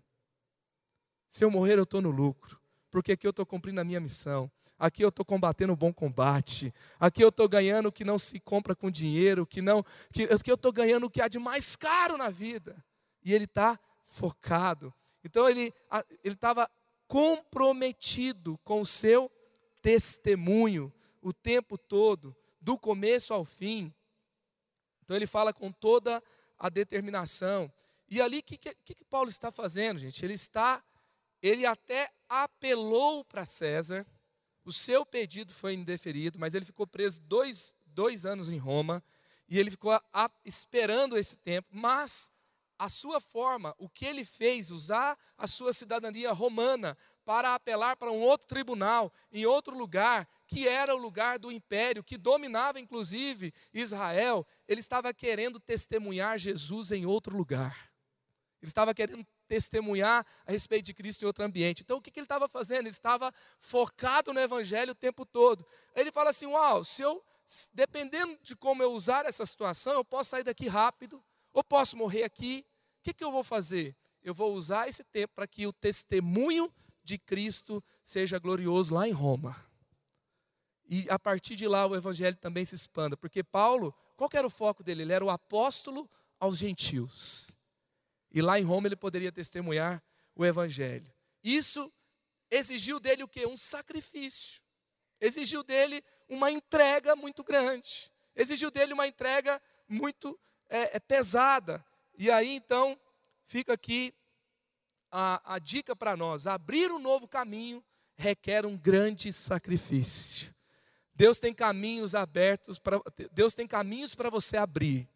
Se 1.30 1.44
eu 1.44 1.52
morrer, 1.52 1.78
eu 1.78 1.84
estou 1.84 2.02
no 2.02 2.12
lucro, 2.12 2.60
porque 2.90 3.12
aqui 3.12 3.28
eu 3.28 3.32
estou 3.32 3.46
cumprindo 3.46 3.82
a 3.82 3.84
minha 3.84 4.00
missão. 4.00 4.50
Aqui 4.78 5.04
eu 5.04 5.10
estou 5.10 5.26
combatendo 5.26 5.74
o 5.74 5.76
bom 5.76 5.94
combate. 5.94 6.74
Aqui 7.00 7.24
eu 7.24 7.30
estou 7.30 7.48
ganhando 7.48 7.88
o 7.88 7.92
que 7.92 8.04
não 8.04 8.18
se 8.18 8.40
compra 8.40 8.76
com 8.76 8.92
dinheiro, 8.92 9.46
que 9.46 9.62
não, 9.62 9.84
que, 10.12 10.24
aqui 10.24 10.52
eu 10.52 10.56
estou 10.56 10.72
ganhando 10.72 11.06
o 11.06 11.10
que 11.10 11.22
há 11.22 11.28
de 11.28 11.40
mais 11.40 11.76
caro 11.76 12.18
na 12.18 12.30
vida. 12.30 12.84
E 13.24 13.34
ele 13.34 13.46
está 13.46 13.80
focado. 14.06 14.94
Então 15.24 15.50
ele 15.50 15.74
ele 16.24 16.36
estava 16.36 16.70
comprometido 17.08 18.60
com 18.64 18.82
o 18.82 18.86
seu 18.86 19.32
testemunho 19.82 20.92
o 21.26 21.34
tempo 21.34 21.76
todo, 21.76 22.38
do 22.62 22.78
começo 22.78 23.34
ao 23.34 23.44
fim. 23.44 23.92
Então 25.02 25.18
ele 25.18 25.26
fala 25.26 25.52
com 25.52 25.72
toda 25.72 26.22
a 26.56 26.70
determinação. 26.70 27.74
E 28.08 28.22
ali, 28.22 28.38
o 28.38 28.44
que, 28.44 28.60
que, 28.60 28.76
que 28.94 29.04
Paulo 29.06 29.28
está 29.28 29.52
fazendo, 29.52 29.98
gente? 29.98 30.24
Ele 30.24 30.36
está, 30.36 30.84
ele 31.42 31.66
até 31.66 32.14
apelou 32.30 33.26
para 33.26 33.44
César, 33.44 34.06
o 34.64 34.72
seu 34.72 35.04
pedido 35.04 35.52
foi 35.52 35.74
indeferido, 35.74 36.38
mas 36.38 36.54
ele 36.54 36.64
ficou 36.64 36.86
preso 36.86 37.24
dois, 37.24 37.74
dois 37.88 38.24
anos 38.24 38.52
em 38.52 38.60
Roma, 38.60 39.04
e 39.50 39.58
ele 39.58 39.72
ficou 39.72 40.00
a, 40.14 40.30
esperando 40.46 41.18
esse 41.18 41.38
tempo, 41.38 41.70
mas 41.72 42.32
a 42.78 42.90
sua 42.90 43.20
forma, 43.22 43.74
o 43.78 43.90
que 43.90 44.06
ele 44.06 44.26
fez, 44.26 44.70
usar 44.70 45.18
a 45.38 45.48
sua 45.48 45.74
cidadania 45.74 46.32
romana 46.32 46.98
para 47.24 47.56
apelar 47.56 47.96
para 47.96 48.12
um 48.12 48.20
outro 48.20 48.48
tribunal, 48.48 49.12
em 49.32 49.46
outro 49.46 49.78
lugar, 49.78 50.28
que 50.48 50.68
era 50.68 50.94
o 50.94 50.98
lugar 50.98 51.40
do 51.40 51.52
império, 51.52 52.04
que 52.04 52.18
dominava 52.18 52.80
inclusive 52.80 53.54
Israel, 53.74 54.46
ele 54.68 54.82
estava 54.82 55.14
querendo 55.14 55.60
testemunhar 55.60 56.38
Jesus 56.38 56.92
em 56.92 57.06
outro 57.06 57.36
lugar. 57.36 57.92
Ele 58.62 58.70
estava 58.70 58.94
querendo 58.94 59.26
testemunhar 59.48 60.26
a 60.46 60.52
respeito 60.52 60.86
de 60.86 60.94
Cristo 60.94 61.24
em 61.24 61.26
outro 61.28 61.44
ambiente. 61.44 61.84
Então, 61.84 61.98
o 61.98 62.02
que, 62.02 62.12
que 62.12 62.20
ele 62.20 62.26
estava 62.26 62.48
fazendo? 62.48 62.82
Ele 62.82 62.90
estava 62.90 63.32
focado 63.60 64.34
no 64.34 64.40
Evangelho 64.40 64.92
o 64.92 64.96
tempo 64.96 65.26
todo. 65.26 65.66
Ele 65.96 66.12
fala 66.12 66.32
assim: 66.32 66.48
Uau, 66.48 66.84
se 66.84 67.02
eu, 67.02 67.24
dependendo 67.74 68.38
de 68.42 68.56
como 68.56 68.82
eu 68.82 68.92
usar 68.92 69.26
essa 69.26 69.46
situação, 69.46 69.94
eu 69.94 70.04
posso 70.04 70.32
sair 70.32 70.44
daqui 70.44 70.68
rápido, 70.68 71.24
ou 71.56 71.64
posso 71.64 71.96
morrer 71.96 72.24
aqui. 72.24 72.66
O 73.00 73.04
que, 73.04 73.14
que 73.14 73.24
eu 73.24 73.32
vou 73.32 73.44
fazer? 73.44 73.96
Eu 74.22 74.34
vou 74.34 74.54
usar 74.54 74.90
esse 74.90 75.04
tempo 75.06 75.34
para 75.34 75.48
que 75.48 75.66
o 75.66 75.72
testemunho 75.72 76.72
de 77.02 77.18
Cristo 77.18 77.82
seja 78.04 78.38
glorioso 78.38 78.94
lá 78.94 79.08
em 79.08 79.12
Roma. 79.12 79.56
E 80.88 81.10
a 81.10 81.18
partir 81.18 81.56
de 81.56 81.68
lá 81.68 81.88
o 81.88 81.96
evangelho 81.96 82.36
também 82.36 82.66
se 82.66 82.76
expanda, 82.76 83.16
porque 83.16 83.42
Paulo, 83.42 83.96
qual 84.18 84.30
era 84.34 84.46
o 84.46 84.50
foco 84.50 84.84
dele? 84.84 85.04
Ele 85.04 85.14
era 85.14 85.24
o 85.24 85.30
apóstolo 85.30 86.10
aos 86.40 86.58
gentios. 86.58 87.56
E 88.32 88.42
lá 88.42 88.60
em 88.60 88.64
Roma 88.64 88.88
ele 88.88 88.96
poderia 88.98 89.32
testemunhar 89.32 90.04
o 90.36 90.46
evangelho. 90.46 91.12
Isso 91.42 91.92
exigiu 92.52 93.00
dele 93.00 93.24
o 93.24 93.28
que? 93.28 93.46
Um 93.48 93.56
sacrifício. 93.56 94.62
Exigiu 95.22 95.64
dele 95.64 96.04
uma 96.28 96.52
entrega 96.52 97.16
muito 97.16 97.44
grande. 97.44 98.12
Exigiu 98.36 98.70
dele 98.70 98.94
uma 98.94 99.08
entrega 99.08 99.62
muito 99.88 100.38
é, 100.70 100.98
é 100.98 101.00
pesada. 101.00 101.84
E 102.18 102.32
aí 102.32 102.56
então 102.56 102.98
fica 103.44 103.74
aqui 103.74 104.14
a, 105.12 105.56
a 105.56 105.60
dica 105.60 105.96
para 105.96 106.16
nós: 106.16 106.48
abrir 106.48 106.92
um 106.92 107.00
novo 107.00 107.28
caminho 107.28 107.84
requer 108.16 108.66
um 108.66 108.78
grande 108.78 109.32
sacrifício. 109.34 110.54
Deus 111.14 111.40
tem 111.40 111.54
caminhos 111.54 112.14
abertos 112.14 112.80
para 112.80 113.00
Deus 113.32 113.54
tem 113.54 113.68
caminhos 113.68 114.16
para 114.16 114.30
você 114.30 114.58
abrir. 114.58 115.08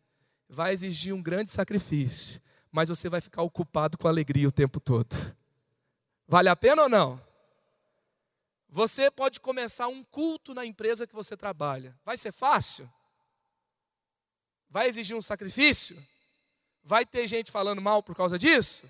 Vai 0.47 0.73
exigir 0.73 1.13
um 1.13 1.21
grande 1.21 1.51
sacrifício 1.51 2.41
mas 2.71 2.89
você 2.89 3.09
vai 3.09 3.21
ficar 3.21 3.41
ocupado 3.41 3.97
com 3.97 4.07
alegria 4.07 4.47
o 4.47 4.51
tempo 4.51 4.79
todo. 4.79 5.15
Vale 6.27 6.49
a 6.49 6.55
pena 6.55 6.83
ou 6.83 6.89
não? 6.89 7.21
Você 8.69 9.09
pode 9.09 9.39
começar 9.39 9.87
um 9.87 10.03
culto 10.03 10.53
na 10.53 10.65
empresa 10.65 11.07
que 11.07 11.15
você 11.15 11.35
trabalha. 11.35 11.97
Vai 12.05 12.17
ser 12.17 12.31
fácil? 12.31 12.89
Vai 14.69 14.87
exigir 14.87 15.15
um 15.15 15.21
sacrifício? 15.21 15.97
Vai 16.83 17.05
ter 17.05 17.27
gente 17.27 17.51
falando 17.51 17.81
mal 17.81 18.03
por 18.03 18.15
causa 18.15 18.37
disso? 18.37 18.89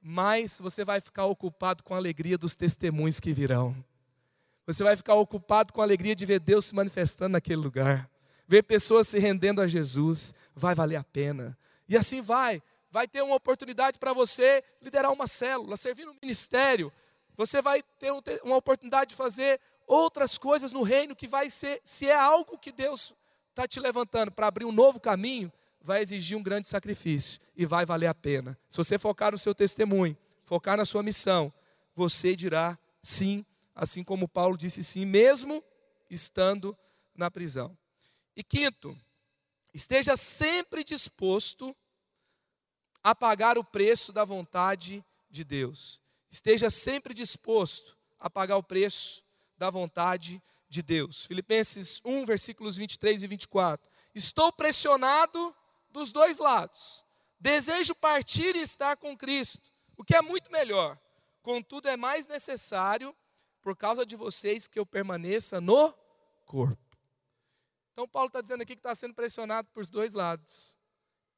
Mas 0.00 0.58
você 0.60 0.84
vai 0.84 1.00
ficar 1.00 1.26
ocupado 1.26 1.82
com 1.82 1.94
a 1.94 1.96
alegria 1.96 2.36
dos 2.36 2.56
testemunhos 2.56 3.20
que 3.20 3.32
virão. 3.32 3.76
Você 4.66 4.82
vai 4.82 4.96
ficar 4.96 5.14
ocupado 5.14 5.72
com 5.72 5.80
a 5.80 5.84
alegria 5.84 6.14
de 6.14 6.26
ver 6.26 6.40
Deus 6.40 6.66
se 6.66 6.74
manifestando 6.74 7.32
naquele 7.32 7.60
lugar, 7.60 8.08
ver 8.46 8.62
pessoas 8.62 9.08
se 9.08 9.18
rendendo 9.18 9.60
a 9.60 9.66
Jesus. 9.66 10.34
Vai 10.54 10.74
valer 10.74 10.96
a 10.96 11.04
pena. 11.04 11.56
E 11.88 11.96
assim 11.96 12.20
vai 12.20 12.62
vai 12.90 13.06
ter 13.06 13.22
uma 13.22 13.36
oportunidade 13.36 13.98
para 13.98 14.12
você 14.12 14.64
liderar 14.80 15.12
uma 15.12 15.26
célula, 15.26 15.76
servir 15.76 16.04
no 16.04 16.16
ministério. 16.20 16.92
Você 17.36 17.62
vai 17.62 17.82
ter 17.82 18.12
uma 18.42 18.56
oportunidade 18.56 19.10
de 19.10 19.16
fazer 19.16 19.60
outras 19.86 20.36
coisas 20.36 20.72
no 20.72 20.82
reino 20.82 21.16
que 21.16 21.26
vai 21.26 21.48
ser, 21.48 21.80
se 21.84 22.08
é 22.08 22.14
algo 22.14 22.58
que 22.58 22.72
Deus 22.72 23.14
está 23.50 23.66
te 23.68 23.78
levantando 23.78 24.30
para 24.32 24.46
abrir 24.46 24.64
um 24.64 24.72
novo 24.72 24.98
caminho, 24.98 25.52
vai 25.80 26.02
exigir 26.02 26.36
um 26.36 26.42
grande 26.42 26.68
sacrifício 26.68 27.40
e 27.56 27.66
vai 27.66 27.84
valer 27.84 28.06
a 28.06 28.14
pena. 28.14 28.58
Se 28.68 28.76
você 28.76 28.98
focar 28.98 29.32
no 29.32 29.38
seu 29.38 29.54
testemunho, 29.54 30.16
focar 30.44 30.76
na 30.76 30.84
sua 30.84 31.02
missão, 31.02 31.52
você 31.94 32.34
dirá 32.34 32.78
sim, 33.02 33.44
assim 33.74 34.02
como 34.02 34.28
Paulo 34.28 34.56
disse 34.56 34.82
sim, 34.82 35.04
mesmo 35.04 35.62
estando 36.08 36.76
na 37.14 37.30
prisão. 37.30 37.76
E 38.36 38.42
quinto, 38.42 38.96
esteja 39.72 40.16
sempre 40.16 40.84
disposto 40.84 41.74
a 43.02 43.14
pagar 43.14 43.58
o 43.58 43.64
preço 43.64 44.12
da 44.12 44.24
vontade 44.24 45.04
de 45.30 45.44
Deus. 45.44 46.00
Esteja 46.30 46.70
sempre 46.70 47.14
disposto 47.14 47.96
a 48.18 48.28
pagar 48.28 48.56
o 48.56 48.62
preço 48.62 49.24
da 49.56 49.70
vontade 49.70 50.30
de 50.30 50.42
Deus. 50.82 51.26
Filipenses 51.26 52.00
1, 52.04 52.24
versículos 52.24 52.76
23 52.76 53.24
e 53.24 53.26
24. 53.26 53.90
Estou 54.14 54.52
pressionado 54.52 55.54
dos 55.90 56.12
dois 56.12 56.38
lados. 56.38 57.04
Desejo 57.38 57.94
partir 57.96 58.54
e 58.54 58.62
estar 58.62 58.96
com 58.96 59.16
Cristo, 59.16 59.72
o 59.96 60.04
que 60.04 60.14
é 60.14 60.22
muito 60.22 60.50
melhor. 60.52 60.98
Contudo, 61.42 61.88
é 61.88 61.96
mais 61.96 62.28
necessário, 62.28 63.16
por 63.60 63.76
causa 63.76 64.06
de 64.06 64.14
vocês, 64.14 64.68
que 64.68 64.78
eu 64.78 64.86
permaneça 64.86 65.60
no 65.60 65.92
corpo. 66.46 66.96
Então, 67.92 68.06
Paulo 68.06 68.28
está 68.28 68.40
dizendo 68.40 68.62
aqui 68.62 68.74
que 68.74 68.80
está 68.80 68.94
sendo 68.94 69.14
pressionado 69.14 69.68
por 69.72 69.84
dois 69.86 70.14
lados. 70.14 70.78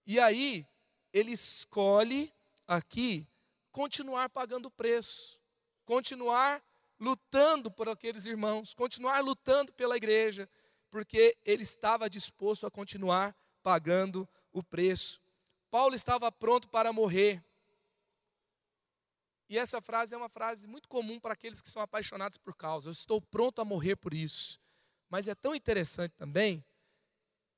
E 0.05 0.21
aí, 0.21 0.67
ele 1.13 1.33
escolhe 1.33 2.33
aqui 2.67 3.27
continuar 3.71 4.29
pagando 4.29 4.67
o 4.67 4.71
preço, 4.71 5.41
continuar 5.85 6.63
lutando 7.03 7.69
por 7.69 7.89
aqueles 7.89 8.27
irmãos, 8.27 8.73
continuar 8.73 9.21
lutando 9.21 9.73
pela 9.73 9.97
igreja, 9.97 10.49
porque 10.89 11.37
ele 11.45 11.65
estava 11.65 12.09
disposto 12.09 12.65
a 12.65 12.71
continuar 12.71 13.37
pagando 13.61 14.29
o 14.53 14.63
preço. 14.63 15.21
Paulo 15.69 15.97
estava 15.97 16.31
pronto 16.31 16.69
para 16.69 16.93
morrer. 16.93 17.43
E 19.49 19.59
essa 19.59 19.81
frase 19.81 20.15
é 20.15 20.17
uma 20.17 20.29
frase 20.29 20.69
muito 20.69 20.89
comum 20.89 21.19
para 21.19 21.33
aqueles 21.33 21.61
que 21.61 21.71
são 21.71 21.83
apaixonados 21.83 22.39
por 22.39 22.55
causa. 22.55 22.89
Eu 22.89 22.93
estou 22.93 23.21
pronto 23.21 23.61
a 23.61 23.65
morrer 23.65 23.97
por 23.97 24.15
isso. 24.15 24.61
Mas 25.11 25.27
é 25.27 25.35
tão 25.35 25.55
interessante 25.55 26.13
também 26.13 26.65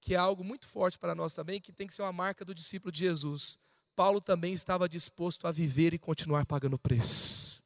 que 0.01 0.14
é 0.14 0.16
algo 0.16 0.42
muito 0.42 0.66
forte 0.66 0.99
para 0.99 1.14
nós 1.14 1.34
também, 1.34 1.61
que 1.61 1.72
tem 1.72 1.86
que 1.86 1.95
ser 1.95 2.03
uma 2.03 2.12
marca 2.12 2.45
do 2.45 2.55
discípulo 2.55 2.90
de 2.90 3.01
Jesus. 3.01 3.59
Paulo 3.95 4.20
também 4.20 4.53
estava 4.53 4.88
disposto 4.88 5.47
a 5.47 5.53
viver 5.53 5.92
e 5.92 5.99
continuar 5.99 6.47
pagando 6.47 6.78
preço. 6.78 7.64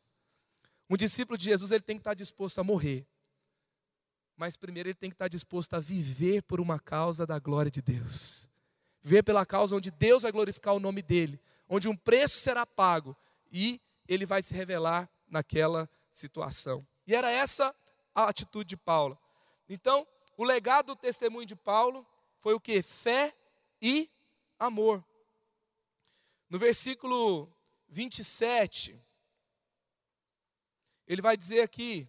Um 0.88 0.96
discípulo 0.96 1.36
de 1.36 1.44
Jesus, 1.44 1.70
ele 1.70 1.82
tem 1.82 1.96
que 1.96 2.00
estar 2.00 2.14
disposto 2.14 2.58
a 2.58 2.64
morrer. 2.64 3.06
Mas 4.36 4.56
primeiro 4.56 4.88
ele 4.88 4.94
tem 4.94 5.10
que 5.10 5.14
estar 5.14 5.28
disposto 5.28 5.74
a 5.74 5.80
viver 5.80 6.42
por 6.42 6.60
uma 6.60 6.78
causa 6.78 7.26
da 7.26 7.38
glória 7.38 7.70
de 7.70 7.82
Deus. 7.82 8.48
Viver 9.02 9.22
pela 9.22 9.44
causa 9.44 9.76
onde 9.76 9.90
Deus 9.90 10.22
vai 10.22 10.32
glorificar 10.32 10.74
o 10.74 10.80
nome 10.80 11.02
dele, 11.02 11.40
onde 11.68 11.88
um 11.88 11.96
preço 11.96 12.38
será 12.38 12.64
pago 12.64 13.16
e 13.52 13.80
ele 14.06 14.24
vai 14.24 14.40
se 14.40 14.54
revelar 14.54 15.10
naquela 15.28 15.88
situação. 16.10 16.84
E 17.06 17.14
era 17.14 17.30
essa 17.30 17.74
a 18.14 18.28
atitude 18.28 18.70
de 18.70 18.76
Paulo. 18.76 19.18
Então, 19.68 20.06
o 20.36 20.44
legado 20.44 20.86
do 20.86 20.96
testemunho 20.96 21.46
de 21.46 21.56
Paulo 21.56 22.06
foi 22.38 22.54
o 22.54 22.60
que? 22.60 22.80
Fé 22.80 23.34
e 23.82 24.10
amor. 24.58 25.04
No 26.48 26.58
versículo 26.58 27.52
27, 27.88 28.98
ele 31.08 31.22
vai 31.22 31.36
dizer 31.36 31.62
aqui: 31.62 32.06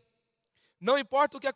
não 0.80 1.00
importa 1.00 1.38
o 1.38 1.40
que, 1.40 1.48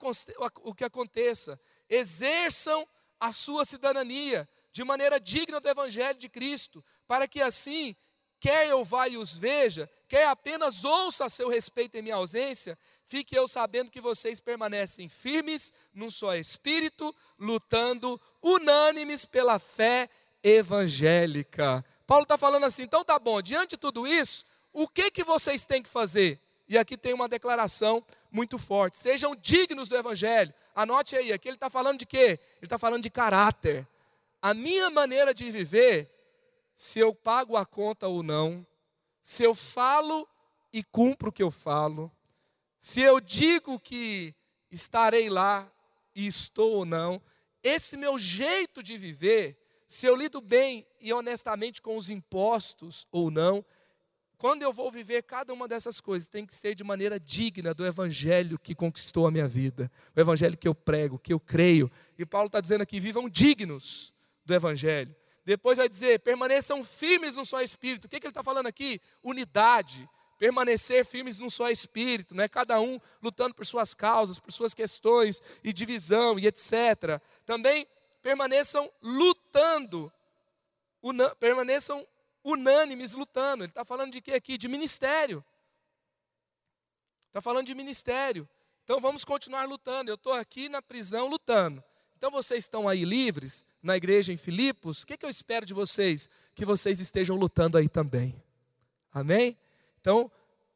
o 0.61 0.73
que 0.73 0.83
aconteça, 0.83 1.59
exerçam 1.89 2.87
a 3.19 3.31
sua 3.31 3.65
cidadania, 3.65 4.49
de 4.71 4.83
maneira 4.83 5.19
digna 5.19 5.59
do 5.59 5.69
Evangelho 5.69 6.17
de 6.17 6.27
Cristo, 6.27 6.83
para 7.07 7.27
que 7.27 7.41
assim, 7.41 7.95
quer 8.39 8.67
eu 8.67 8.83
vá 8.83 9.07
e 9.07 9.17
os 9.17 9.35
veja, 9.35 9.89
quer 10.07 10.27
apenas 10.27 10.83
ouça 10.83 11.25
a 11.25 11.29
seu 11.29 11.47
respeito 11.47 11.95
em 11.95 12.01
minha 12.01 12.15
ausência, 12.15 12.77
fique 13.05 13.35
eu 13.35 13.47
sabendo 13.47 13.91
que 13.91 14.01
vocês 14.01 14.39
permanecem 14.39 15.07
firmes 15.07 15.71
num 15.93 16.09
só 16.09 16.35
espírito, 16.35 17.15
lutando 17.37 18.19
unânimes 18.41 19.25
pela 19.25 19.59
fé 19.59 20.09
evangélica. 20.41 21.85
Paulo 22.05 22.23
está 22.23 22.37
falando 22.37 22.65
assim, 22.65 22.83
então 22.83 23.05
tá 23.05 23.17
bom, 23.17 23.41
diante 23.41 23.71
de 23.71 23.77
tudo 23.77 24.05
isso, 24.05 24.45
o 24.73 24.87
que, 24.87 25.11
que 25.11 25.23
vocês 25.23 25.65
têm 25.65 25.81
que 25.81 25.89
fazer? 25.89 26.41
E 26.73 26.77
aqui 26.77 26.97
tem 26.97 27.13
uma 27.13 27.29
declaração 27.29 28.03
muito 28.31 28.57
forte: 28.57 28.97
sejam 28.97 29.35
dignos 29.35 29.87
do 29.87 29.95
Evangelho. 29.95 30.51
Anote 30.73 31.15
aí, 31.15 31.31
aqui 31.31 31.47
ele 31.47 31.55
está 31.55 31.69
falando 31.69 31.99
de 31.99 32.05
quê? 32.07 32.39
Ele 32.57 32.63
está 32.63 32.79
falando 32.79 33.03
de 33.03 33.11
caráter. 33.11 33.87
A 34.41 34.55
minha 34.55 34.89
maneira 34.89 35.35
de 35.35 35.51
viver, 35.51 36.09
se 36.73 36.97
eu 36.97 37.13
pago 37.13 37.55
a 37.55 37.63
conta 37.63 38.07
ou 38.07 38.23
não, 38.23 38.65
se 39.21 39.43
eu 39.43 39.53
falo 39.53 40.27
e 40.73 40.83
cumpro 40.83 41.29
o 41.29 41.31
que 41.31 41.43
eu 41.43 41.51
falo, 41.51 42.11
se 42.79 43.01
eu 43.01 43.19
digo 43.19 43.79
que 43.79 44.33
estarei 44.71 45.29
lá 45.29 45.71
e 46.15 46.25
estou 46.25 46.77
ou 46.77 46.85
não, 46.85 47.21
esse 47.61 47.95
meu 47.95 48.17
jeito 48.17 48.81
de 48.81 48.97
viver, 48.97 49.55
se 49.87 50.07
eu 50.07 50.15
lido 50.15 50.41
bem 50.41 50.87
e 50.99 51.13
honestamente 51.13 51.83
com 51.83 51.95
os 51.95 52.09
impostos 52.09 53.07
ou 53.11 53.29
não, 53.29 53.63
quando 54.43 54.61
eu 54.61 54.73
vou 54.73 54.91
viver 54.91 55.23
cada 55.23 55.53
uma 55.53 55.69
dessas 55.69 56.01
coisas, 56.01 56.27
tem 56.27 56.45
que 56.45 56.53
ser 56.53 56.75
de 56.75 56.83
maneira 56.83 57.17
digna 57.17 57.73
do 57.73 57.85
evangelho 57.85 58.59
que 58.59 58.75
conquistou 58.75 59.25
a 59.25 59.31
minha 59.31 59.47
vida, 59.47 59.89
o 60.13 60.19
evangelho 60.19 60.57
que 60.57 60.67
eu 60.67 60.75
prego, 60.75 61.17
que 61.17 61.31
eu 61.31 61.39
creio. 61.39 61.89
E 62.19 62.25
Paulo 62.25 62.47
está 62.47 62.59
dizendo 62.59 62.81
aqui: 62.81 62.99
vivam 62.99 63.29
dignos 63.29 64.13
do 64.43 64.53
evangelho. 64.53 65.15
Depois 65.45 65.77
vai 65.77 65.87
dizer: 65.87 66.19
permaneçam 66.19 66.83
firmes 66.83 67.37
no 67.37 67.45
só 67.45 67.61
espírito. 67.61 68.03
O 68.03 68.09
que, 68.09 68.19
que 68.19 68.25
ele 68.25 68.31
está 68.31 68.43
falando 68.43 68.67
aqui? 68.67 68.99
Unidade. 69.23 70.09
Permanecer 70.37 71.05
firmes 71.05 71.39
num 71.39 71.49
só 71.49 71.69
espírito, 71.69 72.35
não 72.35 72.43
é 72.43 72.49
cada 72.49 72.81
um 72.81 72.99
lutando 73.21 73.55
por 73.55 73.65
suas 73.65 73.93
causas, 73.93 74.39
por 74.39 74.51
suas 74.51 74.73
questões 74.73 75.41
e 75.63 75.71
divisão 75.71 76.37
e 76.37 76.47
etc. 76.47 77.21
Também 77.45 77.87
permaneçam 78.21 78.91
lutando, 79.01 80.11
una, 81.01 81.33
permaneçam 81.35 82.05
unânimes 82.43 83.13
lutando. 83.13 83.63
Ele 83.63 83.71
está 83.71 83.85
falando 83.85 84.11
de 84.11 84.21
quê 84.21 84.31
aqui? 84.31 84.57
De 84.57 84.67
ministério. 84.67 85.43
Está 87.27 87.41
falando 87.41 87.65
de 87.65 87.73
ministério. 87.73 88.47
Então 88.83 88.99
vamos 88.99 89.23
continuar 89.23 89.65
lutando. 89.65 90.11
Eu 90.11 90.15
estou 90.15 90.33
aqui 90.33 90.69
na 90.69 90.81
prisão 90.81 91.27
lutando. 91.27 91.83
Então 92.17 92.29
vocês 92.29 92.63
estão 92.63 92.87
aí 92.87 93.03
livres 93.03 93.65
na 93.81 93.97
igreja 93.97 94.31
em 94.31 94.37
Filipos. 94.37 95.03
O 95.03 95.07
que, 95.07 95.17
que 95.17 95.25
eu 95.25 95.29
espero 95.29 95.65
de 95.65 95.73
vocês? 95.73 96.29
Que 96.55 96.65
vocês 96.65 96.99
estejam 96.99 97.35
lutando 97.35 97.77
aí 97.77 97.89
também. 97.89 98.35
Amém? 99.11 99.57
Então, 99.99 100.31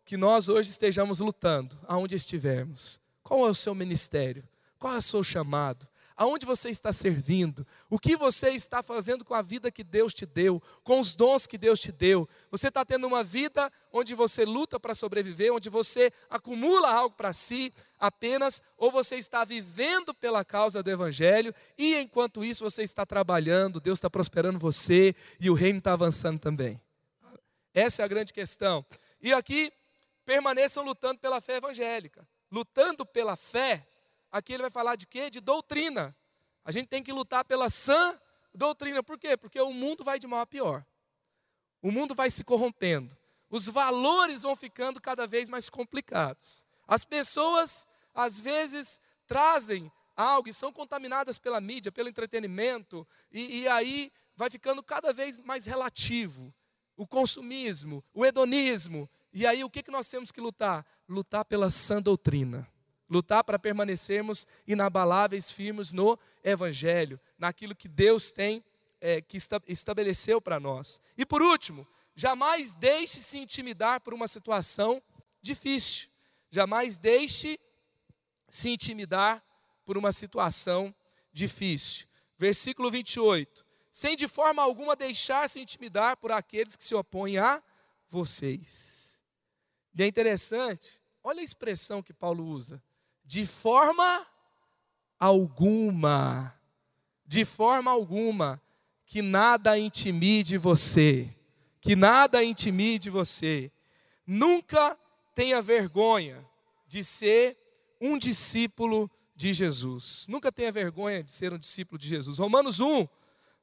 que 0.06 0.16
nós 0.16 0.48
hoje 0.48 0.70
estejamos 0.70 1.20
lutando, 1.20 1.78
aonde 1.88 2.16
estivermos. 2.16 3.00
Qual 3.24 3.46
é 3.46 3.50
o 3.50 3.56
seu 3.56 3.76
ministério? 3.76 4.48
Qual 4.80 4.94
é 4.94 4.98
o 4.98 5.02
seu 5.02 5.24
chamado? 5.24 5.88
Aonde 6.18 6.46
você 6.46 6.70
está 6.70 6.92
servindo, 6.92 7.66
o 7.90 8.00
que 8.00 8.18
você 8.18 8.50
está 8.50 8.82
fazendo 8.82 9.24
com 9.24 9.36
a 9.36 9.42
vida 9.44 9.72
que 9.72 9.84
Deus 9.84 10.14
te 10.16 10.26
deu, 10.26 10.62
com 10.84 11.00
os 11.00 11.16
dons 11.16 11.46
que 11.46 11.58
Deus 11.58 11.80
te 11.80 11.92
deu. 11.92 12.28
Você 12.50 12.70
está 12.70 12.84
tendo 12.84 13.06
uma 13.06 13.24
vida 13.24 13.72
onde 13.94 14.16
você 14.16 14.44
luta 14.44 14.80
para 14.80 14.96
sobreviver, 14.96 15.54
onde 15.54 15.70
você 15.70 16.12
acumula 16.28 16.92
algo 16.92 17.16
para 17.16 17.32
si 17.34 17.72
apenas, 18.00 18.64
ou 18.78 18.92
você 18.92 19.16
está 19.18 19.46
vivendo 19.46 20.12
pela 20.14 20.44
causa 20.44 20.82
do 20.82 20.90
Evangelho 20.90 21.54
e 21.78 21.96
enquanto 21.96 22.44
isso 22.44 22.64
você 22.64 22.82
está 22.82 23.06
trabalhando, 23.06 23.80
Deus 23.80 24.00
está 24.00 24.10
prosperando 24.10 24.58
você 24.58 25.16
e 25.40 25.50
o 25.52 25.54
reino 25.54 25.78
está 25.78 25.94
avançando 25.94 26.40
também. 26.40 26.82
Essa 27.74 28.02
é 28.02 28.06
a 28.06 28.08
grande 28.08 28.34
questão. 28.34 28.84
E 29.22 29.32
aqui, 29.32 29.72
permaneçam 30.26 30.84
lutando 30.84 31.20
pela 31.20 31.40
fé 31.40 31.58
evangélica. 31.58 32.28
Lutando 32.52 33.06
pela 33.06 33.36
fé 33.36 33.86
aqui 34.32 34.54
ele 34.54 34.64
vai 34.64 34.72
falar 34.72 34.96
de 34.96 35.08
quê? 35.08 35.30
De 35.30 35.40
doutrina. 35.40 36.16
A 36.64 36.72
gente 36.72 36.88
tem 36.88 37.04
que 37.04 37.12
lutar 37.12 37.46
pela 37.46 37.70
sã 37.70 38.20
doutrina. 38.54 39.02
Por 39.02 39.18
quê? 39.18 39.38
Porque 39.38 39.60
o 39.60 39.74
mundo 39.74 40.04
vai 40.04 40.20
de 40.20 40.28
mal 40.28 40.42
a 40.42 40.46
pior. 40.46 40.86
O 41.82 41.92
mundo 41.92 42.14
vai 42.14 42.30
se 42.30 42.44
corrompendo. 42.44 43.16
Os 43.50 43.68
valores 43.68 44.44
vão 44.44 44.56
ficando 44.56 45.02
cada 45.02 45.26
vez 45.26 45.48
mais 45.48 45.70
complicados. 45.70 46.66
As 46.88 47.06
pessoas, 47.06 47.88
às 48.14 48.40
vezes, 48.40 49.00
trazem 49.26 49.92
algo 50.16 50.50
e 50.50 50.54
são 50.54 50.74
contaminadas 50.74 51.38
pela 51.38 51.62
mídia, 51.62 51.92
pelo 51.92 52.10
entretenimento, 52.10 53.08
e, 53.32 53.62
e 53.62 53.68
aí 53.68 54.12
vai 54.36 54.50
ficando 54.50 54.84
cada 54.84 55.14
vez 55.14 55.38
mais 55.38 55.66
relativo. 55.66 56.54
O 56.98 57.08
consumismo, 57.08 58.04
o 58.14 58.26
hedonismo. 58.26 59.08
E 59.32 59.46
aí 59.46 59.64
o 59.64 59.70
que, 59.70 59.84
que 59.84 59.92
nós 59.92 60.10
temos 60.10 60.32
que 60.32 60.42
lutar? 60.42 60.86
Lutar 61.08 61.46
pela 61.46 61.70
sã 61.70 62.02
doutrina 62.02 62.68
lutar 63.10 63.44
para 63.44 63.60
permanecermos 63.60 64.46
inabaláveis, 64.68 65.52
firmes 65.52 65.92
no 65.92 66.18
Evangelho, 66.44 67.20
naquilo 67.38 67.76
que 67.76 67.88
Deus 67.88 68.32
tem, 68.32 68.64
é, 69.00 69.22
que 69.22 69.38
estabeleceu 69.68 70.42
para 70.42 70.60
nós. 70.60 71.00
E 71.18 71.26
por 71.26 71.42
último, 71.42 71.88
jamais 72.16 72.74
deixe 72.74 73.22
se 73.22 73.38
intimidar 73.38 74.02
por 74.02 74.14
uma 74.14 74.28
situação 74.28 75.02
difícil. 75.42 76.10
Jamais 76.50 76.98
deixe 76.98 77.60
se 78.50 78.70
intimidar 78.70 79.44
por 79.86 79.98
uma 79.98 80.12
situação 80.12 80.94
difícil. 81.32 82.08
Versículo 82.38 82.90
28. 82.90 83.66
Sem 83.92 84.16
de 84.16 84.28
forma 84.28 84.62
alguma 84.62 84.96
deixar-se 84.96 85.60
intimidar 85.60 86.18
por 86.18 86.32
aqueles 86.32 86.76
que 86.76 86.84
se 86.84 86.94
opõem 86.94 87.38
a 87.38 87.62
vocês. 88.10 89.22
E 89.94 90.04
é 90.04 90.08
interessante, 90.08 91.02
olha 91.24 91.42
a 91.42 91.44
expressão 91.44 92.04
que 92.04 92.14
Paulo 92.14 92.46
usa 92.46 92.82
de 93.28 93.46
forma 93.46 94.26
alguma, 95.20 96.58
de 97.26 97.44
forma 97.44 97.92
alguma, 97.92 98.62
que 99.06 99.22
nada 99.22 99.78
intimide 99.78 100.58
você, 100.58 101.30
que 101.82 101.94
nada 101.96 102.42
intimide 102.42 103.10
você. 103.10 103.70
Nunca 104.26 104.98
tenha 105.36 105.62
vergonha 105.62 106.44
de 106.88 107.04
ser 107.04 107.58
um 108.00 108.18
discípulo 108.18 109.12
de 109.36 109.54
Jesus. 109.54 110.26
Nunca 110.30 110.50
tenha 110.50 110.72
vergonha 110.72 111.22
de 111.22 111.32
ser 111.32 111.52
um 111.52 111.60
discípulo 111.60 112.00
de 112.00 112.08
Jesus. 112.08 112.38
Romanos 112.38 112.80
1, 112.80 113.08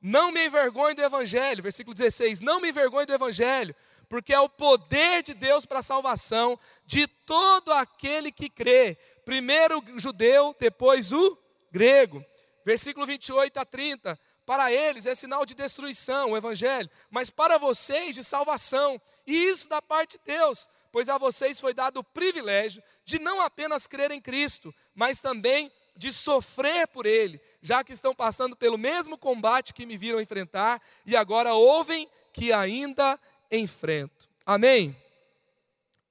não 0.01 0.31
me 0.31 0.47
envergonhe 0.47 0.95
do 0.95 1.03
Evangelho, 1.03 1.63
versículo 1.63 1.95
16: 1.95 2.43
Não 2.43 2.61
me 2.61 2.69
envergonhe 2.69 3.07
do 3.07 3.15
Evangelho, 3.15 3.75
porque 4.09 4.35
é 4.35 4.41
o 4.41 4.49
poder 4.49 5.23
de 5.23 5.35
Deus 5.35 5.65
para 5.65 5.79
a 5.79 5.83
salvação 5.83 6.59
de 6.87 7.07
todo 7.07 7.73
aquele 7.73 8.31
que 8.31 8.49
crê, 8.49 8.99
primeiro 9.25 9.83
o 9.95 9.99
judeu, 9.99 10.55
depois 10.59 11.13
o 11.13 11.39
grego. 11.71 12.25
Versículo 12.65 13.07
28 13.07 13.59
a 13.59 13.65
30. 13.65 14.19
Para 14.47 14.71
eles 14.71 15.07
é 15.07 15.15
sinal 15.15 15.47
de 15.47 15.55
destruição, 15.55 16.33
o 16.33 16.37
evangelho, 16.37 16.91
mas 17.11 17.31
para 17.31 17.59
vocês 17.59 18.15
de 18.15 18.23
salvação. 18.23 19.01
E 19.27 19.35
isso 19.35 19.69
da 19.69 19.81
parte 19.81 20.19
de 20.19 20.25
Deus, 20.25 20.69
pois 20.93 21.09
a 21.09 21.17
vocês 21.17 21.59
foi 21.59 21.73
dado 21.73 22.01
o 22.01 22.05
privilégio 22.05 22.83
de 23.05 23.19
não 23.19 23.41
apenas 23.41 23.87
crer 23.87 24.11
em 24.11 24.21
Cristo, 24.21 24.75
mas 24.95 25.21
também 25.21 25.73
de 25.97 26.13
sofrer 26.13 26.87
por 26.89 27.07
Ele, 27.07 27.41
já 27.63 27.83
que 27.83 27.93
estão 27.93 28.15
passando 28.15 28.55
pelo 28.55 28.77
mesmo 28.77 29.17
combate 29.17 29.73
que 29.73 29.87
me 29.87 29.97
viram 29.97 30.21
enfrentar 30.21 30.83
e 31.07 31.17
agora 31.17 31.55
ouvem 31.55 32.09
que 32.33 32.53
ainda 32.53 33.19
enfrento. 33.51 34.29
Amém? 34.45 34.95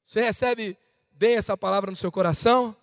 Você 0.04 0.22
recebe 0.22 0.78
bem 1.12 1.36
essa 1.36 1.56
palavra 1.56 1.92
no 1.92 1.98
seu 1.98 2.12
coração? 2.12 2.76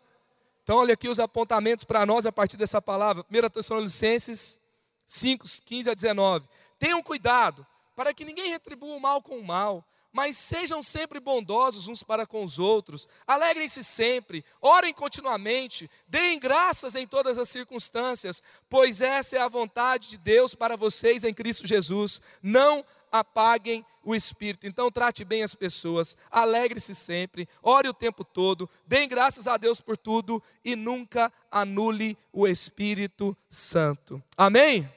Então, 0.70 0.78
olha 0.78 0.94
aqui 0.94 1.08
os 1.08 1.18
apontamentos 1.18 1.82
para 1.82 2.06
nós 2.06 2.26
a 2.26 2.30
partir 2.30 2.56
dessa 2.56 2.80
palavra. 2.80 3.26
1 3.28 3.50
Tessalonicenses 3.50 4.56
5, 5.04 5.44
15 5.66 5.90
a 5.90 5.94
19. 5.94 6.48
Tenham 6.78 7.02
cuidado 7.02 7.66
para 7.96 8.14
que 8.14 8.24
ninguém 8.24 8.50
retribua 8.50 8.94
o 8.94 9.00
mal 9.00 9.20
com 9.20 9.36
o 9.36 9.44
mal, 9.44 9.84
mas 10.12 10.36
sejam 10.36 10.80
sempre 10.80 11.18
bondosos 11.18 11.88
uns 11.88 12.04
para 12.04 12.24
com 12.24 12.44
os 12.44 12.60
outros, 12.60 13.08
alegrem-se 13.26 13.82
sempre, 13.82 14.44
orem 14.62 14.94
continuamente, 14.94 15.90
deem 16.06 16.38
graças 16.38 16.94
em 16.94 17.04
todas 17.04 17.36
as 17.36 17.48
circunstâncias, 17.48 18.40
pois 18.68 19.00
essa 19.00 19.36
é 19.36 19.40
a 19.40 19.48
vontade 19.48 20.06
de 20.06 20.18
Deus 20.18 20.54
para 20.54 20.76
vocês 20.76 21.24
em 21.24 21.34
Cristo 21.34 21.66
Jesus. 21.66 22.22
Não 22.40 22.84
apaguem 23.10 23.84
o 24.02 24.14
espírito. 24.14 24.66
Então 24.66 24.90
trate 24.90 25.24
bem 25.24 25.42
as 25.42 25.54
pessoas, 25.54 26.16
alegre-se 26.30 26.94
sempre, 26.94 27.48
ore 27.62 27.88
o 27.88 27.94
tempo 27.94 28.24
todo, 28.24 28.68
dê 28.86 29.06
graças 29.06 29.46
a 29.46 29.56
Deus 29.56 29.80
por 29.80 29.96
tudo 29.96 30.42
e 30.64 30.74
nunca 30.76 31.32
anule 31.50 32.16
o 32.32 32.46
Espírito 32.46 33.36
Santo. 33.48 34.22
Amém? 34.36 34.88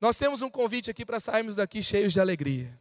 Nós 0.00 0.18
temos 0.18 0.42
um 0.42 0.50
convite 0.50 0.90
aqui 0.90 1.04
para 1.04 1.20
sairmos 1.20 1.56
daqui 1.56 1.82
cheios 1.82 2.12
de 2.12 2.20
alegria. 2.20 2.78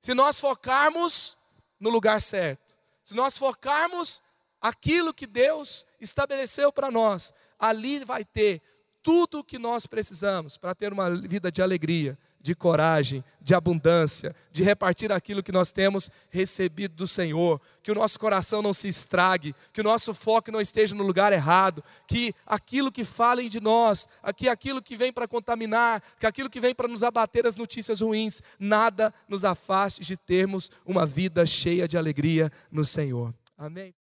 Se 0.00 0.14
nós 0.14 0.40
focarmos 0.40 1.36
no 1.78 1.90
lugar 1.90 2.20
certo, 2.20 2.78
se 3.04 3.14
nós 3.14 3.36
focarmos 3.36 4.22
aquilo 4.60 5.12
que 5.12 5.26
Deus 5.26 5.86
estabeleceu 6.00 6.72
para 6.72 6.90
nós, 6.90 7.32
ali 7.58 8.04
vai 8.04 8.24
ter 8.24 8.62
tudo 9.02 9.40
o 9.40 9.44
que 9.44 9.58
nós 9.58 9.86
precisamos 9.86 10.56
para 10.56 10.74
ter 10.74 10.92
uma 10.92 11.10
vida 11.14 11.50
de 11.50 11.60
alegria, 11.60 12.16
de 12.42 12.54
coragem, 12.54 13.24
de 13.40 13.54
abundância, 13.54 14.34
de 14.50 14.62
repartir 14.62 15.12
aquilo 15.12 15.42
que 15.42 15.52
nós 15.52 15.70
temos 15.70 16.10
recebido 16.30 16.94
do 16.94 17.06
Senhor, 17.06 17.60
que 17.82 17.92
o 17.92 17.94
nosso 17.94 18.18
coração 18.18 18.60
não 18.60 18.72
se 18.72 18.88
estrague, 18.88 19.54
que 19.72 19.80
o 19.80 19.84
nosso 19.84 20.12
foco 20.12 20.50
não 20.50 20.60
esteja 20.60 20.94
no 20.94 21.04
lugar 21.04 21.32
errado, 21.32 21.82
que 22.06 22.34
aquilo 22.46 22.90
que 22.90 23.04
falem 23.04 23.48
de 23.48 23.60
nós, 23.60 24.08
que 24.36 24.48
aquilo 24.48 24.82
que 24.82 24.96
vem 24.96 25.12
para 25.12 25.28
contaminar, 25.28 26.02
que 26.18 26.26
aquilo 26.26 26.50
que 26.50 26.60
vem 26.60 26.74
para 26.74 26.88
nos 26.88 27.02
abater 27.02 27.46
as 27.46 27.56
notícias 27.56 28.00
ruins, 28.00 28.42
nada 28.58 29.14
nos 29.28 29.44
afaste 29.44 30.02
de 30.02 30.16
termos 30.16 30.70
uma 30.84 31.06
vida 31.06 31.46
cheia 31.46 31.86
de 31.86 31.96
alegria 31.96 32.50
no 32.70 32.84
Senhor. 32.84 33.32
Amém. 33.56 33.94